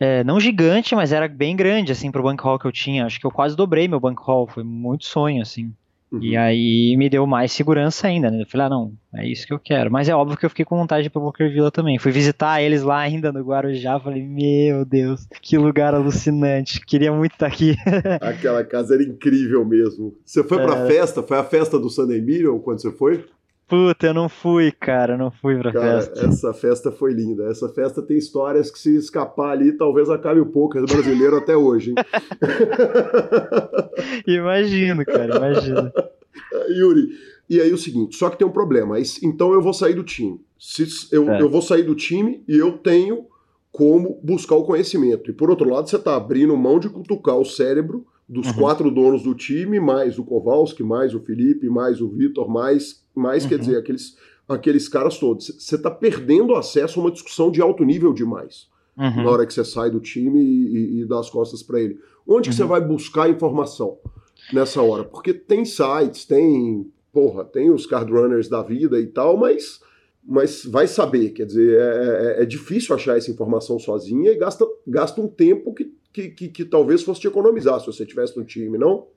[0.04, 3.06] é, não gigante, mas era bem grande, assim, pro bank hall que eu tinha.
[3.06, 5.72] Acho que eu quase dobrei meu bank hall, foi muito sonho, assim.
[6.12, 6.22] Uhum.
[6.22, 8.42] E aí me deu mais segurança ainda, né?
[8.42, 9.90] Eu falei, ah, não, é isso que eu quero.
[9.90, 11.98] Mas é óbvio que eu fiquei com vontade de ir pra Poker Villa também.
[11.98, 16.86] Fui visitar eles lá ainda no Guarujá, falei, meu Deus, que lugar alucinante.
[16.86, 17.78] Queria muito estar aqui.
[18.20, 20.14] Aquela casa era incrível mesmo.
[20.26, 20.88] Você foi pra é...
[20.88, 21.24] festa?
[21.24, 23.26] Foi a festa do Sunday Million quando você foi?
[23.68, 26.26] Puta, eu não fui, cara, não fui pra cara, festa.
[26.26, 27.50] Essa festa foi linda.
[27.50, 31.92] Essa festa tem histórias que se escapar ali, talvez acabe o poker brasileiro até hoje,
[31.92, 31.96] hein?
[34.28, 35.92] imagino, cara, imagino.
[36.70, 37.10] Yuri,
[37.50, 38.98] e aí o seguinte, só que tem um problema.
[39.22, 40.40] Então eu vou sair do time.
[40.60, 41.42] Se, eu, é.
[41.42, 43.26] eu vou sair do time e eu tenho
[43.72, 45.32] como buscar o conhecimento.
[45.32, 48.54] E por outro lado, você está abrindo mão de cutucar o cérebro dos uhum.
[48.54, 53.44] quatro donos do time, mais o Kowalski, mais o Felipe, mais o Vitor, mais, mais
[53.44, 53.50] uhum.
[53.50, 55.48] quer dizer, aqueles, aqueles caras todos.
[55.48, 58.68] Você está perdendo acesso a uma discussão de alto nível demais.
[58.98, 59.24] Uhum.
[59.24, 62.00] Na hora que você sai do time e, e, dá as costas para ele.
[62.28, 62.70] Onde que você uhum.
[62.70, 63.98] vai buscar informação
[64.52, 65.04] nessa hora?
[65.04, 69.82] Porque tem sites, tem, porra, tem os card runners da vida e tal, mas
[70.26, 74.66] mas vai saber, quer dizer, é, é, é, difícil achar essa informação sozinha e gasta,
[74.88, 78.46] gasta um tempo que que, que, que talvez fosse te economizar se você tivesse no
[78.46, 79.08] time, não?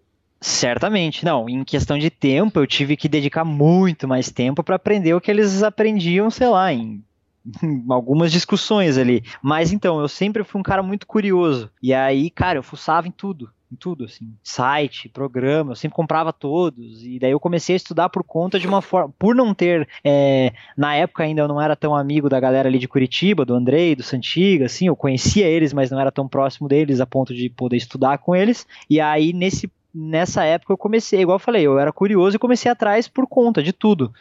[0.46, 1.48] Certamente, não.
[1.48, 5.28] Em questão de tempo, eu tive que dedicar muito mais tempo para aprender o que
[5.28, 7.02] eles aprendiam, sei lá, em
[7.90, 9.24] algumas discussões ali.
[9.42, 11.68] Mas então, eu sempre fui um cara muito curioso.
[11.82, 16.32] E aí, cara, eu fuçava em tudo em tudo, assim, site, programa, eu sempre comprava
[16.32, 19.88] todos, e daí eu comecei a estudar por conta de uma forma, por não ter,
[20.04, 23.54] é, na época ainda eu não era tão amigo da galera ali de Curitiba, do
[23.54, 27.34] Andrei, do Santiga, assim, eu conhecia eles, mas não era tão próximo deles a ponto
[27.34, 31.66] de poder estudar com eles, e aí nesse, nessa época eu comecei, igual eu falei,
[31.66, 34.12] eu era curioso e comecei atrás por conta de tudo,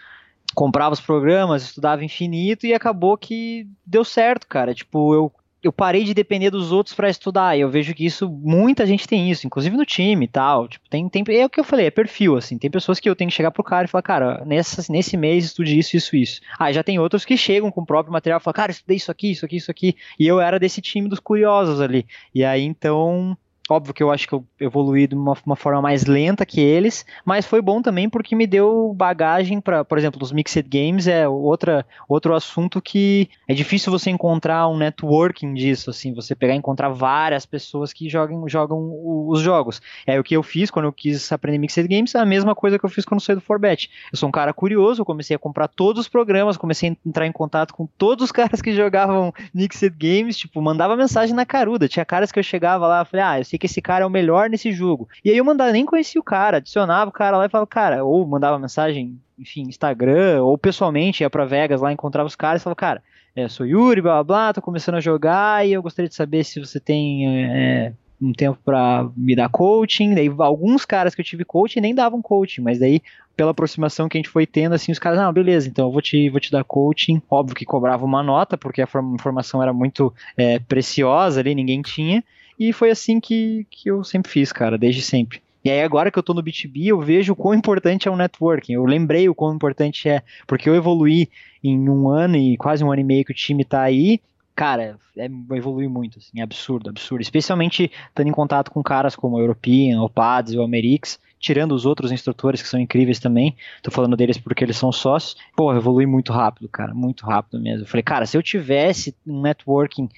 [0.53, 4.73] comprava os programas, estudava infinito e acabou que deu certo, cara.
[4.73, 5.31] Tipo, eu
[5.65, 7.57] eu parei de depender dos outros para estudar.
[7.57, 10.67] E eu vejo que isso, muita gente tem isso, inclusive no time e tal.
[10.67, 12.57] Tipo, tem, tem, é o que eu falei, é perfil, assim.
[12.59, 15.45] Tem pessoas que eu tenho que chegar pro cara e falar, cara, nessa, nesse mês
[15.45, 16.41] estude isso, isso, isso.
[16.59, 19.09] Ah, já tem outros que chegam com o próprio material e falam, cara, estudei isso
[19.09, 19.95] aqui, isso aqui, isso aqui.
[20.19, 22.05] E eu era desse time dos curiosos ali.
[22.33, 23.35] E aí, então,
[23.67, 27.03] Óbvio que eu acho que eu evoluí de uma, uma, forma mais lenta que eles,
[27.25, 31.27] mas foi bom também porque me deu bagagem para, por exemplo, os Mixed Games é
[31.27, 36.57] outra, outro assunto que é difícil você encontrar um networking disso, assim, você pegar e
[36.57, 38.79] encontrar várias pessoas que jogam, jogam
[39.27, 39.81] os jogos.
[40.05, 42.77] É o que eu fiz quando eu quis aprender Mixed Games, é a mesma coisa
[42.77, 43.89] que eu fiz quando saí do Forbet.
[44.13, 47.25] Eu sou um cara curioso, eu comecei a comprar todos os programas, comecei a entrar
[47.25, 51.87] em contato com todos os caras que jogavam Mixed Games, tipo, mandava mensagem na caruda.
[51.87, 54.09] Tinha caras que eu chegava lá, falei, ah, eu sei que esse cara é o
[54.09, 55.07] melhor nesse jogo.
[55.23, 58.03] E aí eu mandava, nem conhecia o cara, adicionava o cara lá e falava, cara,
[58.03, 62.63] ou mandava mensagem, enfim, Instagram, ou pessoalmente ia pra Vegas lá, encontrava os caras e
[62.63, 63.03] falava, cara,
[63.35, 66.43] é, sou Yuri, blá blá blá, tô começando a jogar e eu gostaria de saber
[66.43, 70.13] se você tem é, um tempo para me dar coaching.
[70.13, 73.01] Daí alguns caras que eu tive coaching nem davam coaching, mas daí
[73.35, 76.01] pela aproximação que a gente foi tendo, assim, os caras, não, beleza, então eu vou
[76.01, 77.21] te, vou te dar coaching.
[77.29, 82.23] Óbvio que cobrava uma nota, porque a informação era muito é, preciosa ali, ninguém tinha.
[82.59, 85.41] E foi assim que, que eu sempre fiz, cara, desde sempre.
[85.65, 88.15] E aí agora que eu tô no B2B, eu vejo o quão importante é o
[88.15, 88.73] networking.
[88.73, 91.27] Eu lembrei o quão importante é, porque eu evoluí
[91.63, 94.21] em um ano e quase um ano e meio que o time tá aí.
[94.55, 97.21] Cara, é, evolui muito, assim, é absurdo, absurdo.
[97.21, 101.83] Especialmente estando em contato com caras como o European, o PADS o Amerix, tirando os
[101.83, 103.55] outros instrutores que são incríveis também.
[103.81, 105.35] Tô falando deles porque eles são sócios.
[105.55, 107.85] Pô, evolui muito rápido, cara, muito rápido mesmo.
[107.85, 110.09] Eu falei, cara, se eu tivesse um networking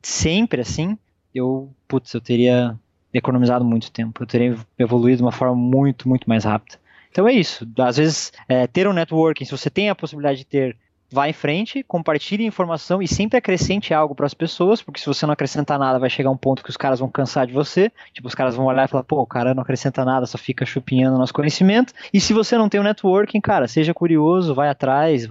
[0.00, 0.96] sempre assim,
[1.36, 2.78] eu, putz, eu teria
[3.12, 6.78] economizado muito tempo, eu teria evoluído de uma forma muito, muito mais rápida.
[7.10, 7.66] Então é isso.
[7.78, 10.76] Às vezes, é, ter um networking, se você tem a possibilidade de ter
[11.10, 15.24] vá em frente, compartilhe informação e sempre acrescente algo para as pessoas, porque se você
[15.24, 17.90] não acrescentar nada, vai chegar um ponto que os caras vão cansar de você.
[18.12, 20.66] Tipo, os caras vão olhar e falar, pô, o cara não acrescenta nada, só fica
[20.66, 21.92] chupinhando nosso conhecimento.
[22.12, 25.28] E se você não tem o um networking, cara, seja curioso, vai atrás,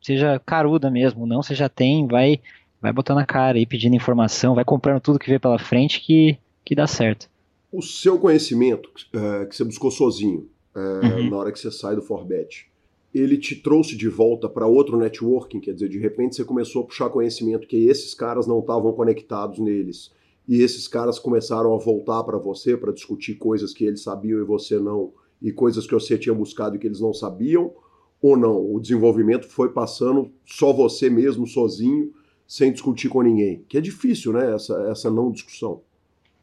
[0.00, 2.40] seja caruda mesmo, não, você já tem, vai
[2.80, 6.38] vai botando a cara aí, pedindo informação, vai comprando tudo que vê pela frente que,
[6.64, 7.28] que dá certo.
[7.72, 11.30] O seu conhecimento uh, que você buscou sozinho, uh, uhum.
[11.30, 12.66] na hora que você sai do Forbet,
[13.14, 16.86] ele te trouxe de volta para outro networking, quer dizer, de repente você começou a
[16.86, 20.12] puxar conhecimento que esses caras não estavam conectados neles,
[20.46, 24.44] e esses caras começaram a voltar para você para discutir coisas que eles sabiam e
[24.44, 25.12] você não,
[25.42, 27.72] e coisas que você tinha buscado e que eles não sabiam,
[28.20, 28.74] ou não?
[28.74, 32.12] O desenvolvimento foi passando só você mesmo, sozinho,
[32.48, 33.62] sem discutir com ninguém.
[33.68, 34.54] Que é difícil, né?
[34.54, 35.82] Essa, essa não discussão.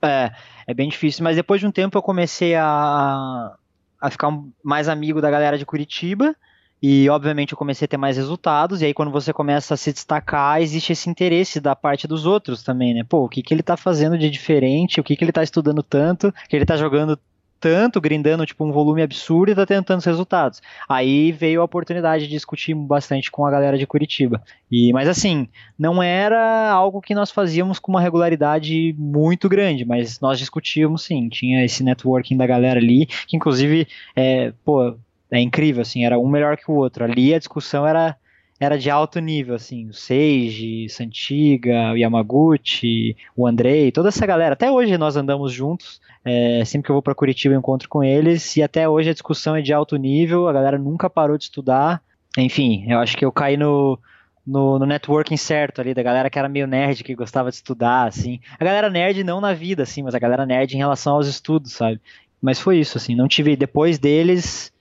[0.01, 0.31] É,
[0.67, 1.23] é bem difícil.
[1.23, 3.57] Mas depois de um tempo eu comecei a,
[3.99, 4.31] a ficar
[4.63, 6.35] mais amigo da galera de Curitiba.
[6.83, 9.91] E obviamente eu comecei a ter mais resultados, e aí quando você começa a se
[9.91, 13.03] destacar, existe esse interesse da parte dos outros também, né?
[13.03, 15.81] Pô, o que, que ele tá fazendo de diferente, o que, que ele tá estudando
[15.81, 17.17] tanto, que ele tá jogando
[17.59, 20.61] tanto, grindando tipo um volume absurdo e tá tendo tantos resultados.
[20.87, 24.41] Aí veio a oportunidade de discutir bastante com a galera de Curitiba.
[24.71, 25.47] E mas assim,
[25.77, 31.29] não era algo que nós fazíamos com uma regularidade muito grande, mas nós discutíamos sim,
[31.29, 34.95] tinha esse networking da galera ali, que inclusive é, pô,
[35.31, 37.03] é incrível assim, era um melhor que o outro.
[37.03, 38.15] Ali a discussão era
[38.59, 44.53] era de alto nível, assim, o Seiji, Santiga, o Yamaguchi, o Andrei, toda essa galera.
[44.53, 48.03] Até hoje nós andamos juntos, é, sempre que eu vou para Curitiba eu encontro com
[48.03, 51.43] eles, e até hoje a discussão é de alto nível, a galera nunca parou de
[51.43, 52.01] estudar.
[52.37, 53.99] Enfim, eu acho que eu caí no,
[54.47, 58.07] no, no, networking certo ali, da galera que era meio nerd, que gostava de estudar,
[58.07, 58.39] assim.
[58.57, 61.73] A galera nerd não na vida, assim, mas a galera nerd em relação aos estudos,
[61.73, 61.99] sabe?
[62.41, 64.71] Mas foi isso, assim, não tive, depois deles,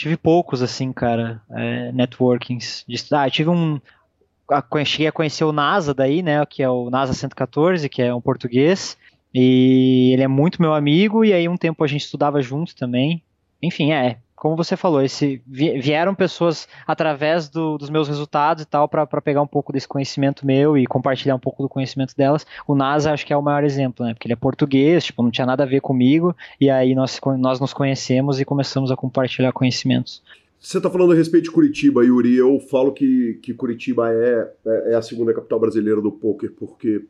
[0.00, 2.84] tive poucos, assim, cara, é, networkings.
[2.88, 3.78] De, ah, tive um.
[4.50, 6.44] A, cheguei a conhecer o NASA daí, né?
[6.46, 8.96] Que é o NASA 114, que é um português.
[9.32, 13.22] E ele é muito meu amigo, e aí um tempo a gente estudava junto também.
[13.62, 18.88] Enfim, é, como você falou, esse, vieram pessoas através do, dos meus resultados e tal
[18.88, 22.46] para pegar um pouco desse conhecimento meu e compartilhar um pouco do conhecimento delas.
[22.66, 24.14] O NASA acho que é o maior exemplo, né?
[24.14, 27.60] Porque ele é português, tipo, não tinha nada a ver comigo, e aí nós, nós
[27.60, 30.22] nos conhecemos e começamos a compartilhar conhecimentos.
[30.58, 32.34] Você está falando a respeito de Curitiba, Yuri.
[32.36, 37.04] Eu falo que, que Curitiba é, é, é a segunda capital brasileira do poker, porque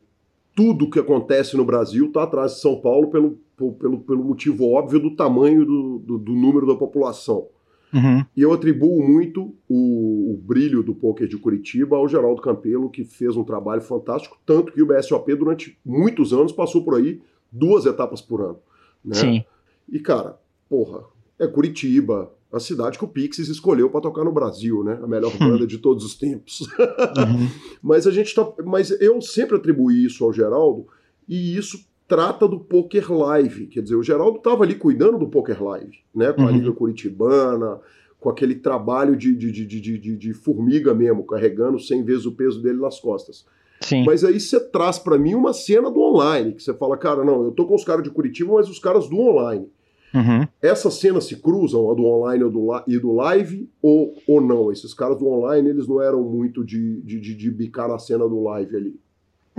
[0.61, 4.99] tudo que acontece no Brasil está atrás de São Paulo pelo, pelo, pelo motivo óbvio
[4.99, 7.47] do tamanho do, do, do número da população.
[7.91, 8.23] Uhum.
[8.37, 13.03] E eu atribuo muito o, o, brilho do poker de Curitiba ao Geraldo Campelo, que
[13.03, 17.19] fez um trabalho fantástico, tanto que o BSOP durante muitos anos passou por aí
[17.51, 18.59] duas etapas por ano.
[19.03, 19.15] Né?
[19.15, 19.45] Sim.
[19.89, 20.39] E, cara,
[20.69, 21.03] porra,
[21.39, 24.99] é Curitiba, a cidade que o Pixies escolheu para tocar no Brasil, né?
[25.01, 26.61] A melhor banda de todos os tempos.
[26.61, 27.49] Uhum.
[27.81, 30.87] mas a gente tá, mas eu sempre atribuí isso ao Geraldo
[31.27, 35.63] e isso trata do Poker Live, quer dizer, o Geraldo estava ali cuidando do Poker
[35.63, 36.33] Live, né?
[36.33, 36.51] Com a uhum.
[36.51, 37.79] Liga Curitibana,
[38.19, 42.33] com aquele trabalho de, de, de, de, de, de formiga mesmo, carregando 100 vezes o
[42.33, 43.45] peso dele nas costas.
[43.81, 44.03] Sim.
[44.05, 47.45] Mas aí você traz para mim uma cena do online, que você fala, cara, não,
[47.45, 49.67] eu tô com os caras de Curitiba, mas os caras do online.
[50.13, 50.47] Uhum.
[50.61, 52.43] Essas cenas se cruzam, a do online
[52.87, 54.71] e do live, ou, ou não?
[54.71, 58.27] Esses caras do online, eles não eram muito de, de, de, de bicar na cena
[58.27, 58.99] do live ali?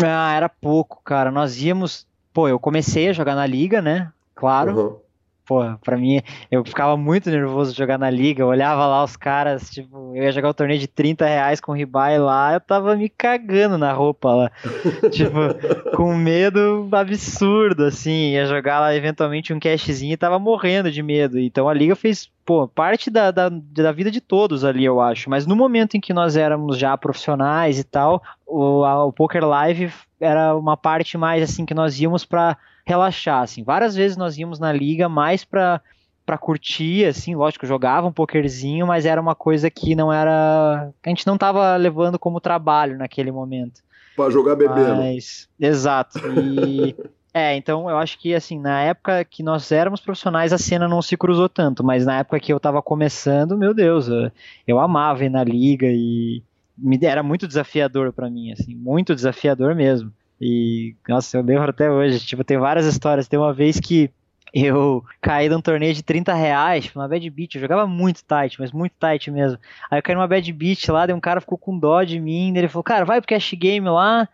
[0.03, 1.31] Ah, era pouco, cara.
[1.31, 2.07] Nós íamos.
[2.33, 4.13] Pô, eu comecei a jogar na liga, né?
[4.35, 4.79] Claro.
[4.79, 5.02] Uhum
[5.45, 6.21] pô, pra mim,
[6.51, 10.23] eu ficava muito nervoso de jogar na liga, eu olhava lá os caras, tipo, eu
[10.23, 13.09] ia jogar o um torneio de 30 reais com o Ribai lá, eu tava me
[13.09, 14.51] cagando na roupa lá,
[15.11, 21.03] tipo, com medo absurdo, assim, ia jogar lá eventualmente um cashzinho e tava morrendo de
[21.03, 25.01] medo, então a liga fez, pô, parte da, da, da vida de todos ali, eu
[25.01, 29.13] acho, mas no momento em que nós éramos já profissionais e tal, o, a, o
[29.13, 33.63] Poker Live era uma parte mais, assim, que nós íamos pra relaxar, assim.
[33.63, 35.81] Várias vezes nós íamos na liga mais pra,
[36.25, 40.91] pra curtir, assim, lógico, jogava um pokerzinho, mas era uma coisa que não era...
[41.03, 43.83] a gente não tava levando como trabalho naquele momento.
[44.17, 44.97] Pra jogar bebendo.
[44.97, 46.19] Mas, exato.
[46.19, 46.95] E...
[47.35, 51.01] É, então eu acho que assim, na época que nós éramos profissionais, a cena não
[51.01, 54.31] se cruzou tanto, mas na época que eu tava começando, meu Deus, eu,
[54.67, 56.43] eu amava ir na liga e
[56.77, 60.13] me, era muito desafiador para mim, assim, muito desafiador mesmo.
[60.45, 62.19] E, nossa, eu lembro até hoje.
[62.19, 63.29] Tipo, tem várias histórias.
[63.29, 64.11] Tem uma vez que
[64.53, 68.71] eu caí num torneio de 30 reais, uma bad beat, eu jogava muito tight, mas
[68.71, 69.59] muito tight mesmo.
[69.91, 72.53] Aí eu caí numa bad beat lá, daí um cara ficou com dó de mim,
[72.55, 74.29] ele falou, cara, vai pro cash game lá,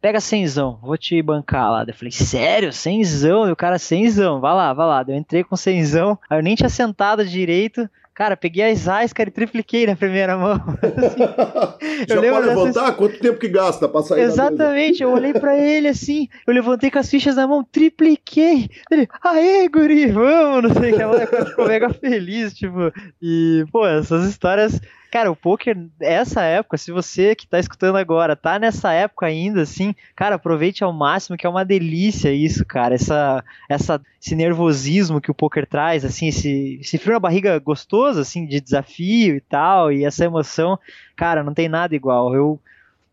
[0.00, 1.84] pega cenzão, vou te bancar lá.
[1.84, 3.46] Daí eu falei, sério, cenzão?
[3.46, 5.02] E o cara, cenzão, vai lá, vai lá.
[5.02, 9.12] Daí eu entrei com cenzão, aí eu nem tinha sentado direito, Cara, peguei as ais,
[9.12, 10.54] cara, e tripliquei na primeira mão.
[10.82, 12.92] assim, Já pode levantar?
[12.96, 16.98] Quanto tempo que gasta pra sair Exatamente, eu olhei pra ele assim, eu levantei com
[16.98, 18.68] as fichas na mão, tripliquei.
[18.90, 21.02] Ele, aê, guri, vamos, não sei o que.
[21.02, 22.92] Ela ficou mega feliz, tipo.
[23.22, 24.80] E, pô, essas histórias
[25.10, 29.62] Cara, o poker, essa época, se você que tá escutando agora, tá nessa época ainda,
[29.62, 32.94] assim, cara, aproveite ao máximo, que é uma delícia isso, cara.
[32.94, 38.20] Essa, essa, esse nervosismo que o poker traz, assim, esse, esse frio na barriga gostoso,
[38.20, 40.78] assim, de desafio e tal, e essa emoção,
[41.16, 42.34] cara, não tem nada igual.
[42.34, 42.60] Eu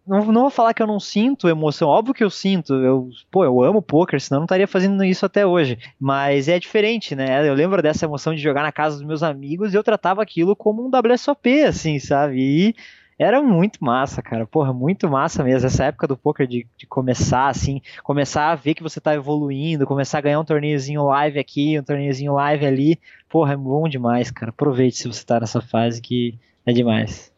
[0.08, 3.44] não, não vou falar que eu não sinto emoção, óbvio que eu sinto, eu, pô,
[3.44, 7.48] eu amo poker, senão eu não estaria fazendo isso até hoje, mas é diferente, né,
[7.48, 10.56] eu lembro dessa emoção de jogar na casa dos meus amigos e eu tratava aquilo
[10.56, 12.76] como um WSOP, assim, sabe, e
[13.18, 17.48] era muito massa, cara, porra, muito massa mesmo, essa época do poker de, de começar,
[17.48, 21.80] assim, começar a ver que você tá evoluindo, começar a ganhar um torneiozinho live aqui,
[21.80, 23.00] um torneiozinho live ali,
[23.30, 27.32] porra, é bom demais, cara, aproveite se você tá nessa fase que é demais.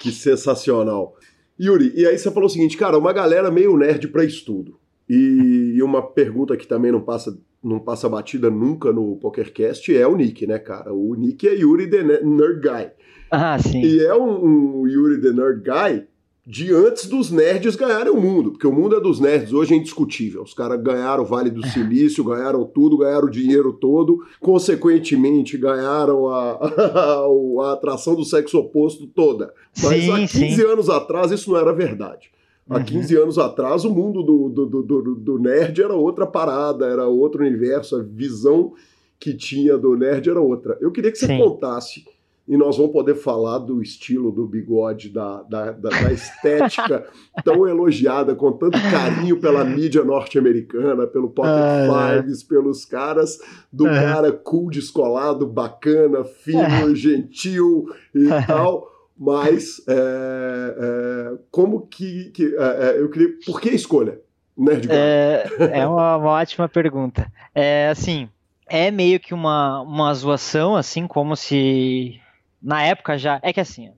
[0.00, 1.14] Que sensacional.
[1.62, 4.78] Yuri, e aí você falou o seguinte, cara, uma galera meio nerd para estudo.
[5.08, 10.16] E, uma pergunta que também não passa não passa batida nunca no PokerCast é o
[10.16, 10.92] Nick, né, cara?
[10.92, 12.90] O Nick é Yuri the Nerd Guy.
[13.30, 13.80] Ah, sim.
[13.80, 16.08] E é um, um Yuri the Nerd Guy
[16.44, 19.76] de antes dos nerds ganharem o mundo, porque o mundo é dos nerds hoje é
[19.76, 20.42] indiscutível.
[20.42, 26.28] Os caras ganharam o Vale do Silício, ganharam tudo, ganharam o dinheiro todo, consequentemente ganharam
[26.28, 29.54] a, a, a atração do sexo oposto toda.
[29.80, 30.62] Mas sim, há 15 sim.
[30.62, 32.30] anos atrás isso não era verdade.
[32.68, 32.84] Há uhum.
[32.84, 37.44] 15 anos atrás, o mundo do, do, do, do, nerd era outra parada, era outro
[37.44, 38.72] universo, a visão
[39.18, 40.76] que tinha do nerd era outra.
[40.80, 41.38] Eu queria que você Sim.
[41.38, 42.04] contasse
[42.46, 47.06] e nós vamos poder falar do estilo do bigode, da, da, da, da estética
[47.44, 52.48] tão elogiada, com tanto carinho pela mídia norte-americana, pelo Pocket ah, Fives, é.
[52.48, 53.38] pelos caras,
[53.72, 53.94] do é.
[53.94, 56.94] cara cool, descolado, bacana, fino, é.
[56.94, 58.90] gentil e tal.
[59.16, 59.94] Mas é,
[60.78, 62.30] é, como que.
[62.30, 63.28] que é, eu queria.
[63.46, 64.20] Por que a escolha?
[64.56, 67.30] Nerd é, é uma, uma ótima pergunta.
[67.54, 68.28] É assim
[68.72, 72.21] é meio que uma, uma zoação, assim, como se
[72.62, 73.40] na época já.
[73.42, 73.92] É que assim,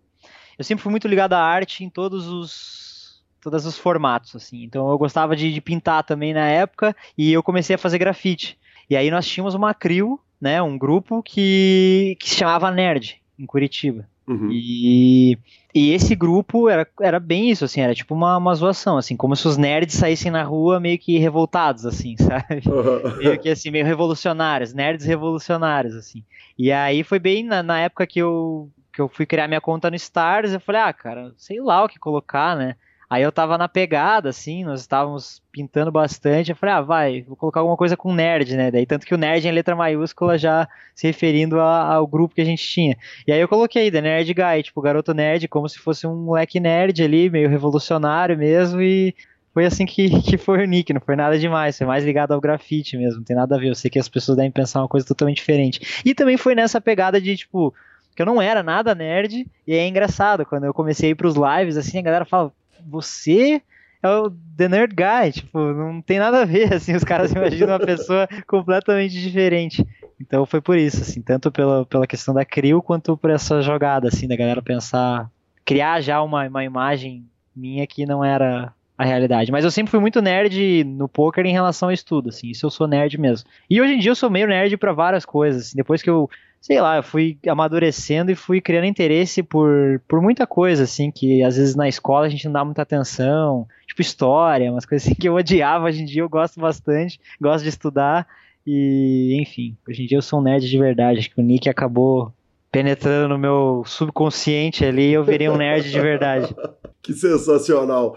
[0.59, 4.65] eu sempre fui muito ligado à arte em todos os todos os formatos, assim.
[4.65, 8.59] Então eu gostava de, de, pintar também na época e eu comecei a fazer grafite.
[8.89, 13.45] E aí nós tínhamos uma crew, né, um grupo que, que se chamava Nerd, em
[13.45, 14.09] Curitiba.
[14.27, 14.49] Uhum.
[14.51, 15.39] E,
[15.75, 19.37] e esse grupo era, era bem isso, assim, era tipo uma, uma zoação, assim, como
[19.37, 22.63] se os nerds saíssem na rua meio que revoltados, assim, sabe?
[22.67, 23.17] Uhum.
[23.19, 26.25] Meio que assim, meio revolucionários, nerds revolucionários, assim.
[26.59, 29.91] E aí foi bem na, na época que eu, que eu fui criar minha conta
[29.91, 32.77] no Stars, eu falei, ah, cara, sei lá o que colocar, né?
[33.15, 36.51] Aí eu tava na pegada, assim, nós estávamos pintando bastante.
[36.51, 38.73] Eu falei, ah, vai, vou colocar alguma coisa com nerd, né?
[38.73, 42.41] Daí, tanto que o nerd em letra maiúscula já se referindo a, ao grupo que
[42.41, 42.97] a gente tinha.
[43.25, 46.59] E aí eu coloquei The Nerd Guy, tipo, garoto nerd, como se fosse um moleque
[46.59, 49.15] nerd ali, meio revolucionário mesmo, e
[49.53, 52.41] foi assim que, que foi o nick, não foi nada demais, foi mais ligado ao
[52.41, 53.69] grafite mesmo, não tem nada a ver.
[53.69, 56.03] Eu sei que as pessoas devem pensar uma coisa totalmente diferente.
[56.05, 57.73] E também foi nessa pegada de, tipo,
[58.17, 61.37] que eu não era nada nerd, e é engraçado, quando eu comecei a ir pros
[61.37, 62.53] lives, assim, a galera fala,
[62.87, 63.63] você
[64.03, 67.73] é o The Nerd Guy, tipo, não tem nada a ver, assim, os caras imaginam
[67.73, 69.87] uma pessoa completamente diferente.
[70.21, 74.09] Então foi por isso, assim, tanto pela, pela questão da CRIO, quanto por essa jogada,
[74.09, 75.31] assim, da galera pensar,
[75.65, 77.25] criar já uma, uma imagem
[77.57, 79.51] minha que não era a realidade.
[79.51, 82.71] Mas eu sempre fui muito nerd no poker em relação ao estudo, assim, isso eu
[82.71, 83.49] sou nerd mesmo.
[83.69, 86.29] E hoje em dia eu sou meio nerd para várias coisas, assim, depois que eu
[86.65, 91.43] sei lá, eu fui amadurecendo e fui criando interesse por, por muita coisa, assim, que
[91.43, 95.15] às vezes na escola a gente não dá muita atenção, tipo história, umas coisas assim
[95.15, 98.27] que eu odiava, hoje em dia eu gosto bastante, gosto de estudar,
[98.67, 101.69] e enfim, hoje em dia eu sou um nerd de verdade, acho que o Nick
[101.69, 102.33] acabou
[102.73, 106.57] penetrando no meu subconsciente ali e eu virei um nerd de verdade.
[107.03, 108.17] que sensacional.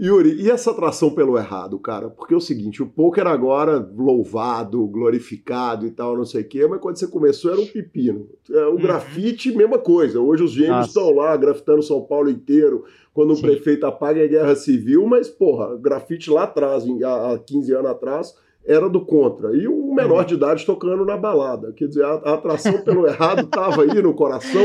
[0.00, 2.10] Yuri, e essa atração pelo errado, cara?
[2.10, 6.66] Porque é o seguinte, o poker agora louvado, glorificado e tal, não sei o quê,
[6.66, 8.28] mas quando você começou era um pepino.
[8.50, 8.76] É, o uhum.
[8.76, 10.20] grafite, mesma coisa.
[10.20, 13.40] Hoje os gêmeos estão lá grafitando São Paulo inteiro, quando Sim.
[13.40, 18.34] o prefeito apaga a guerra civil, mas, porra, grafite lá atrás, há 15 anos atrás,
[18.66, 19.54] era do contra.
[19.54, 20.24] E um menor uhum.
[20.24, 21.72] de idade tocando na balada.
[21.72, 24.62] Quer dizer, a, a atração pelo errado tava aí no coração.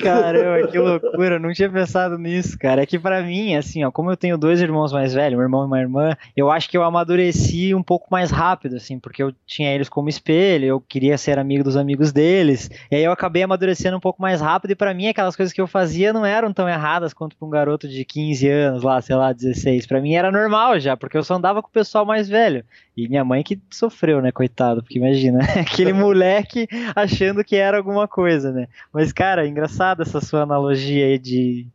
[0.00, 1.36] Caramba, que loucura.
[1.36, 2.82] Eu não tinha pensado nisso, cara.
[2.82, 5.62] É que para mim, assim, ó, como eu tenho dois irmãos mais velhos, um irmão
[5.62, 9.32] e uma irmã, eu acho que eu amadureci um pouco mais rápido, assim, porque eu
[9.46, 12.70] tinha eles como espelho, eu queria ser amigo dos amigos deles.
[12.90, 14.72] E aí eu acabei amadurecendo um pouco mais rápido.
[14.72, 17.50] E para mim, aquelas coisas que eu fazia não eram tão erradas quanto pra um
[17.50, 19.86] garoto de 15 anos, lá, sei lá, 16.
[19.86, 22.64] Para mim era normal já, porque eu só andava com o pessoal mais velho.
[22.96, 27.76] E minha mãe mãe que sofreu, né, coitado, porque imagina, aquele moleque achando que era
[27.76, 28.68] alguma coisa, né?
[28.92, 31.66] Mas, cara, engraçado essa sua analogia aí de.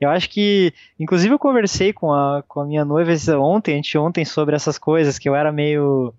[0.00, 4.56] Eu acho que, inclusive, eu conversei com a, com a minha noiva ontem, anteontem, sobre
[4.56, 6.12] essas coisas, que eu era meio.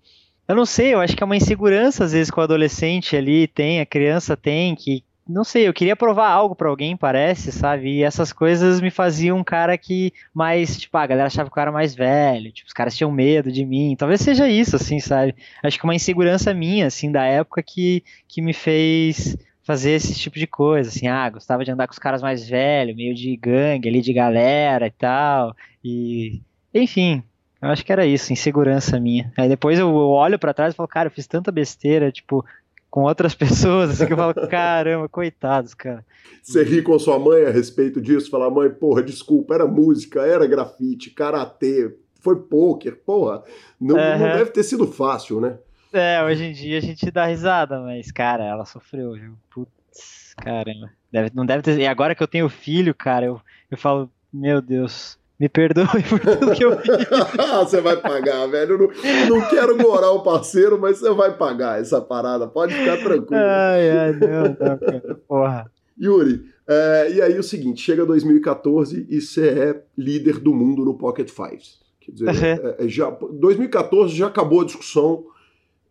[0.47, 3.47] Eu não sei, eu acho que é uma insegurança, às vezes, que o adolescente ali
[3.47, 7.97] tem, a criança tem, que, não sei, eu queria provar algo para alguém, parece, sabe?
[7.97, 11.61] E essas coisas me faziam um cara que mais, tipo, a galera achava que eu
[11.61, 13.95] era mais velho, tipo, os caras tinham medo de mim.
[13.97, 15.35] Talvez seja isso, assim, sabe?
[15.63, 20.37] Acho que uma insegurança minha, assim, da época que, que me fez fazer esse tipo
[20.37, 23.87] de coisa, assim, ah, gostava de andar com os caras mais velhos, meio de gangue
[23.87, 25.55] ali, de galera e tal.
[25.83, 26.41] E,
[26.73, 27.23] enfim,
[27.61, 29.31] eu acho que era isso, insegurança minha.
[29.37, 32.45] Aí depois eu olho para trás e falo, cara, eu fiz tanta besteira, tipo,
[32.93, 36.05] com outras pessoas, assim, que eu falo, caramba, coitados, cara.
[36.43, 38.29] Você ri com sua mãe a respeito disso?
[38.29, 41.91] Falar, mãe, porra, desculpa, era música, era grafite, karatê,
[42.21, 43.43] foi pôquer, porra.
[43.81, 44.19] Não, uhum.
[44.19, 45.57] não deve ter sido fácil, né?
[45.91, 49.33] É, hoje em dia a gente dá risada, mas, cara, ela sofreu, viu?
[49.49, 50.91] Putz, caramba.
[51.11, 51.79] Deve, não deve ter.
[51.79, 53.41] E agora que eu tenho filho, cara, eu,
[53.71, 55.17] eu falo, meu Deus.
[55.39, 57.07] Me perdoe por tudo que eu fiz.
[57.65, 58.73] você vai pagar, velho.
[58.73, 62.47] Eu não, não quero gorar o parceiro, mas você vai pagar essa parada.
[62.47, 63.41] Pode ficar tranquilo.
[63.41, 65.19] Ai, ai, não, não, cara.
[65.27, 65.71] Porra.
[66.01, 70.97] Yuri, é, e aí o seguinte, chega 2014 e você é líder do mundo no
[70.97, 71.79] Pocket Fives.
[71.99, 72.75] Quer dizer, uhum.
[72.79, 75.25] é, já, 2014 já acabou a discussão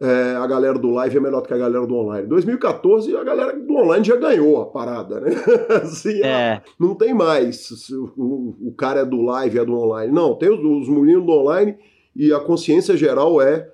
[0.02, 2.26] é, a galera do live é melhor do que a galera do online.
[2.26, 5.30] 2014, a galera do online já ganhou a parada, né?
[5.80, 6.60] assim, é.
[6.76, 7.70] Não tem mais
[8.16, 10.12] o, o, cara é do live, é do online.
[10.12, 11.76] Não, tem os, os meninos do online
[12.16, 13.70] e a consciência geral é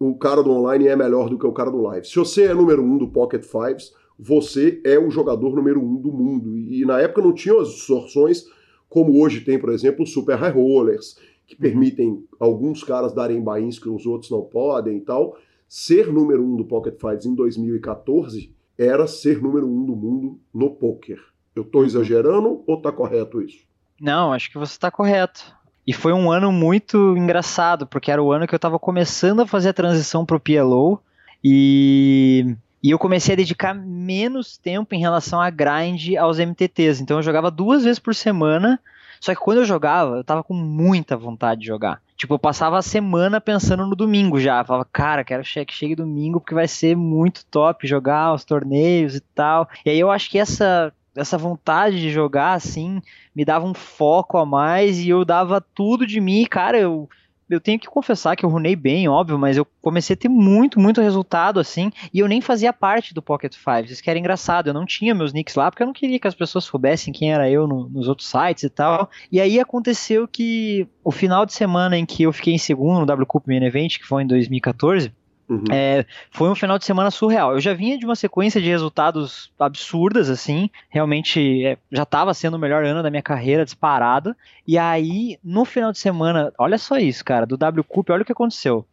[0.00, 2.06] o cara do online é melhor do que o cara do live.
[2.06, 6.10] Se você é número um do Pocket Fives, você é o jogador número um do
[6.10, 6.56] mundo.
[6.56, 8.46] E, e na época não tinham as distorções
[8.88, 11.60] como hoje tem, por exemplo, os Super High Rollers, que uhum.
[11.60, 15.36] permitem alguns caras darem bains que os outros não podem e tal
[15.68, 20.70] ser número um do Pocket Fights em 2014 era ser número um do mundo no
[20.70, 21.20] poker.
[21.54, 23.66] Eu estou exagerando ou está correto isso?
[24.00, 25.56] Não, acho que você está correto.
[25.86, 29.46] E foi um ano muito engraçado, porque era o ano que eu estava começando a
[29.46, 31.00] fazer a transição para o PLO
[31.42, 37.02] e, e eu comecei a dedicar menos tempo em relação a grind aos MTTs.
[37.02, 38.78] Então eu jogava duas vezes por semana,
[39.20, 42.00] só que quando eu jogava, eu tava com muita vontade de jogar.
[42.18, 44.60] Tipo, eu passava a semana pensando no domingo já.
[44.60, 49.14] Eu falava, cara, quero que chegue domingo porque vai ser muito top jogar os torneios
[49.14, 49.68] e tal.
[49.86, 53.00] E aí eu acho que essa essa vontade de jogar assim
[53.34, 57.08] me dava um foco a mais e eu dava tudo de mim, cara, eu
[57.48, 60.78] eu tenho que confessar que eu runei bem, óbvio, mas eu comecei a ter muito,
[60.78, 63.92] muito resultado assim, e eu nem fazia parte do Pocket Five.
[63.92, 66.28] Isso que era engraçado, eu não tinha meus nicks lá, porque eu não queria que
[66.28, 69.08] as pessoas soubessem quem era eu no, nos outros sites e tal.
[69.30, 73.22] E aí aconteceu que o final de semana em que eu fiquei em segundo no
[73.22, 75.12] WCUP Main Event, que foi em 2014,
[75.48, 75.64] Uhum.
[75.70, 77.52] É, foi um final de semana surreal.
[77.52, 80.68] Eu já vinha de uma sequência de resultados absurdas, assim.
[80.90, 84.36] Realmente é, já estava sendo o melhor ano da minha carreira, disparado.
[84.66, 88.24] E aí, no final de semana, olha só isso, cara, do W Cup, olha o
[88.26, 88.84] que aconteceu.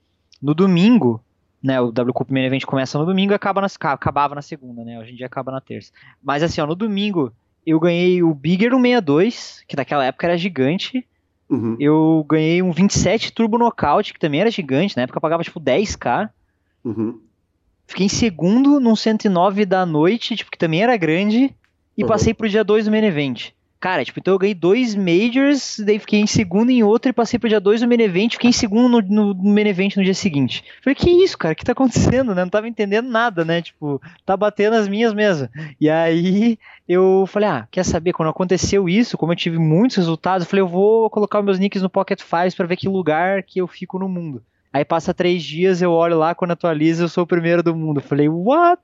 [0.41, 1.21] No domingo,
[1.61, 4.83] né, o W Cup Main Event começa no domingo e acaba na, acabava na segunda,
[4.85, 4.97] né?
[4.99, 5.91] Hoje em dia acaba na terça.
[6.23, 7.33] Mas assim, ó, no domingo
[7.65, 11.05] eu ganhei o Bigger 162, que naquela época era gigante.
[11.49, 11.75] Uhum.
[11.79, 15.59] Eu ganhei um 27 Turbo Knockout, que também era gigante, na época eu pagava tipo
[15.59, 16.29] 10k.
[16.85, 17.19] Uhum.
[17.87, 21.53] Fiquei em segundo num 109 da noite, tipo, que também era grande,
[21.97, 22.07] e uhum.
[22.07, 23.49] passei pro dia 2 do main event.
[23.79, 27.37] Cara, tipo, então eu ganhei dois Majors, daí fiquei em segundo em outro e passei
[27.37, 30.13] pro dia 2 do main event, fiquei em segundo no, no main event no dia
[30.13, 30.63] seguinte.
[30.81, 32.41] Falei, que isso, cara, o que tá acontecendo, né?
[32.43, 33.61] Não tava entendendo nada, né?
[33.61, 35.47] Tipo, tá batendo as minhas mesmo.
[35.79, 36.57] E aí
[36.87, 40.61] eu falei, ah, quer saber, quando aconteceu isso, como eu tive muitos resultados, eu falei,
[40.61, 43.99] eu vou colocar meus nicks no Pocket Fives para ver que lugar que eu fico
[43.99, 44.41] no mundo.
[44.75, 48.01] Aí passa três dias, eu olho lá, quando atualiza, eu sou o primeiro do mundo.
[48.01, 48.81] falei, what?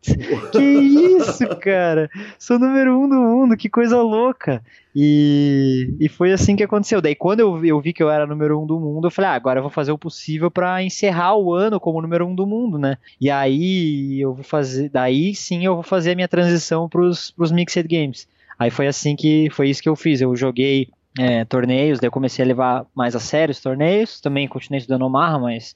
[0.50, 2.10] que isso, cara?
[2.39, 4.64] Sou o número um do mundo, que coisa louca.
[4.96, 7.02] E, e foi assim que aconteceu.
[7.02, 9.34] Daí, quando eu, eu vi que eu era número um do mundo, eu falei, ah,
[9.34, 12.80] agora eu vou fazer o possível para encerrar o ano como número um do mundo,
[12.80, 12.98] né?
[13.20, 17.52] E aí eu vou fazer, daí sim eu vou fazer a minha transição pros, pros
[17.52, 18.30] Mixed Games.
[18.58, 20.22] Aí foi assim que foi isso que eu fiz.
[20.22, 20.88] Eu joguei
[21.20, 25.03] é, torneios, daí eu comecei a levar mais a sério os torneios, também continuei estudando
[25.03, 25.76] Omaha, mas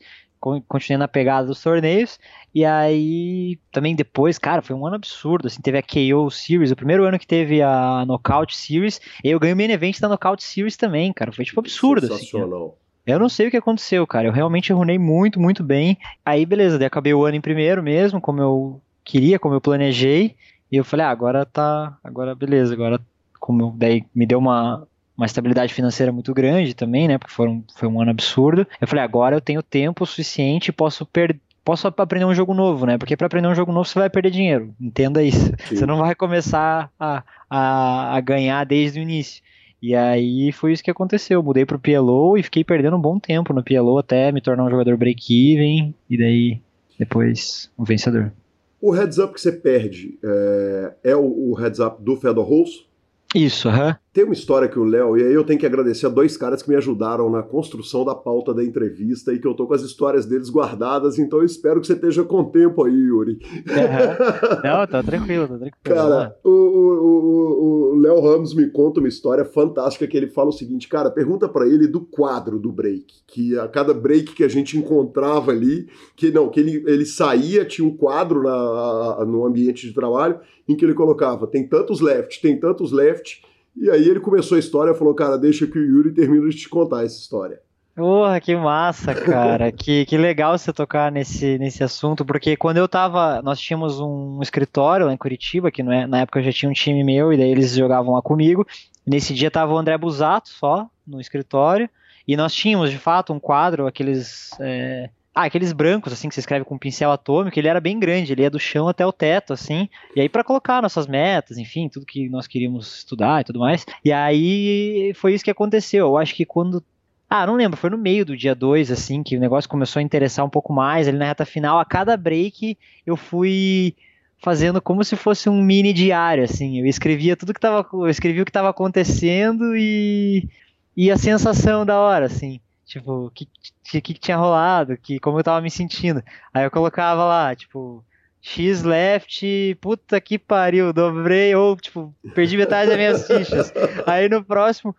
[0.68, 2.20] continuei na pegada dos torneios,
[2.54, 6.76] e aí também depois, cara, foi um ano absurdo, assim, teve a KO Series, o
[6.76, 10.78] primeiro ano que teve a Knockout Series, eu ganhei o main event da Knockout Series
[10.78, 12.08] também, cara, foi tipo absurdo.
[12.08, 12.68] Sensacional.
[12.68, 16.46] Assim, eu não sei o que aconteceu, cara, eu realmente runei muito, muito bem, aí
[16.46, 20.36] beleza, daí acabei o ano em primeiro mesmo, como eu queria, como eu planejei,
[20.72, 23.00] e eu falei, ah, agora tá, agora beleza, agora
[23.40, 24.88] como eu, daí me deu uma
[25.18, 27.18] uma estabilidade financeira muito grande também, né?
[27.18, 28.68] Porque foram, foi um ano absurdo.
[28.80, 32.86] Eu falei, agora eu tenho tempo suficiente e posso perder posso aprender um jogo novo,
[32.86, 32.96] né?
[32.96, 34.74] Porque para aprender um jogo novo você vai perder dinheiro.
[34.80, 35.52] Entenda isso.
[35.68, 35.76] Sim.
[35.76, 39.42] Você não vai começar a, a, a, ganhar desde o início.
[39.82, 41.40] E aí foi isso que aconteceu.
[41.40, 44.64] Eu mudei pro PLO e fiquei perdendo um bom tempo no PLO até me tornar
[44.64, 45.94] um jogador break-even.
[46.08, 46.62] E daí,
[47.00, 48.32] depois, um vencedor.
[48.80, 52.86] O heads up que você perde é, é o, o heads up do Fedor Rose?
[53.34, 53.88] Isso, aham.
[53.88, 54.05] Uhum.
[54.16, 56.64] Tem uma história que o Léo, e aí eu tenho que agradecer a dois caras
[56.64, 59.82] que me ajudaram na construção da pauta da entrevista e que eu tô com as
[59.82, 63.34] histórias deles guardadas, então eu espero que você esteja com tempo aí, Yuri.
[63.34, 64.64] Uhum.
[64.64, 65.74] Não, tá tranquilo, tá tranquilo.
[65.84, 71.12] Cara, o Léo Ramos me conta uma história fantástica que ele fala o seguinte, cara,
[71.12, 75.52] pergunta para ele do quadro do break, que a cada break que a gente encontrava
[75.52, 80.40] ali, que não, que ele, ele saía, tinha um quadro na, no ambiente de trabalho
[80.66, 83.44] em que ele colocava, tem tantos left, tem tantos left,
[83.76, 86.58] e aí ele começou a história e falou, cara, deixa que o Yuri termine de
[86.58, 87.60] te contar essa história.
[87.96, 89.72] Porra, que massa, cara.
[89.72, 93.42] que, que legal você tocar nesse, nesse assunto, porque quando eu tava.
[93.42, 96.70] Nós tínhamos um escritório lá em Curitiba, que não é, na época eu já tinha
[96.70, 98.68] um time meu, e daí eles jogavam lá comigo.
[99.08, 101.90] Nesse dia tava o André Busato só no escritório,
[102.28, 104.50] e nós tínhamos de fato um quadro, aqueles.
[104.60, 108.32] É, ah, aqueles brancos, assim, que você escreve com pincel atômico, ele era bem grande,
[108.32, 109.90] ele ia do chão até o teto, assim.
[110.16, 113.86] E aí, para colocar nossas metas, enfim, tudo que nós queríamos estudar e tudo mais.
[114.04, 116.08] E aí foi isso que aconteceu.
[116.08, 116.82] Eu acho que quando.
[117.30, 120.04] Ah, não lembro, foi no meio do dia 2, assim, que o negócio começou a
[120.04, 121.06] interessar um pouco mais.
[121.06, 123.94] Ali na reta final, a cada break, eu fui
[124.42, 126.80] fazendo como se fosse um mini diário, assim.
[126.80, 127.86] Eu escrevia tudo que tava.
[127.92, 130.48] Eu escrevia o que estava acontecendo e.
[130.96, 132.62] E a sensação da hora, assim.
[132.86, 133.48] Tipo, o que,
[133.84, 136.24] que, que tinha rolado, que, como eu tava me sentindo.
[136.54, 138.06] Aí eu colocava lá, tipo,
[138.42, 143.74] X left, puta que pariu, dobrei, ou, tipo, perdi metade das minhas fichas.
[144.06, 144.96] Aí no próximo,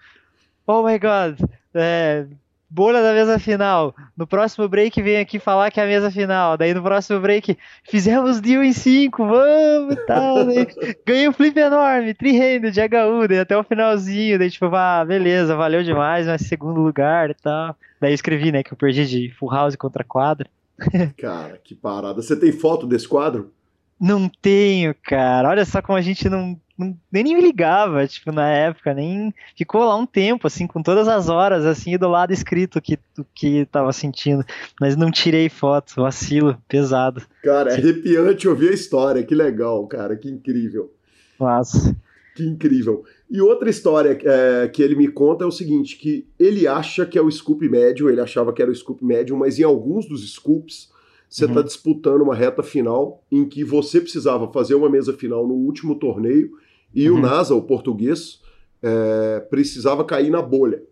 [0.67, 1.41] oh my god,
[1.73, 2.27] é,
[2.77, 3.95] bolha da mesa final.
[4.15, 6.59] No próximo break vem aqui falar que é a mesa final.
[6.59, 10.37] Daí no próximo break, fizemos deal em 5, vamos e tal.
[11.07, 14.39] ganhei um flip enorme, tri-handed de HU, daí até o finalzinho.
[14.39, 17.75] Daí tipo, ah, beleza, valeu demais, mas segundo lugar e tal.
[17.99, 20.47] Daí escrevi, né, que eu perdi de full house contra quadra.
[21.17, 22.21] Cara, que parada.
[22.21, 23.51] Você tem foto desse quadro?
[23.99, 25.49] Não tenho, cara.
[25.49, 26.61] Olha só como a gente não,
[27.11, 31.29] nem me ligava, tipo, na época, nem ficou lá um tempo, assim, com todas as
[31.29, 32.99] horas, assim, do lado escrito que,
[33.35, 34.45] que tava sentindo.
[34.81, 37.23] Mas não tirei foto, vacilo, pesado.
[37.43, 40.93] Cara, é arrepiante ouvir a história, que legal, cara, que incrível.
[41.41, 41.97] Nossa.
[42.35, 43.05] Que incrível.
[43.31, 47.19] E outra história é, que ele me conta é o seguinte, que ele acha que
[47.19, 50.31] é o scoop médio, ele achava que era o scoop médio, mas em alguns dos
[50.35, 50.91] scoops
[51.29, 51.67] você está uhum.
[51.67, 56.51] disputando uma reta final em que você precisava fazer uma mesa final no último torneio
[56.97, 57.19] e uhum.
[57.19, 58.41] o NASA, o português,
[58.83, 60.83] é, precisava cair na bolha.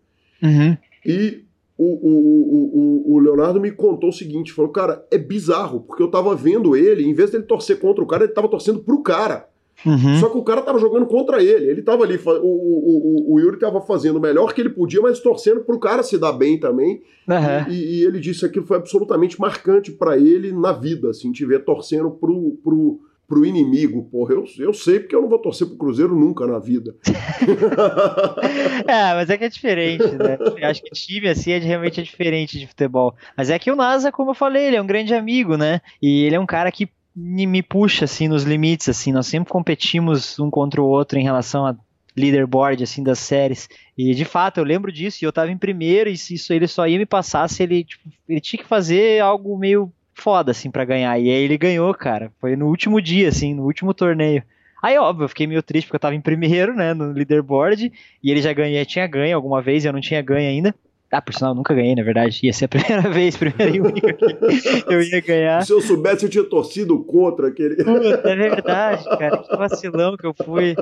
[0.42, 0.76] Uhum.
[1.05, 1.44] E
[1.76, 6.11] o, o, o, o, Leonardo me contou o seguinte: falou, cara, é bizarro, porque eu
[6.11, 9.48] tava vendo ele, em vez dele torcer contra o cara, ele tava torcendo pro cara.
[9.84, 10.20] Uhum.
[10.20, 11.68] Só que o cara tava jogando contra ele.
[11.68, 15.18] Ele tava ali, o, o, o, Yuri tava fazendo o melhor que ele podia, mas
[15.18, 17.02] torcendo pro cara se dar bem também.
[17.28, 17.72] Uhum.
[17.72, 21.44] E, e, ele disse que aquilo foi absolutamente marcante para ele na vida, assim, te
[21.44, 24.05] ver torcendo pro, pro, pro inimigo.
[24.11, 26.95] Porra, eu, eu sei porque eu não vou torcer pro Cruzeiro nunca na vida.
[28.87, 30.39] é, mas é que é diferente, né?
[30.62, 33.14] Acho que time assim é realmente é diferente de futebol.
[33.37, 35.81] Mas é que o NASA, como eu falei, ele é um grande amigo, né?
[36.01, 40.37] E ele é um cara que me puxa assim nos limites assim nós sempre competimos
[40.41, 41.77] um contra o outro em relação a
[42.16, 46.11] leaderboard assim das séries e de fato eu lembro disso e eu tava em primeiro
[46.11, 49.57] e isso ele só ia me passar se ele tipo, ele tinha que fazer algo
[49.57, 53.54] meio foda assim para ganhar e aí ele ganhou cara foi no último dia assim
[53.54, 54.42] no último torneio
[54.82, 57.90] Aí, óbvio, eu fiquei meio triste porque eu tava em primeiro, né, no leaderboard,
[58.22, 60.74] e ele já ganhou, tinha ganho alguma vez, e eu não tinha ganho ainda.
[61.10, 62.40] Ah, por sinal, eu nunca ganhei, na verdade.
[62.42, 65.64] Ia ser a primeira vez, primeira e única que eu ia ganhar.
[65.64, 67.76] Se eu soubesse, eu tinha torcido contra aquele.
[67.76, 69.38] Puta, é verdade, cara.
[69.38, 70.74] Que vacilão que eu fui.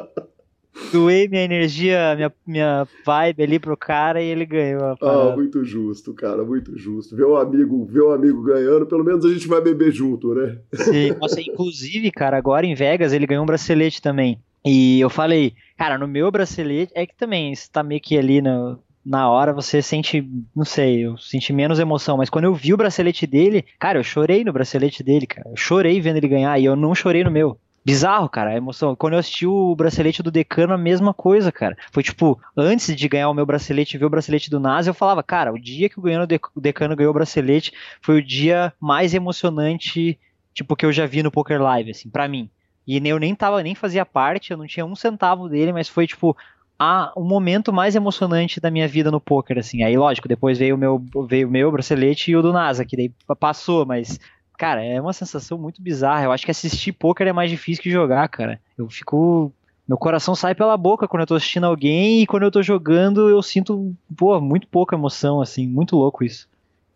[0.91, 4.97] Doei minha energia, minha, minha vibe ali pro cara e ele ganhou.
[5.03, 7.15] Ah, muito justo, cara, muito justo.
[7.15, 10.59] Ver um amigo, ver um amigo ganhando, pelo menos a gente vai beber junto, né?
[10.73, 14.39] Sim, nossa, inclusive, cara, agora em Vegas ele ganhou um bracelete também.
[14.65, 18.79] E eu falei, cara, no meu bracelete, é que também está meio que ali no,
[19.05, 22.77] na hora você sente, não sei, eu senti menos emoção, mas quando eu vi o
[22.77, 25.51] bracelete dele, cara, eu chorei no bracelete dele, cara.
[25.51, 27.59] Eu chorei vendo ele ganhar e eu não chorei no meu.
[27.85, 28.95] Bizarro, cara, a emoção.
[28.95, 31.77] Quando eu assisti o bracelete do Decano, a mesma coisa, cara.
[31.91, 34.95] Foi tipo, antes de ganhar o meu bracelete e ver o bracelete do NASA, eu
[34.95, 40.19] falava, cara, o dia que o Decano ganhou o bracelete foi o dia mais emocionante,
[40.55, 42.49] tipo, que eu já vi no Poker Live, assim, para mim.
[42.87, 46.07] E eu nem tava, nem fazia parte, eu não tinha um centavo dele, mas foi
[46.07, 46.37] tipo,
[46.79, 49.83] a, o momento mais emocionante da minha vida no poker, assim.
[49.83, 52.97] Aí, lógico, depois veio o meu, veio o meu bracelete e o do NASA, que
[52.97, 54.19] daí passou, mas
[54.63, 56.27] cara, é uma sensação muito bizarra.
[56.27, 58.61] Eu acho que assistir poker é mais difícil que jogar, cara.
[58.79, 59.53] Eu fico
[59.89, 63.29] meu coração sai pela boca quando eu tô assistindo alguém e quando eu tô jogando
[63.29, 66.49] eu sinto, pô, muito pouca emoção, assim, muito louco isso.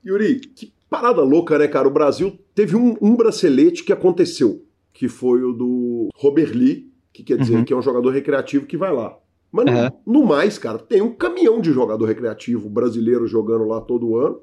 [0.07, 1.89] Yuri, que parada louca, né, cara?
[1.89, 7.25] O Brasil teve um, um bracelete que aconteceu, que foi o do Robert Lee, que
[7.25, 7.65] quer dizer uhum.
[7.65, 9.19] que é um jogador recreativo que vai lá.
[9.51, 9.91] Mas uhum.
[10.07, 14.39] no, no, mais, cara, tem um caminhão de jogador recreativo brasileiro jogando lá todo ano.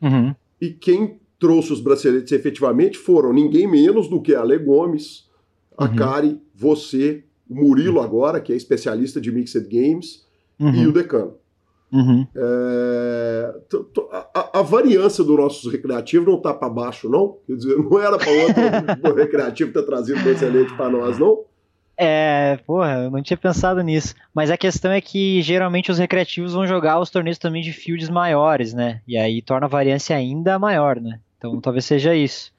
[0.00, 0.32] Uhum.
[0.60, 5.28] E quem trouxe os braceletes efetivamente foram ninguém menos do que a Ale Gomes,
[5.76, 5.96] a uhum.
[5.96, 10.26] Kari, você, o Murilo agora, que é especialista de Mixed Games,
[10.58, 10.74] uhum.
[10.74, 11.34] e o Decano.
[11.90, 12.26] Uhum.
[12.36, 13.54] É,
[14.34, 17.38] a, a, variância dos nossos recreativos não está para baixo, não?
[17.46, 21.44] Quer dizer, não era para outro recreativo ter trazido bracelete para nós, não?
[21.96, 24.14] É, porra, eu não tinha pensado nisso.
[24.34, 28.10] Mas a questão é que geralmente os recreativos vão jogar os torneios também de fields
[28.10, 29.00] maiores, né?
[29.08, 31.18] E aí torna a variância ainda maior, né?
[31.38, 32.52] Então talvez seja isso.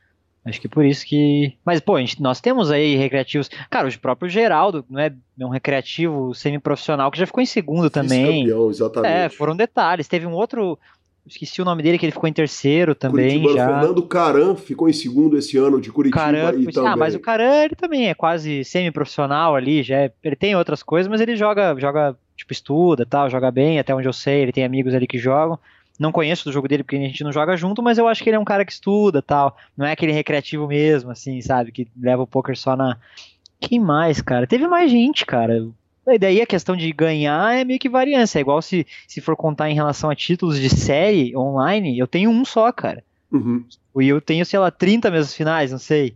[0.46, 1.54] Acho que por isso que.
[1.66, 3.50] Mas, pô, gente, nós temos aí recreativos.
[3.70, 8.44] Cara, o próprio Geraldo, não é um recreativo semi-profissional que já ficou em segundo também.
[8.44, 9.12] Campeão, exatamente.
[9.12, 10.08] É, foram detalhes.
[10.08, 10.80] Teve um outro.
[11.28, 13.42] Esqueci o nome dele, que ele ficou em terceiro também.
[13.42, 13.68] Curitiba, já.
[13.68, 16.20] Fernando Caran ficou em segundo esse ano de Curitiba.
[16.20, 16.92] Caran, e também.
[16.92, 19.84] Ah, mas o Caran ele também é quase semi-profissional ali.
[19.84, 20.12] Já é...
[20.24, 24.08] ele tem outras coisas, mas ele joga, joga, tipo, estuda tal, joga bem, até onde
[24.08, 24.42] eu sei.
[24.42, 25.60] Ele tem amigos ali que jogam.
[26.00, 28.30] Não conheço do jogo dele porque a gente não joga junto, mas eu acho que
[28.30, 29.58] ele é um cara que estuda tal.
[29.76, 31.74] Não é aquele recreativo mesmo, assim, sabe?
[31.74, 32.98] Que leva o poker só na.
[33.60, 34.48] Quem mais, cara?
[34.48, 35.68] Teve mais gente, cara.
[36.08, 38.40] E daí a questão de ganhar é meio que variância.
[38.40, 42.30] É igual se, se for contar em relação a títulos de série online, eu tenho
[42.30, 43.04] um só, cara.
[43.30, 43.66] Uhum.
[44.00, 46.16] E eu tenho, sei lá, 30 mesas finais, não sei.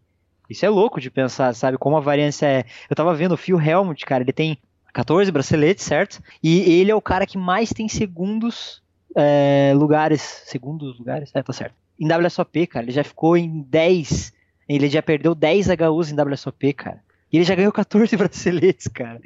[0.50, 1.78] Isso é louco de pensar, sabe?
[1.78, 2.66] Como a variância é.
[2.90, 4.58] Eu tava vendo o Phil Helmut, cara, ele tem
[4.94, 6.22] 14 braceletes, certo?
[6.42, 8.83] E ele é o cara que mais tem segundos
[9.16, 11.76] é, lugares, segundos lugares, é, tá certo.
[12.00, 14.34] Em WSOP, cara, ele já ficou em 10,
[14.68, 17.00] ele já perdeu 10 HUs em WSOP, cara.
[17.32, 19.20] E ele já ganhou 14 braceletes, cara.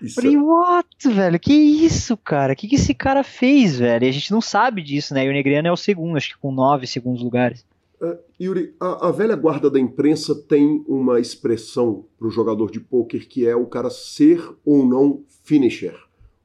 [0.00, 1.38] Isso Falei, what, velho?
[1.38, 2.52] Que isso, cara?
[2.52, 4.04] O que, que esse cara fez, velho?
[4.04, 5.24] E a gente não sabe disso, né?
[5.24, 7.64] E o Negriano é o segundo, acho que com 9 segundos lugares.
[8.00, 12.80] Uh, Yuri, a, a, velha guarda da imprensa tem uma expressão para o jogador de
[12.80, 15.94] pôquer que é o cara ser ou não finisher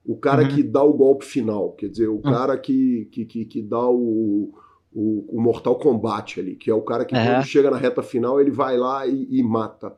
[0.07, 0.47] o cara uhum.
[0.47, 2.21] que dá o golpe final, quer dizer, o uhum.
[2.21, 4.53] cara que, que, que, que dá o,
[4.93, 7.25] o, o, Mortal Kombat ali, que é o cara que uhum.
[7.25, 9.93] quando chega na reta final ele vai lá e, e mata.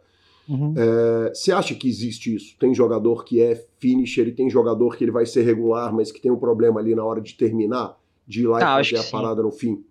[0.50, 0.74] Uhum.
[0.76, 2.58] É, você acha que existe isso?
[2.58, 6.20] Tem jogador que é finisher e tem jogador que ele vai ser regular, mas que
[6.20, 7.96] tem um problema ali na hora de terminar,
[8.28, 9.12] de ir lá ah, e fazer a sim.
[9.12, 9.84] parada no fim?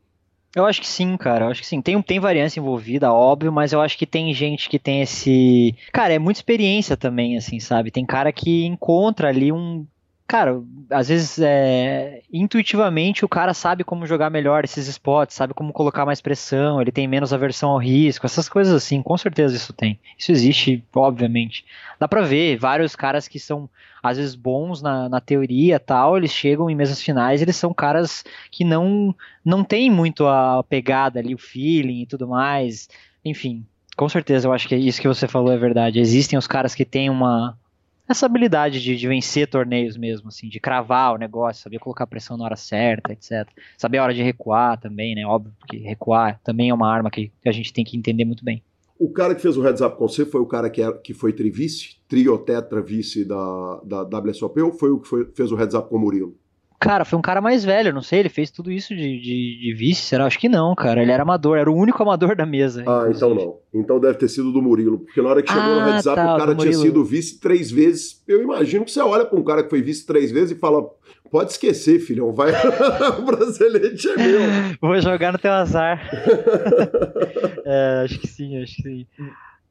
[0.56, 1.44] Eu acho que sim, cara.
[1.44, 1.80] Eu acho que sim.
[1.80, 5.76] Tem, tem variância envolvida, óbvio, mas eu acho que tem gente que tem esse.
[5.92, 7.92] Cara, é muita experiência também, assim, sabe?
[7.92, 9.86] Tem cara que encontra ali um
[10.28, 15.72] cara, às vezes é, intuitivamente o cara sabe como jogar melhor esses spots, sabe como
[15.72, 19.72] colocar mais pressão, ele tem menos aversão ao risco, essas coisas assim, com certeza isso
[19.72, 19.98] tem.
[20.18, 21.64] Isso existe, obviamente.
[21.98, 23.70] Dá pra ver vários caras que são
[24.02, 28.22] às vezes bons na, na teoria tal, eles chegam em mesas finais, eles são caras
[28.50, 32.86] que não não tem muito a pegada ali, o feeling e tudo mais.
[33.24, 33.64] Enfim,
[33.96, 35.98] com certeza eu acho que isso que você falou é verdade.
[35.98, 37.56] Existem os caras que têm uma
[38.08, 42.36] essa habilidade de, de, vencer torneios mesmo, assim, de cravar o negócio, saber colocar pressão
[42.36, 43.46] na hora certa, etc.
[43.76, 45.26] Saber a hora de recuar também, né?
[45.26, 48.62] Óbvio que recuar também é uma arma que, a gente tem que entender muito bem.
[48.98, 51.14] O cara que fez o heads up com você foi o cara que, era, que
[51.14, 55.74] foi trivice, triotetra vice da, da WSOP ou foi o que foi, fez o heads
[55.74, 56.36] up com o Murilo?
[56.80, 59.74] Cara, foi um cara mais velho, não sei, ele fez tudo isso de, de, de
[59.74, 60.26] vice, será?
[60.26, 61.02] Acho que não, cara.
[61.02, 62.84] Ele era amador, era o único amador da mesa.
[62.86, 63.56] Ah, então não.
[63.74, 65.00] Então deve ter sido do Murilo.
[65.00, 67.68] Porque na hora que chegou ah, no up, tá, o cara tinha sido vice três
[67.68, 68.22] vezes.
[68.28, 70.88] Eu imagino que você olha para um cara que foi vice três vezes e fala:
[71.32, 72.52] pode esquecer, filhão, vai.
[73.18, 74.40] o bracelete é meu.
[74.80, 76.08] Vou jogar no teu azar.
[77.66, 79.06] é, acho que sim, acho que sim.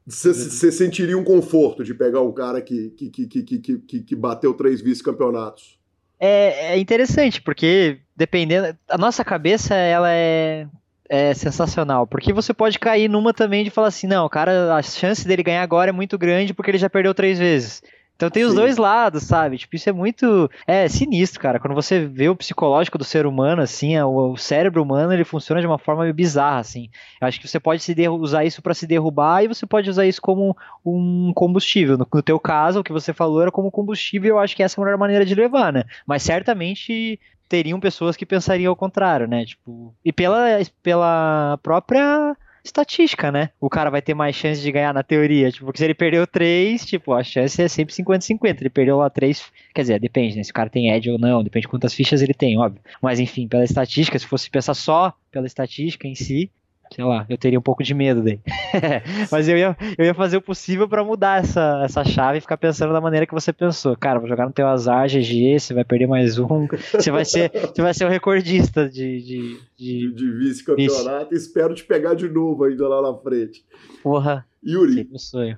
[0.06, 4.54] Você sentiria um conforto de pegar um cara que, que, que, que, que, que bateu
[4.54, 5.78] três vice-campeonatos?
[6.20, 8.76] É, é interessante, porque dependendo.
[8.90, 10.68] A nossa cabeça, ela é,
[11.08, 12.08] é sensacional.
[12.08, 15.62] Porque você pode cair numa também de falar assim, não, cara, a chance dele ganhar
[15.62, 17.84] agora é muito grande porque ele já perdeu três vezes.
[18.18, 18.56] Então tem os Sim.
[18.56, 19.60] dois lados, sabe?
[19.60, 20.50] Tipo, isso é muito.
[20.66, 21.60] É sinistro, cara.
[21.60, 25.24] Quando você vê o psicológico do ser humano, assim, é, o, o cérebro humano, ele
[25.24, 26.90] funciona de uma forma bizarra, assim.
[27.22, 30.20] Eu acho que você pode usar isso para se derrubar e você pode usar isso
[30.20, 31.96] como um combustível.
[31.96, 34.82] No, no teu caso, o que você falou era como combustível, eu acho que essa
[34.82, 35.84] é a melhor maneira de levar, né?
[36.06, 39.46] Mas certamente teriam pessoas que pensariam ao contrário, né?
[39.46, 40.48] Tipo, e pela,
[40.82, 42.36] pela própria
[42.68, 43.50] estatística, né?
[43.60, 45.52] O cara vai ter mais chance de ganhar na teoria.
[45.52, 48.62] Tipo, porque se ele perdeu três, tipo, a chance é sempre 50-50.
[48.62, 49.52] Ele perdeu lá três.
[49.74, 50.44] Quer dizer, depende, né?
[50.44, 52.82] Se o cara tem edge ou não, depende de quantas fichas ele tem, óbvio.
[53.02, 56.52] Mas enfim, pela estatística, se fosse pensar só pela estatística em si,
[56.94, 58.42] sei lá, eu teria um pouco de medo dele.
[59.32, 62.58] Mas eu ia, eu ia fazer o possível para mudar essa, essa chave e ficar
[62.58, 63.96] pensando da maneira que você pensou.
[63.96, 66.68] Cara, vou jogar no teu azar, GG, você vai perder mais um.
[66.94, 70.14] Você vai ser, você vai ser o recordista de, de, de...
[70.14, 71.30] de vice-campeonato.
[71.30, 71.48] Vice.
[71.48, 73.66] Espero te pegar de novo ainda lá na frente.
[74.02, 74.46] Porra.
[74.66, 75.08] Yuri.
[75.16, 75.58] sonho.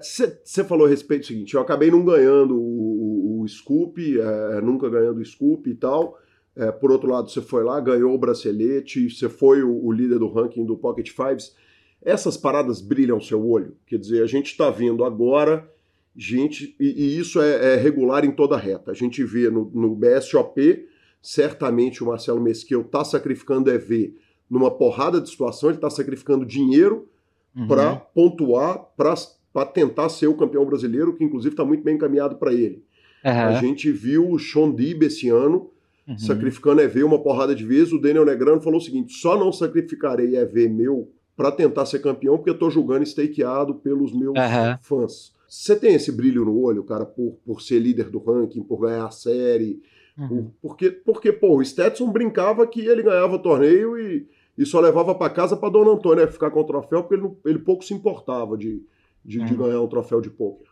[0.00, 4.20] Você é, falou a respeito do seguinte: eu acabei não ganhando o, o, o Scoop,
[4.20, 6.18] é, nunca ganhando o Scoop e tal.
[6.58, 10.18] É, por outro lado, você foi lá, ganhou o bracelete, você foi o, o líder
[10.18, 11.54] do ranking do Pocket Fives.
[12.02, 13.76] Essas paradas brilham seu olho.
[13.86, 15.70] Quer dizer, a gente está vendo agora,
[16.16, 18.90] gente, e, e isso é, é, regular em toda a reta.
[18.90, 20.84] A gente vê no, no BSOP,
[21.22, 24.16] certamente o Marcelo Mesquil está sacrificando EV
[24.50, 27.08] numa porrada de situação, ele está sacrificando dinheiro
[27.54, 27.68] uhum.
[27.68, 32.52] para pontuar, para tentar ser o campeão brasileiro, que inclusive está muito bem encaminhado para
[32.52, 32.82] ele.
[33.24, 33.30] Uhum.
[33.30, 35.70] A gente viu o Sean Dib esse ano
[36.08, 36.18] Uhum.
[36.18, 37.92] Sacrificando EV uma porrada de vezes.
[37.92, 42.36] O Daniel Negrano falou o seguinte: só não sacrificarei EV meu para tentar ser campeão,
[42.36, 44.78] porque eu tô julgando stakeado pelos meus uhum.
[44.80, 45.32] fãs.
[45.48, 49.06] Você tem esse brilho no olho, cara, por, por ser líder do ranking, por ganhar
[49.06, 49.80] a série.
[50.18, 50.50] Uhum.
[50.60, 54.26] porque, porque, pô, o Stetson brincava que ele ganhava o torneio e,
[54.58, 57.58] e só levava para casa para Dona Antônia ficar com o troféu, porque ele, ele
[57.60, 58.82] pouco se importava de,
[59.24, 59.44] de, uhum.
[59.46, 60.66] de ganhar um troféu de pôquer.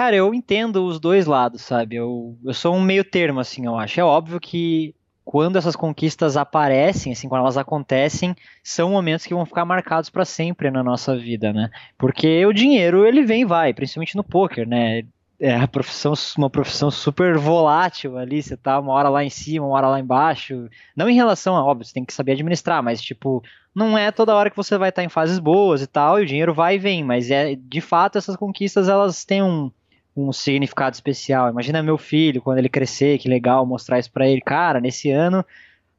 [0.00, 1.96] Cara, eu entendo os dois lados, sabe?
[1.96, 4.00] Eu, eu sou um meio termo, assim, eu acho.
[4.00, 9.44] É óbvio que quando essas conquistas aparecem, assim, quando elas acontecem, são momentos que vão
[9.44, 11.68] ficar marcados para sempre na nossa vida, né?
[11.98, 15.02] Porque o dinheiro, ele vem e vai, principalmente no poker, né?
[15.38, 19.66] É a profissão, uma profissão super volátil ali, você tá uma hora lá em cima,
[19.66, 20.66] uma hora lá embaixo.
[20.96, 23.44] Não em relação a, óbvio, você tem que saber administrar, mas tipo,
[23.74, 26.22] não é toda hora que você vai estar tá em fases boas e tal, e
[26.22, 29.70] o dinheiro vai e vem, mas é de fato essas conquistas elas têm um,
[30.16, 31.48] um significado especial.
[31.48, 34.40] Imagina meu filho, quando ele crescer, que legal mostrar isso para ele.
[34.40, 35.44] Cara, nesse ano,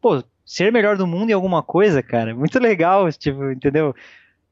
[0.01, 3.95] pô, ser melhor do mundo em alguma coisa, cara, muito legal, tipo, entendeu?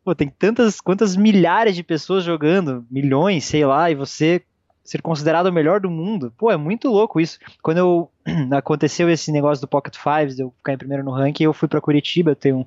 [0.04, 4.42] Pô, tem tantas, quantas milhares de pessoas jogando, milhões, sei lá, e você
[4.84, 6.34] ser considerado o melhor do mundo.
[6.38, 7.38] Pô, é muito louco isso.
[7.62, 8.12] Quando eu
[8.52, 11.82] aconteceu esse negócio do Pocket Fives, eu ficar em primeiro no ranking, eu fui para
[11.82, 12.66] Curitiba, eu tenho um,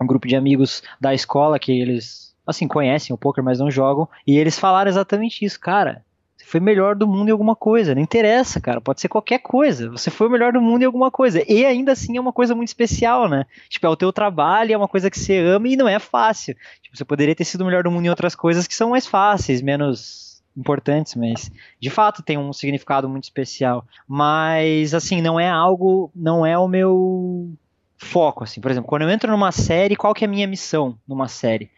[0.00, 4.08] um grupo de amigos da escola que eles assim, conhecem o poker, mas não jogam,
[4.26, 6.04] e eles falaram exatamente isso, cara.
[6.36, 9.88] Você foi melhor do mundo em alguma coisa, não interessa, cara, pode ser qualquer coisa.
[9.90, 11.42] Você foi o melhor do mundo em alguma coisa.
[11.50, 13.46] E ainda assim é uma coisa muito especial, né?
[13.68, 16.56] Tipo, é o teu trabalho, é uma coisa que você ama e não é fácil.
[16.82, 19.06] Tipo, você poderia ter sido o melhor do mundo em outras coisas que são mais
[19.06, 21.50] fáceis, menos importantes, mas
[21.80, 23.86] de fato tem um significado muito especial.
[24.06, 27.52] Mas assim, não é algo, não é o meu
[27.96, 28.60] foco assim.
[28.60, 31.70] Por exemplo, quando eu entro numa série, qual que é a minha missão numa série?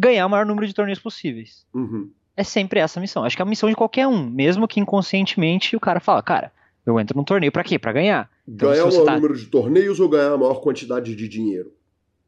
[0.00, 1.66] Ganhar o maior número de torneios possíveis.
[1.74, 2.10] Uhum.
[2.34, 3.22] É sempre essa a missão.
[3.22, 6.50] Acho que é a missão de qualquer um, mesmo que inconscientemente o cara fala, cara,
[6.86, 7.78] eu entro num torneio para quê?
[7.78, 8.30] Para ganhar.
[8.48, 9.14] Então, ganhar o maior tá...
[9.14, 11.70] número de torneios ou ganhar a maior quantidade de dinheiro?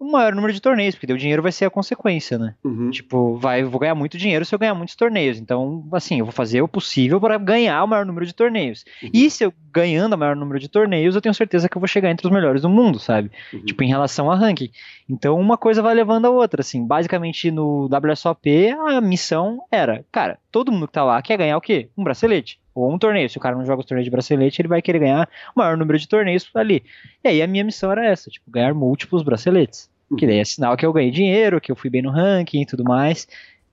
[0.02, 2.54] O maior número de torneios, porque o dinheiro vai ser a consequência, né?
[2.64, 2.90] Uhum.
[2.90, 5.38] Tipo, vai, vou ganhar muito dinheiro se eu ganhar muitos torneios.
[5.38, 8.84] Então, assim, eu vou fazer o possível para ganhar o maior número de torneios.
[9.00, 9.10] Uhum.
[9.14, 11.86] E se eu ganhando o maior número de torneios, eu tenho certeza que eu vou
[11.86, 13.30] chegar entre os melhores do mundo, sabe?
[13.52, 13.64] Uhum.
[13.64, 14.70] Tipo, em relação a ranking.
[15.08, 16.84] Então, uma coisa vai levando a outra, assim.
[16.84, 21.60] Basicamente, no WSOP, a missão era, cara, todo mundo que tá lá quer ganhar o
[21.60, 21.88] quê?
[21.96, 23.28] Um bracelete ou um torneio.
[23.28, 25.76] Se o cara não joga os torneios de bracelete, ele vai querer ganhar o maior
[25.76, 26.82] número de torneios ali.
[27.22, 29.91] E aí a minha missão era essa, tipo, ganhar múltiplos braceletes.
[30.16, 32.66] Que daí é sinal que eu ganhei dinheiro, que eu fui bem no ranking e
[32.66, 33.26] tudo mais.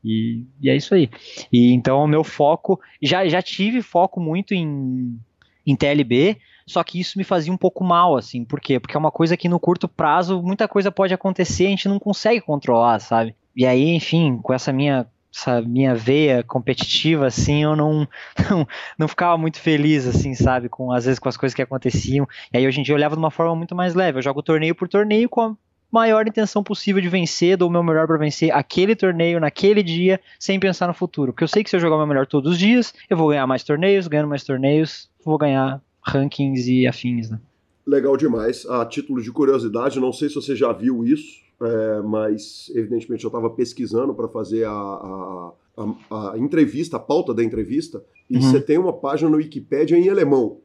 [0.03, 1.09] E, e é isso aí.
[1.51, 2.79] E então o meu foco.
[3.01, 5.19] Já, já tive foco muito em,
[5.65, 8.45] em TLB, só que isso me fazia um pouco mal, assim.
[8.45, 8.79] Por quê?
[8.79, 11.99] Porque é uma coisa que no curto prazo muita coisa pode acontecer, a gente não
[11.99, 13.35] consegue controlar, sabe?
[13.55, 18.07] E aí, enfim, com essa minha essa minha veia competitiva, assim, eu não,
[18.49, 18.67] não,
[18.97, 22.27] não ficava muito feliz, assim, sabe, com às vezes com as coisas que aconteciam.
[22.51, 24.17] E aí hoje em dia eu olhava de uma forma muito mais leve.
[24.17, 25.55] Eu jogo torneio por torneio com
[25.91, 30.19] maior intenção possível de vencer, dou o meu melhor para vencer aquele torneio naquele dia,
[30.39, 31.33] sem pensar no futuro.
[31.33, 33.29] Porque eu sei que se eu jogar o meu melhor todos os dias, eu vou
[33.29, 37.39] ganhar mais torneios, ganhando mais torneios, vou ganhar rankings e afins, né?
[37.85, 38.65] Legal demais.
[38.67, 43.29] A título de curiosidade, não sei se você já viu isso, é, mas evidentemente eu
[43.29, 48.41] estava pesquisando para fazer a, a, a, a, entrevista, a pauta da entrevista, e uhum.
[48.41, 50.59] você tem uma página no Wikipedia em alemão.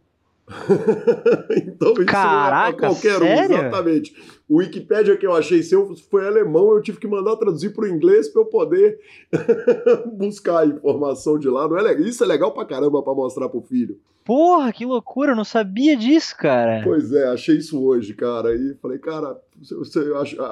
[1.57, 3.57] então isso Caraca, não é qualquer sério?
[3.57, 4.15] um, exatamente.
[4.55, 7.89] O Wikipedia que eu achei seu foi alemão, eu tive que mandar traduzir para o
[7.89, 9.01] inglês para eu poder
[10.16, 11.66] buscar a informação de lá.
[11.66, 12.06] Não é legal?
[12.06, 13.98] Isso é legal pra caramba para mostrar pro filho.
[14.24, 16.82] Porra, que loucura, eu não sabia disso, cara.
[16.85, 18.55] Pois é, achei isso hoje, cara.
[18.55, 19.98] E falei, cara, você,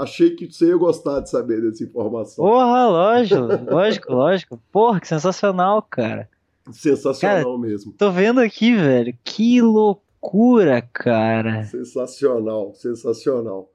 [0.00, 2.44] achei que você ia gostar de saber dessa informação.
[2.44, 4.62] Porra, lógico, lógico, lógico.
[4.72, 6.28] Porra, que sensacional, cara.
[6.72, 7.94] Sensacional mesmo.
[7.96, 9.16] Tô vendo aqui, velho.
[9.22, 11.62] Que loucura, cara.
[11.66, 13.71] Sensacional, sensacional.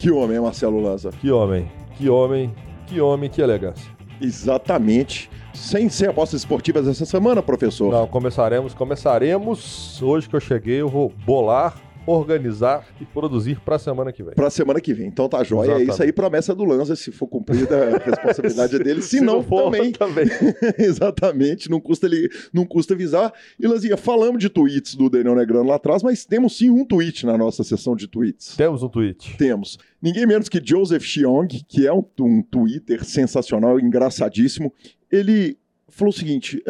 [0.00, 1.10] Que homem, hein, Marcelo Lanza?
[1.10, 2.50] Que homem, que homem,
[2.86, 3.86] que homem, que elegância.
[4.18, 5.30] Exatamente.
[5.52, 7.92] Sem ser apostas esportivas essa semana, professor?
[7.92, 10.00] Não, começaremos, começaremos.
[10.00, 11.76] Hoje que eu cheguei, eu vou bolar,
[12.10, 14.34] organizar e produzir pra semana que vem.
[14.34, 15.06] Pra semana que vem.
[15.06, 15.60] Então tá jóia.
[15.60, 15.90] É Exatamente.
[15.92, 16.96] isso aí, promessa do Lanza.
[16.96, 19.02] Se for cumprida, a responsabilidade é dele.
[19.02, 19.92] Se, Se não, for, também.
[19.92, 20.26] também.
[20.78, 23.32] Exatamente, não custa, ele, não custa avisar.
[23.58, 27.26] E Lanzinha, falamos de tweets do Daniel Negrano lá atrás, mas temos sim um tweet
[27.26, 28.56] na nossa sessão de tweets.
[28.56, 29.36] Temos um tweet.
[29.36, 29.78] Temos.
[30.02, 34.72] Ninguém menos que Joseph Chiong, que é um, um Twitter sensacional, engraçadíssimo.
[35.10, 35.58] Ele
[35.88, 36.62] falou o seguinte: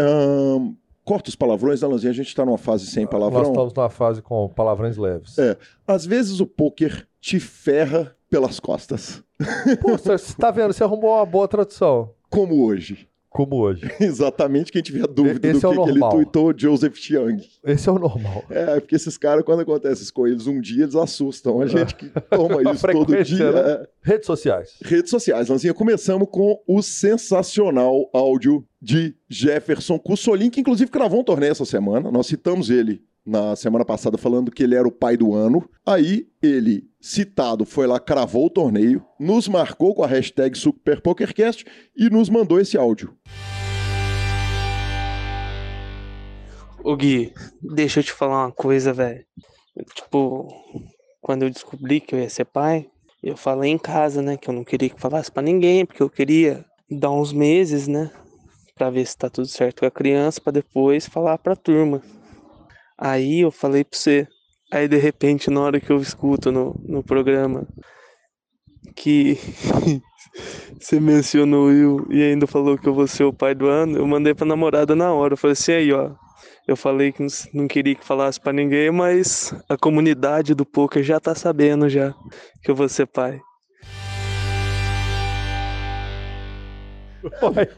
[1.05, 2.11] corta os palavrões, né, Lanzinha?
[2.11, 3.43] A gente tá numa fase sem Nós palavrão.
[3.43, 5.39] estamos numa fase com palavrões leves.
[5.39, 5.57] É.
[5.87, 9.23] Às vezes o poker te ferra pelas costas,
[9.81, 10.73] Pô, você tá vendo?
[10.73, 12.11] Você arrumou uma boa tradução.
[12.31, 13.09] como hoje.
[13.29, 13.89] Como hoje.
[14.01, 17.41] Exatamente quem tiver dúvida Esse do é que, que ele tweetou, Joseph Chiang.
[17.65, 18.43] Esse é o normal.
[18.51, 21.61] É, porque esses caras, quando acontece isso com eles um dia, eles assustam.
[21.61, 23.53] A gente que toma isso todo dia.
[23.53, 23.87] né?
[24.03, 24.77] Redes sociais.
[24.83, 25.73] Redes sociais, Lanzinha.
[25.73, 32.11] Começamos com o sensacional áudio de Jefferson Cussolin, que inclusive cravou um torneio essa semana.
[32.11, 35.69] Nós citamos ele na semana passada falando que ele era o pai do ano.
[35.85, 41.65] Aí ele, citado, foi lá, cravou o torneio, nos marcou com a hashtag SuperPokerCast
[41.97, 43.15] e nos mandou esse áudio.
[46.83, 49.23] Ô Gui, deixa eu te falar uma coisa, velho.
[49.95, 50.49] Tipo,
[51.21, 52.89] quando eu descobri que eu ia ser pai,
[53.23, 56.09] eu falei em casa, né, que eu não queria que falasse pra ninguém, porque eu
[56.09, 58.11] queria dar uns meses, né,
[58.81, 62.01] pra ver se tá tudo certo com a criança, pra depois falar pra turma.
[62.97, 64.27] Aí eu falei pra você.
[64.73, 67.69] Aí de repente, na hora que eu escuto no, no programa
[68.97, 69.37] que
[70.81, 74.07] você mencionou eu e ainda falou que eu vou ser o pai do ano, eu
[74.07, 75.35] mandei pra namorada na hora.
[75.35, 76.13] Eu falei assim, aí ó,
[76.67, 81.21] eu falei que não queria que falasse pra ninguém, mas a comunidade do poker já
[81.21, 82.15] tá sabendo já
[82.63, 83.43] que eu vou ser pai.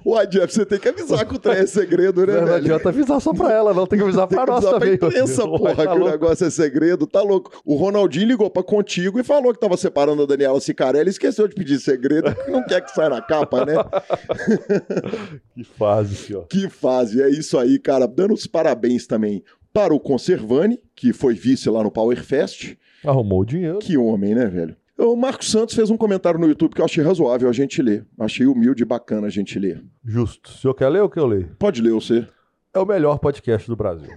[0.04, 2.56] Uai, Jeff, você tem que avisar que o trem é segredo, né, Não, não velho?
[2.58, 3.86] adianta avisar só pra ela, não.
[3.86, 4.94] Tem que avisar Tem pra que nós avisar pra também.
[4.94, 6.10] imprensa, porra, tá que o louco.
[6.10, 7.50] negócio é segredo, tá louco.
[7.64, 11.46] O Ronaldinho ligou pra contigo e falou que tava separando a Daniela Cicarelli e esqueceu
[11.48, 13.74] de pedir segredo, que não quer que saia na capa, né?
[15.54, 16.46] Que fase, senhor.
[16.48, 18.06] Que fase, é isso aí, cara.
[18.06, 19.42] Dando os parabéns também
[19.72, 22.74] para o Conservani, que foi vice lá no Power Fest.
[23.04, 23.78] Arrumou o dinheiro.
[23.78, 24.76] Que homem, né, velho?
[25.04, 28.06] O Marcos Santos fez um comentário no YouTube que eu achei razoável a gente ler.
[28.20, 29.82] Achei humilde e bacana a gente ler.
[30.04, 30.48] Justo.
[30.50, 31.50] O senhor quer ler ou que eu leio?
[31.58, 32.24] Pode ler você.
[32.72, 34.08] É o melhor podcast do Brasil.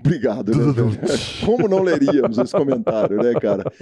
[0.00, 0.64] Obrigado, né?
[1.46, 3.72] Como não leríamos esse comentário, né, cara?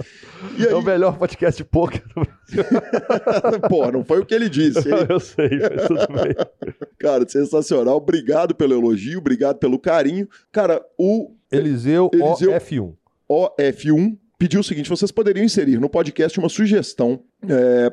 [0.57, 3.59] E É o aí, melhor podcast de poker do Brasil.
[3.67, 4.95] pô, não foi o que ele disse, hein?
[5.09, 6.35] Eu sei, mas tudo bem.
[6.99, 7.97] Cara, sensacional.
[7.97, 10.29] Obrigado pelo elogio, obrigado pelo carinho.
[10.51, 12.93] Cara, o Eliseu, Eliseu- OF1.
[13.29, 17.21] OF1 pediu o seguinte: vocês poderiam inserir no podcast uma sugestão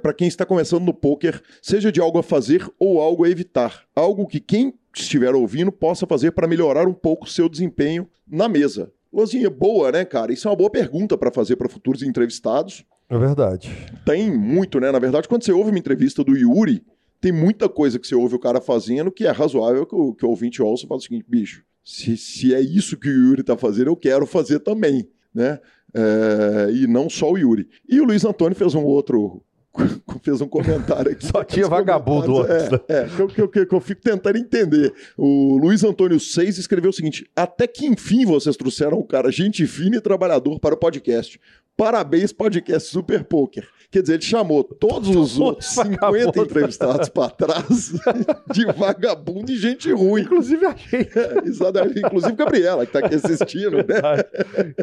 [0.00, 3.84] para quem está começando no poker, seja de algo a fazer ou algo a evitar.
[3.94, 8.48] Algo que quem estiver ouvindo possa fazer para melhorar um pouco o seu desempenho na
[8.48, 8.90] mesa.
[9.12, 10.32] Lozinha, boa, né, cara?
[10.32, 12.82] Isso é uma boa pergunta para fazer para futuros entrevistados.
[13.10, 13.70] É verdade.
[14.06, 14.90] Tem muito, né?
[14.90, 16.82] Na verdade, quando você ouve uma entrevista do Yuri,
[17.20, 20.24] tem muita coisa que você ouve o cara fazendo que é razoável que o, que
[20.24, 23.42] o ouvinte ouça e fala o seguinte, bicho, se, se é isso que o Yuri
[23.42, 25.58] tá fazendo, eu quero fazer também, né?
[25.94, 27.68] É, e não só o Yuri.
[27.88, 29.42] E o Luiz Antônio fez um outro.
[30.22, 31.26] fez um comentário aqui.
[31.26, 34.92] Só tinha vagabundo antes, É, é que, eu- que eu- que eu- fico tentando entender.
[35.16, 39.66] O Luiz Antônio 6 escreveu o seguinte: Até que enfim vocês trouxeram um cara gente
[39.66, 41.40] fina e trabalhador para o podcast.
[41.78, 43.64] Parabéns, podcast Super Poker.
[43.88, 46.42] Quer dizer, ele chamou todos os outros 50 vagabundo.
[46.42, 47.92] entrevistados para trás
[48.52, 50.22] de vagabundo e gente ruim.
[50.22, 51.08] Inclusive a gente.
[51.16, 52.00] É.
[52.00, 53.84] Inclusive Gabriela, que tá aqui assistindo, né?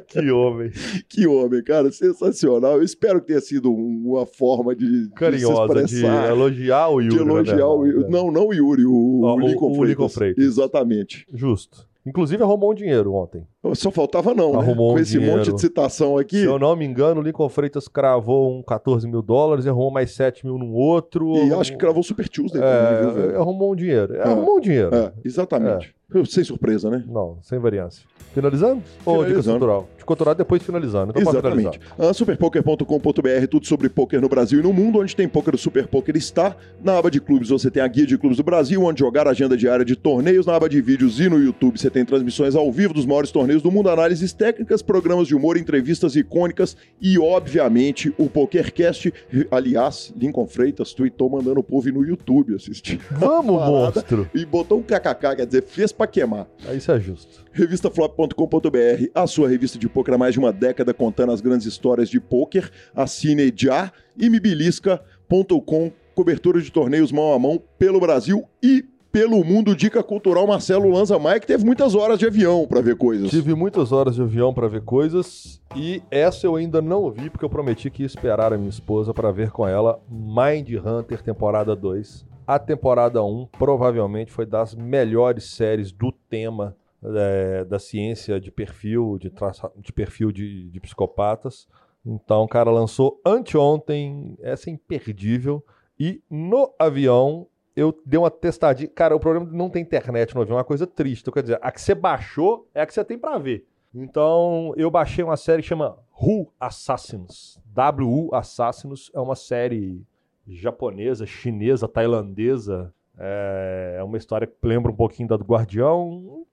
[0.08, 0.72] que homem.
[1.10, 2.78] Que homem, cara, sensacional.
[2.78, 6.88] Eu espero que tenha sido um- uma forma de, de Carinhosa se de expressar, elogiar
[6.90, 7.16] o Yuri.
[7.18, 8.04] de elogiar o na Yuri.
[8.04, 8.10] né?
[8.10, 9.90] Não, não o Yuri, o, o o- Lincoln o Freitas.
[9.90, 10.44] Lincoln Freitas.
[10.46, 11.28] Exatamente.
[11.34, 11.86] Justo.
[12.08, 13.46] Inclusive arrumou um dinheiro ontem.
[13.74, 14.60] Só faltava não, né?
[14.60, 15.38] Arrumou Com um esse dinheiro.
[15.38, 16.40] monte de citação aqui.
[16.42, 20.12] Se eu não me engano, o Lincoln Freitas cravou um 14 mil dólares arrumou mais
[20.12, 21.36] 7 mil num outro.
[21.38, 23.42] E acho que cravou o Super Tuesday também, viu, É, velho?
[23.42, 24.16] arrumou um dinheiro.
[24.16, 24.94] É, Arrumou um dinheiro.
[24.94, 25.96] É, exatamente.
[26.28, 27.04] Sem surpresa, né?
[27.08, 28.06] Não, sem variância.
[28.34, 28.82] Finalizando?
[29.06, 29.88] Ou dica cultural?
[29.96, 31.12] Dica cultural depois finalizando.
[31.16, 31.80] Então Exatamente.
[31.80, 32.10] finalizar.
[32.10, 35.00] A superpoker.com.br, tudo sobre poker no Brasil e no mundo.
[35.00, 36.56] Onde tem poker, o Super Poker está.
[36.84, 39.32] Na aba de clubes você tem a guia de clubes do Brasil, onde jogar a
[39.32, 40.46] agenda diária de torneios.
[40.46, 43.55] Na aba de vídeos e no YouTube você tem transmissões ao vivo dos maiores torneios
[43.62, 49.14] do mundo, análises técnicas, programas de humor, entrevistas icônicas e, obviamente, o PokerCast.
[49.52, 53.00] Aliás, Lincoln Freitas tweetou mandando o povo ir no YouTube assistir.
[53.12, 54.30] Vamos, monstro!
[54.34, 56.48] E botou um kkk, quer dizer, fez pra queimar.
[56.68, 57.44] Aí Isso é justo.
[57.52, 62.10] Revistaflop.com.br, a sua revista de pôquer há mais de uma década contando as grandes histórias
[62.10, 62.70] de pôquer.
[62.94, 68.86] Assine já e mibilisca.com, cobertura de torneios mão a mão pelo Brasil e
[69.16, 69.74] pelo mundo.
[69.74, 73.30] Dica cultural Marcelo Lanza Maia, que teve muitas horas de avião pra ver coisas.
[73.30, 77.46] Tive muitas horas de avião pra ver coisas e essa eu ainda não vi porque
[77.46, 81.74] eu prometi que ia esperar a minha esposa pra ver com ela Mind Hunter temporada
[81.78, 82.26] 2.
[82.46, 89.18] A temporada 1 provavelmente foi das melhores séries do tema é, da ciência de perfil,
[89.18, 91.70] de, traça- de perfil de, de psicopatas.
[92.06, 95.64] Então, cara lançou anteontem, essa é imperdível.
[95.98, 98.90] E no avião eu dei uma testadinha.
[98.90, 101.22] Cara, o problema de não ter internet no avião é uma coisa triste.
[101.22, 103.68] Então, quer dizer, a que você baixou é a que você tem pra ver.
[103.94, 107.60] Então, eu baixei uma série que chama Who Assassins.
[107.68, 110.02] W Assassinos é uma série
[110.48, 112.94] japonesa, chinesa, tailandesa.
[113.18, 116.46] É uma história que lembra um pouquinho da do Guardião.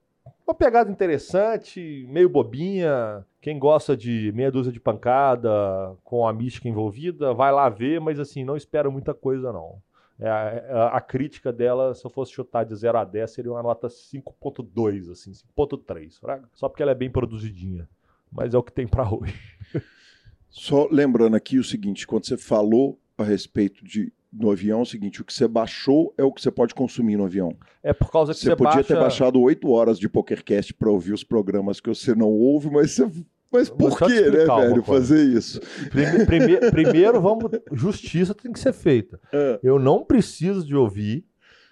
[0.46, 3.24] Uma pegada interessante, meio bobinha.
[3.40, 5.50] Quem gosta de meia dúzia de pancada
[6.04, 9.76] com a mística envolvida, vai lá ver, mas assim, não espera muita coisa, não.
[10.24, 10.28] É,
[10.70, 13.88] a, a crítica dela, se eu fosse chutar de 0 a 10, seria uma nota
[13.88, 16.48] 5.2, assim, 5.3, fraga?
[16.52, 17.88] Só porque ela é bem produzidinha.
[18.30, 19.34] Mas é o que tem pra hoje.
[20.48, 24.86] Só lembrando aqui o seguinte, quando você falou a respeito de no avião, é o
[24.86, 27.54] seguinte, o que você baixou é o que você pode consumir no avião.
[27.82, 28.94] É por causa que Você, você, podia baixa...
[28.94, 32.92] ter baixado oito horas de PokerCast pra ouvir os programas que você não ouve, mas
[32.92, 33.10] você...
[33.52, 34.82] Mas por que, né, velho, coisa.
[34.84, 35.60] fazer isso?
[35.90, 37.50] Prime- prime- primeiro, vamos.
[37.72, 39.20] Justiça tem que ser feita.
[39.32, 39.58] É.
[39.62, 41.24] Eu não preciso de ouvir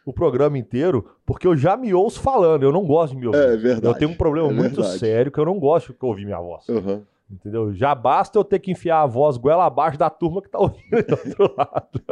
[0.05, 2.62] o programa inteiro, porque eu já me ouço falando.
[2.62, 3.39] Eu não gosto de me ouvir.
[3.39, 3.86] É verdade.
[3.86, 6.69] eu tenho um problema é muito sério que eu não gosto de ouvir minha voz.
[6.69, 7.02] Aham.
[7.31, 7.73] Entendeu?
[7.73, 10.90] Já basta eu ter que enfiar a voz goela abaixo da turma que tá ouvindo
[11.07, 12.02] do outro lado.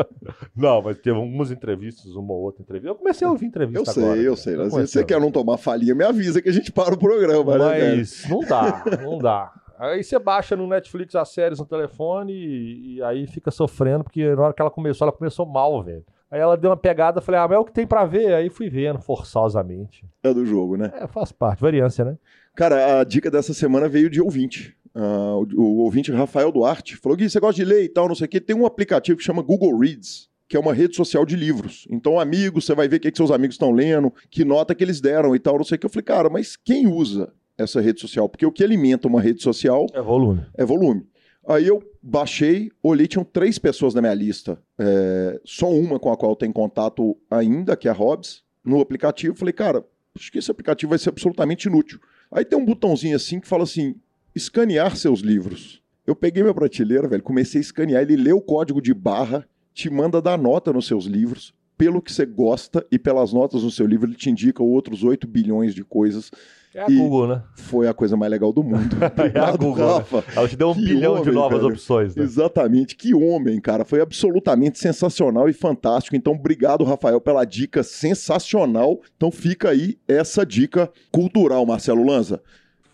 [0.57, 2.91] Não, mas teve algumas entrevistas, uma ou outra entrevista.
[2.91, 4.37] Eu comecei a ouvir entrevista Eu sei, agora, eu cara.
[4.37, 4.55] sei.
[4.55, 6.99] Eu vezes comecei você quer não tomar falinha, me avisa que a gente para o
[6.99, 7.97] programa, né?
[7.97, 9.53] Mas não dá, não dá.
[9.79, 14.35] Aí você baixa no Netflix as séries no telefone e, e aí fica sofrendo, porque
[14.35, 16.05] na hora que ela começou, ela começou mal, velho.
[16.31, 18.35] Aí ela deu uma pegada, falei, ah, mas é o que tem pra ver.
[18.35, 20.05] Aí fui vendo, forçosamente.
[20.23, 20.93] É do jogo, né?
[20.95, 22.19] É, faz parte, variância, né?
[22.55, 24.77] Cara, a dica dessa semana veio de ouvinte.
[25.01, 28.15] Ah, o, o ouvinte Rafael Duarte falou: Gui, você gosta de ler e tal, não
[28.17, 28.41] sei o quê.
[28.41, 31.87] Tem um aplicativo que chama Google Reads, que é uma rede social de livros.
[31.89, 34.83] Então, amigos, você vai ver o que, que seus amigos estão lendo, que nota que
[34.83, 35.87] eles deram e tal, não sei o que.
[35.87, 38.29] Eu falei, cara, mas quem usa essa rede social?
[38.29, 40.43] Porque o que alimenta uma rede social É volume.
[40.57, 41.07] é volume.
[41.47, 44.61] Aí eu baixei, olhei, tinham três pessoas na minha lista.
[44.79, 48.81] É, só uma com a qual eu tenho contato ainda, que é a Hobbs, no
[48.81, 49.35] aplicativo.
[49.37, 49.85] Falei, cara,
[50.15, 52.01] acho que esse aplicativo vai ser absolutamente inútil.
[52.31, 53.95] Aí tem um botãozinho assim que fala assim:
[54.39, 55.83] escanear seus livros.
[56.07, 59.91] Eu peguei minha prateleira, velho, comecei a escanear, ele lê o código de barra, te
[59.91, 61.53] manda dar nota nos seus livros.
[61.77, 65.29] Pelo que você gosta e pelas notas no seu livro, ele te indica outros 8
[65.29, 66.29] bilhões de coisas.
[66.75, 67.43] É a E- Google, né?
[67.55, 68.97] Foi a coisa mais legal do mundo.
[69.01, 69.93] É a Obrigado, Google, né?
[69.99, 70.25] Rafa.
[70.35, 71.73] Ela te deu um Que bilhão de homem, novas velho.
[71.73, 72.23] opções, né?
[72.25, 73.85] Exatamente, que homem, cara.
[73.85, 76.17] Foi absolutamente sensacional e fantástico.
[76.17, 79.01] Então, obrigado, Rafael, pela dica sensacional.
[79.17, 82.43] Então, fica aí essa dica cultural, Marcelo Lanza.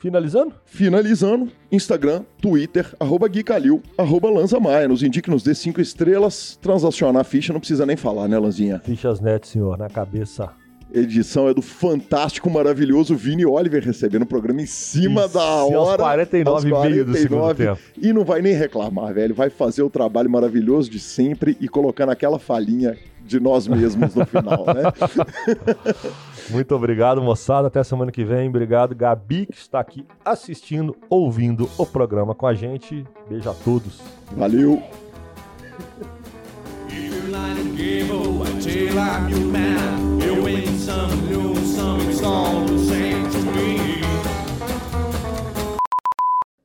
[0.05, 0.53] Finalizando?
[0.67, 4.87] Finalizando, Instagram, Twitter, arroba Gui Calil, arroba Lanza Maia.
[4.87, 6.59] Nos indique, nos dê cinco estrelas.
[6.61, 8.83] Transacionar a ficha, não precisa nem falar, né, Lanzinha?
[8.85, 10.51] Fichas net, senhor, na cabeça.
[10.93, 15.89] Edição é do fantástico, maravilhoso Vini Oliver, recebendo o programa em cima da E aos
[15.89, 16.03] hora.
[16.03, 17.65] 49 e meio do segundo 49.
[17.65, 18.07] tempo.
[18.07, 19.35] E não vai nem reclamar, velho.
[19.35, 22.95] Vai fazer o trabalho maravilhoso de sempre e colocando aquela falhinha
[23.25, 24.83] de nós mesmos no final, né?
[26.51, 27.69] Muito obrigado, moçada.
[27.69, 28.49] Até semana que vem.
[28.49, 33.05] Obrigado, Gabi, que está aqui assistindo, ouvindo o programa com a gente.
[33.29, 34.01] Beijo a todos.
[34.33, 34.83] Valeu!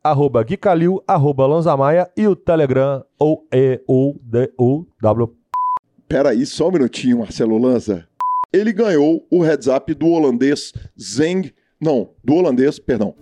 [0.01, 5.33] Arroba Gui Calil, arroba Lanzamaia e o Telegram ou E O D U W.
[6.07, 8.08] Pera aí, só um minutinho, Marcelo Lanza.
[8.51, 11.53] Ele ganhou o heads up do holandês Zeng.
[11.79, 13.15] Não, do holandês, perdão.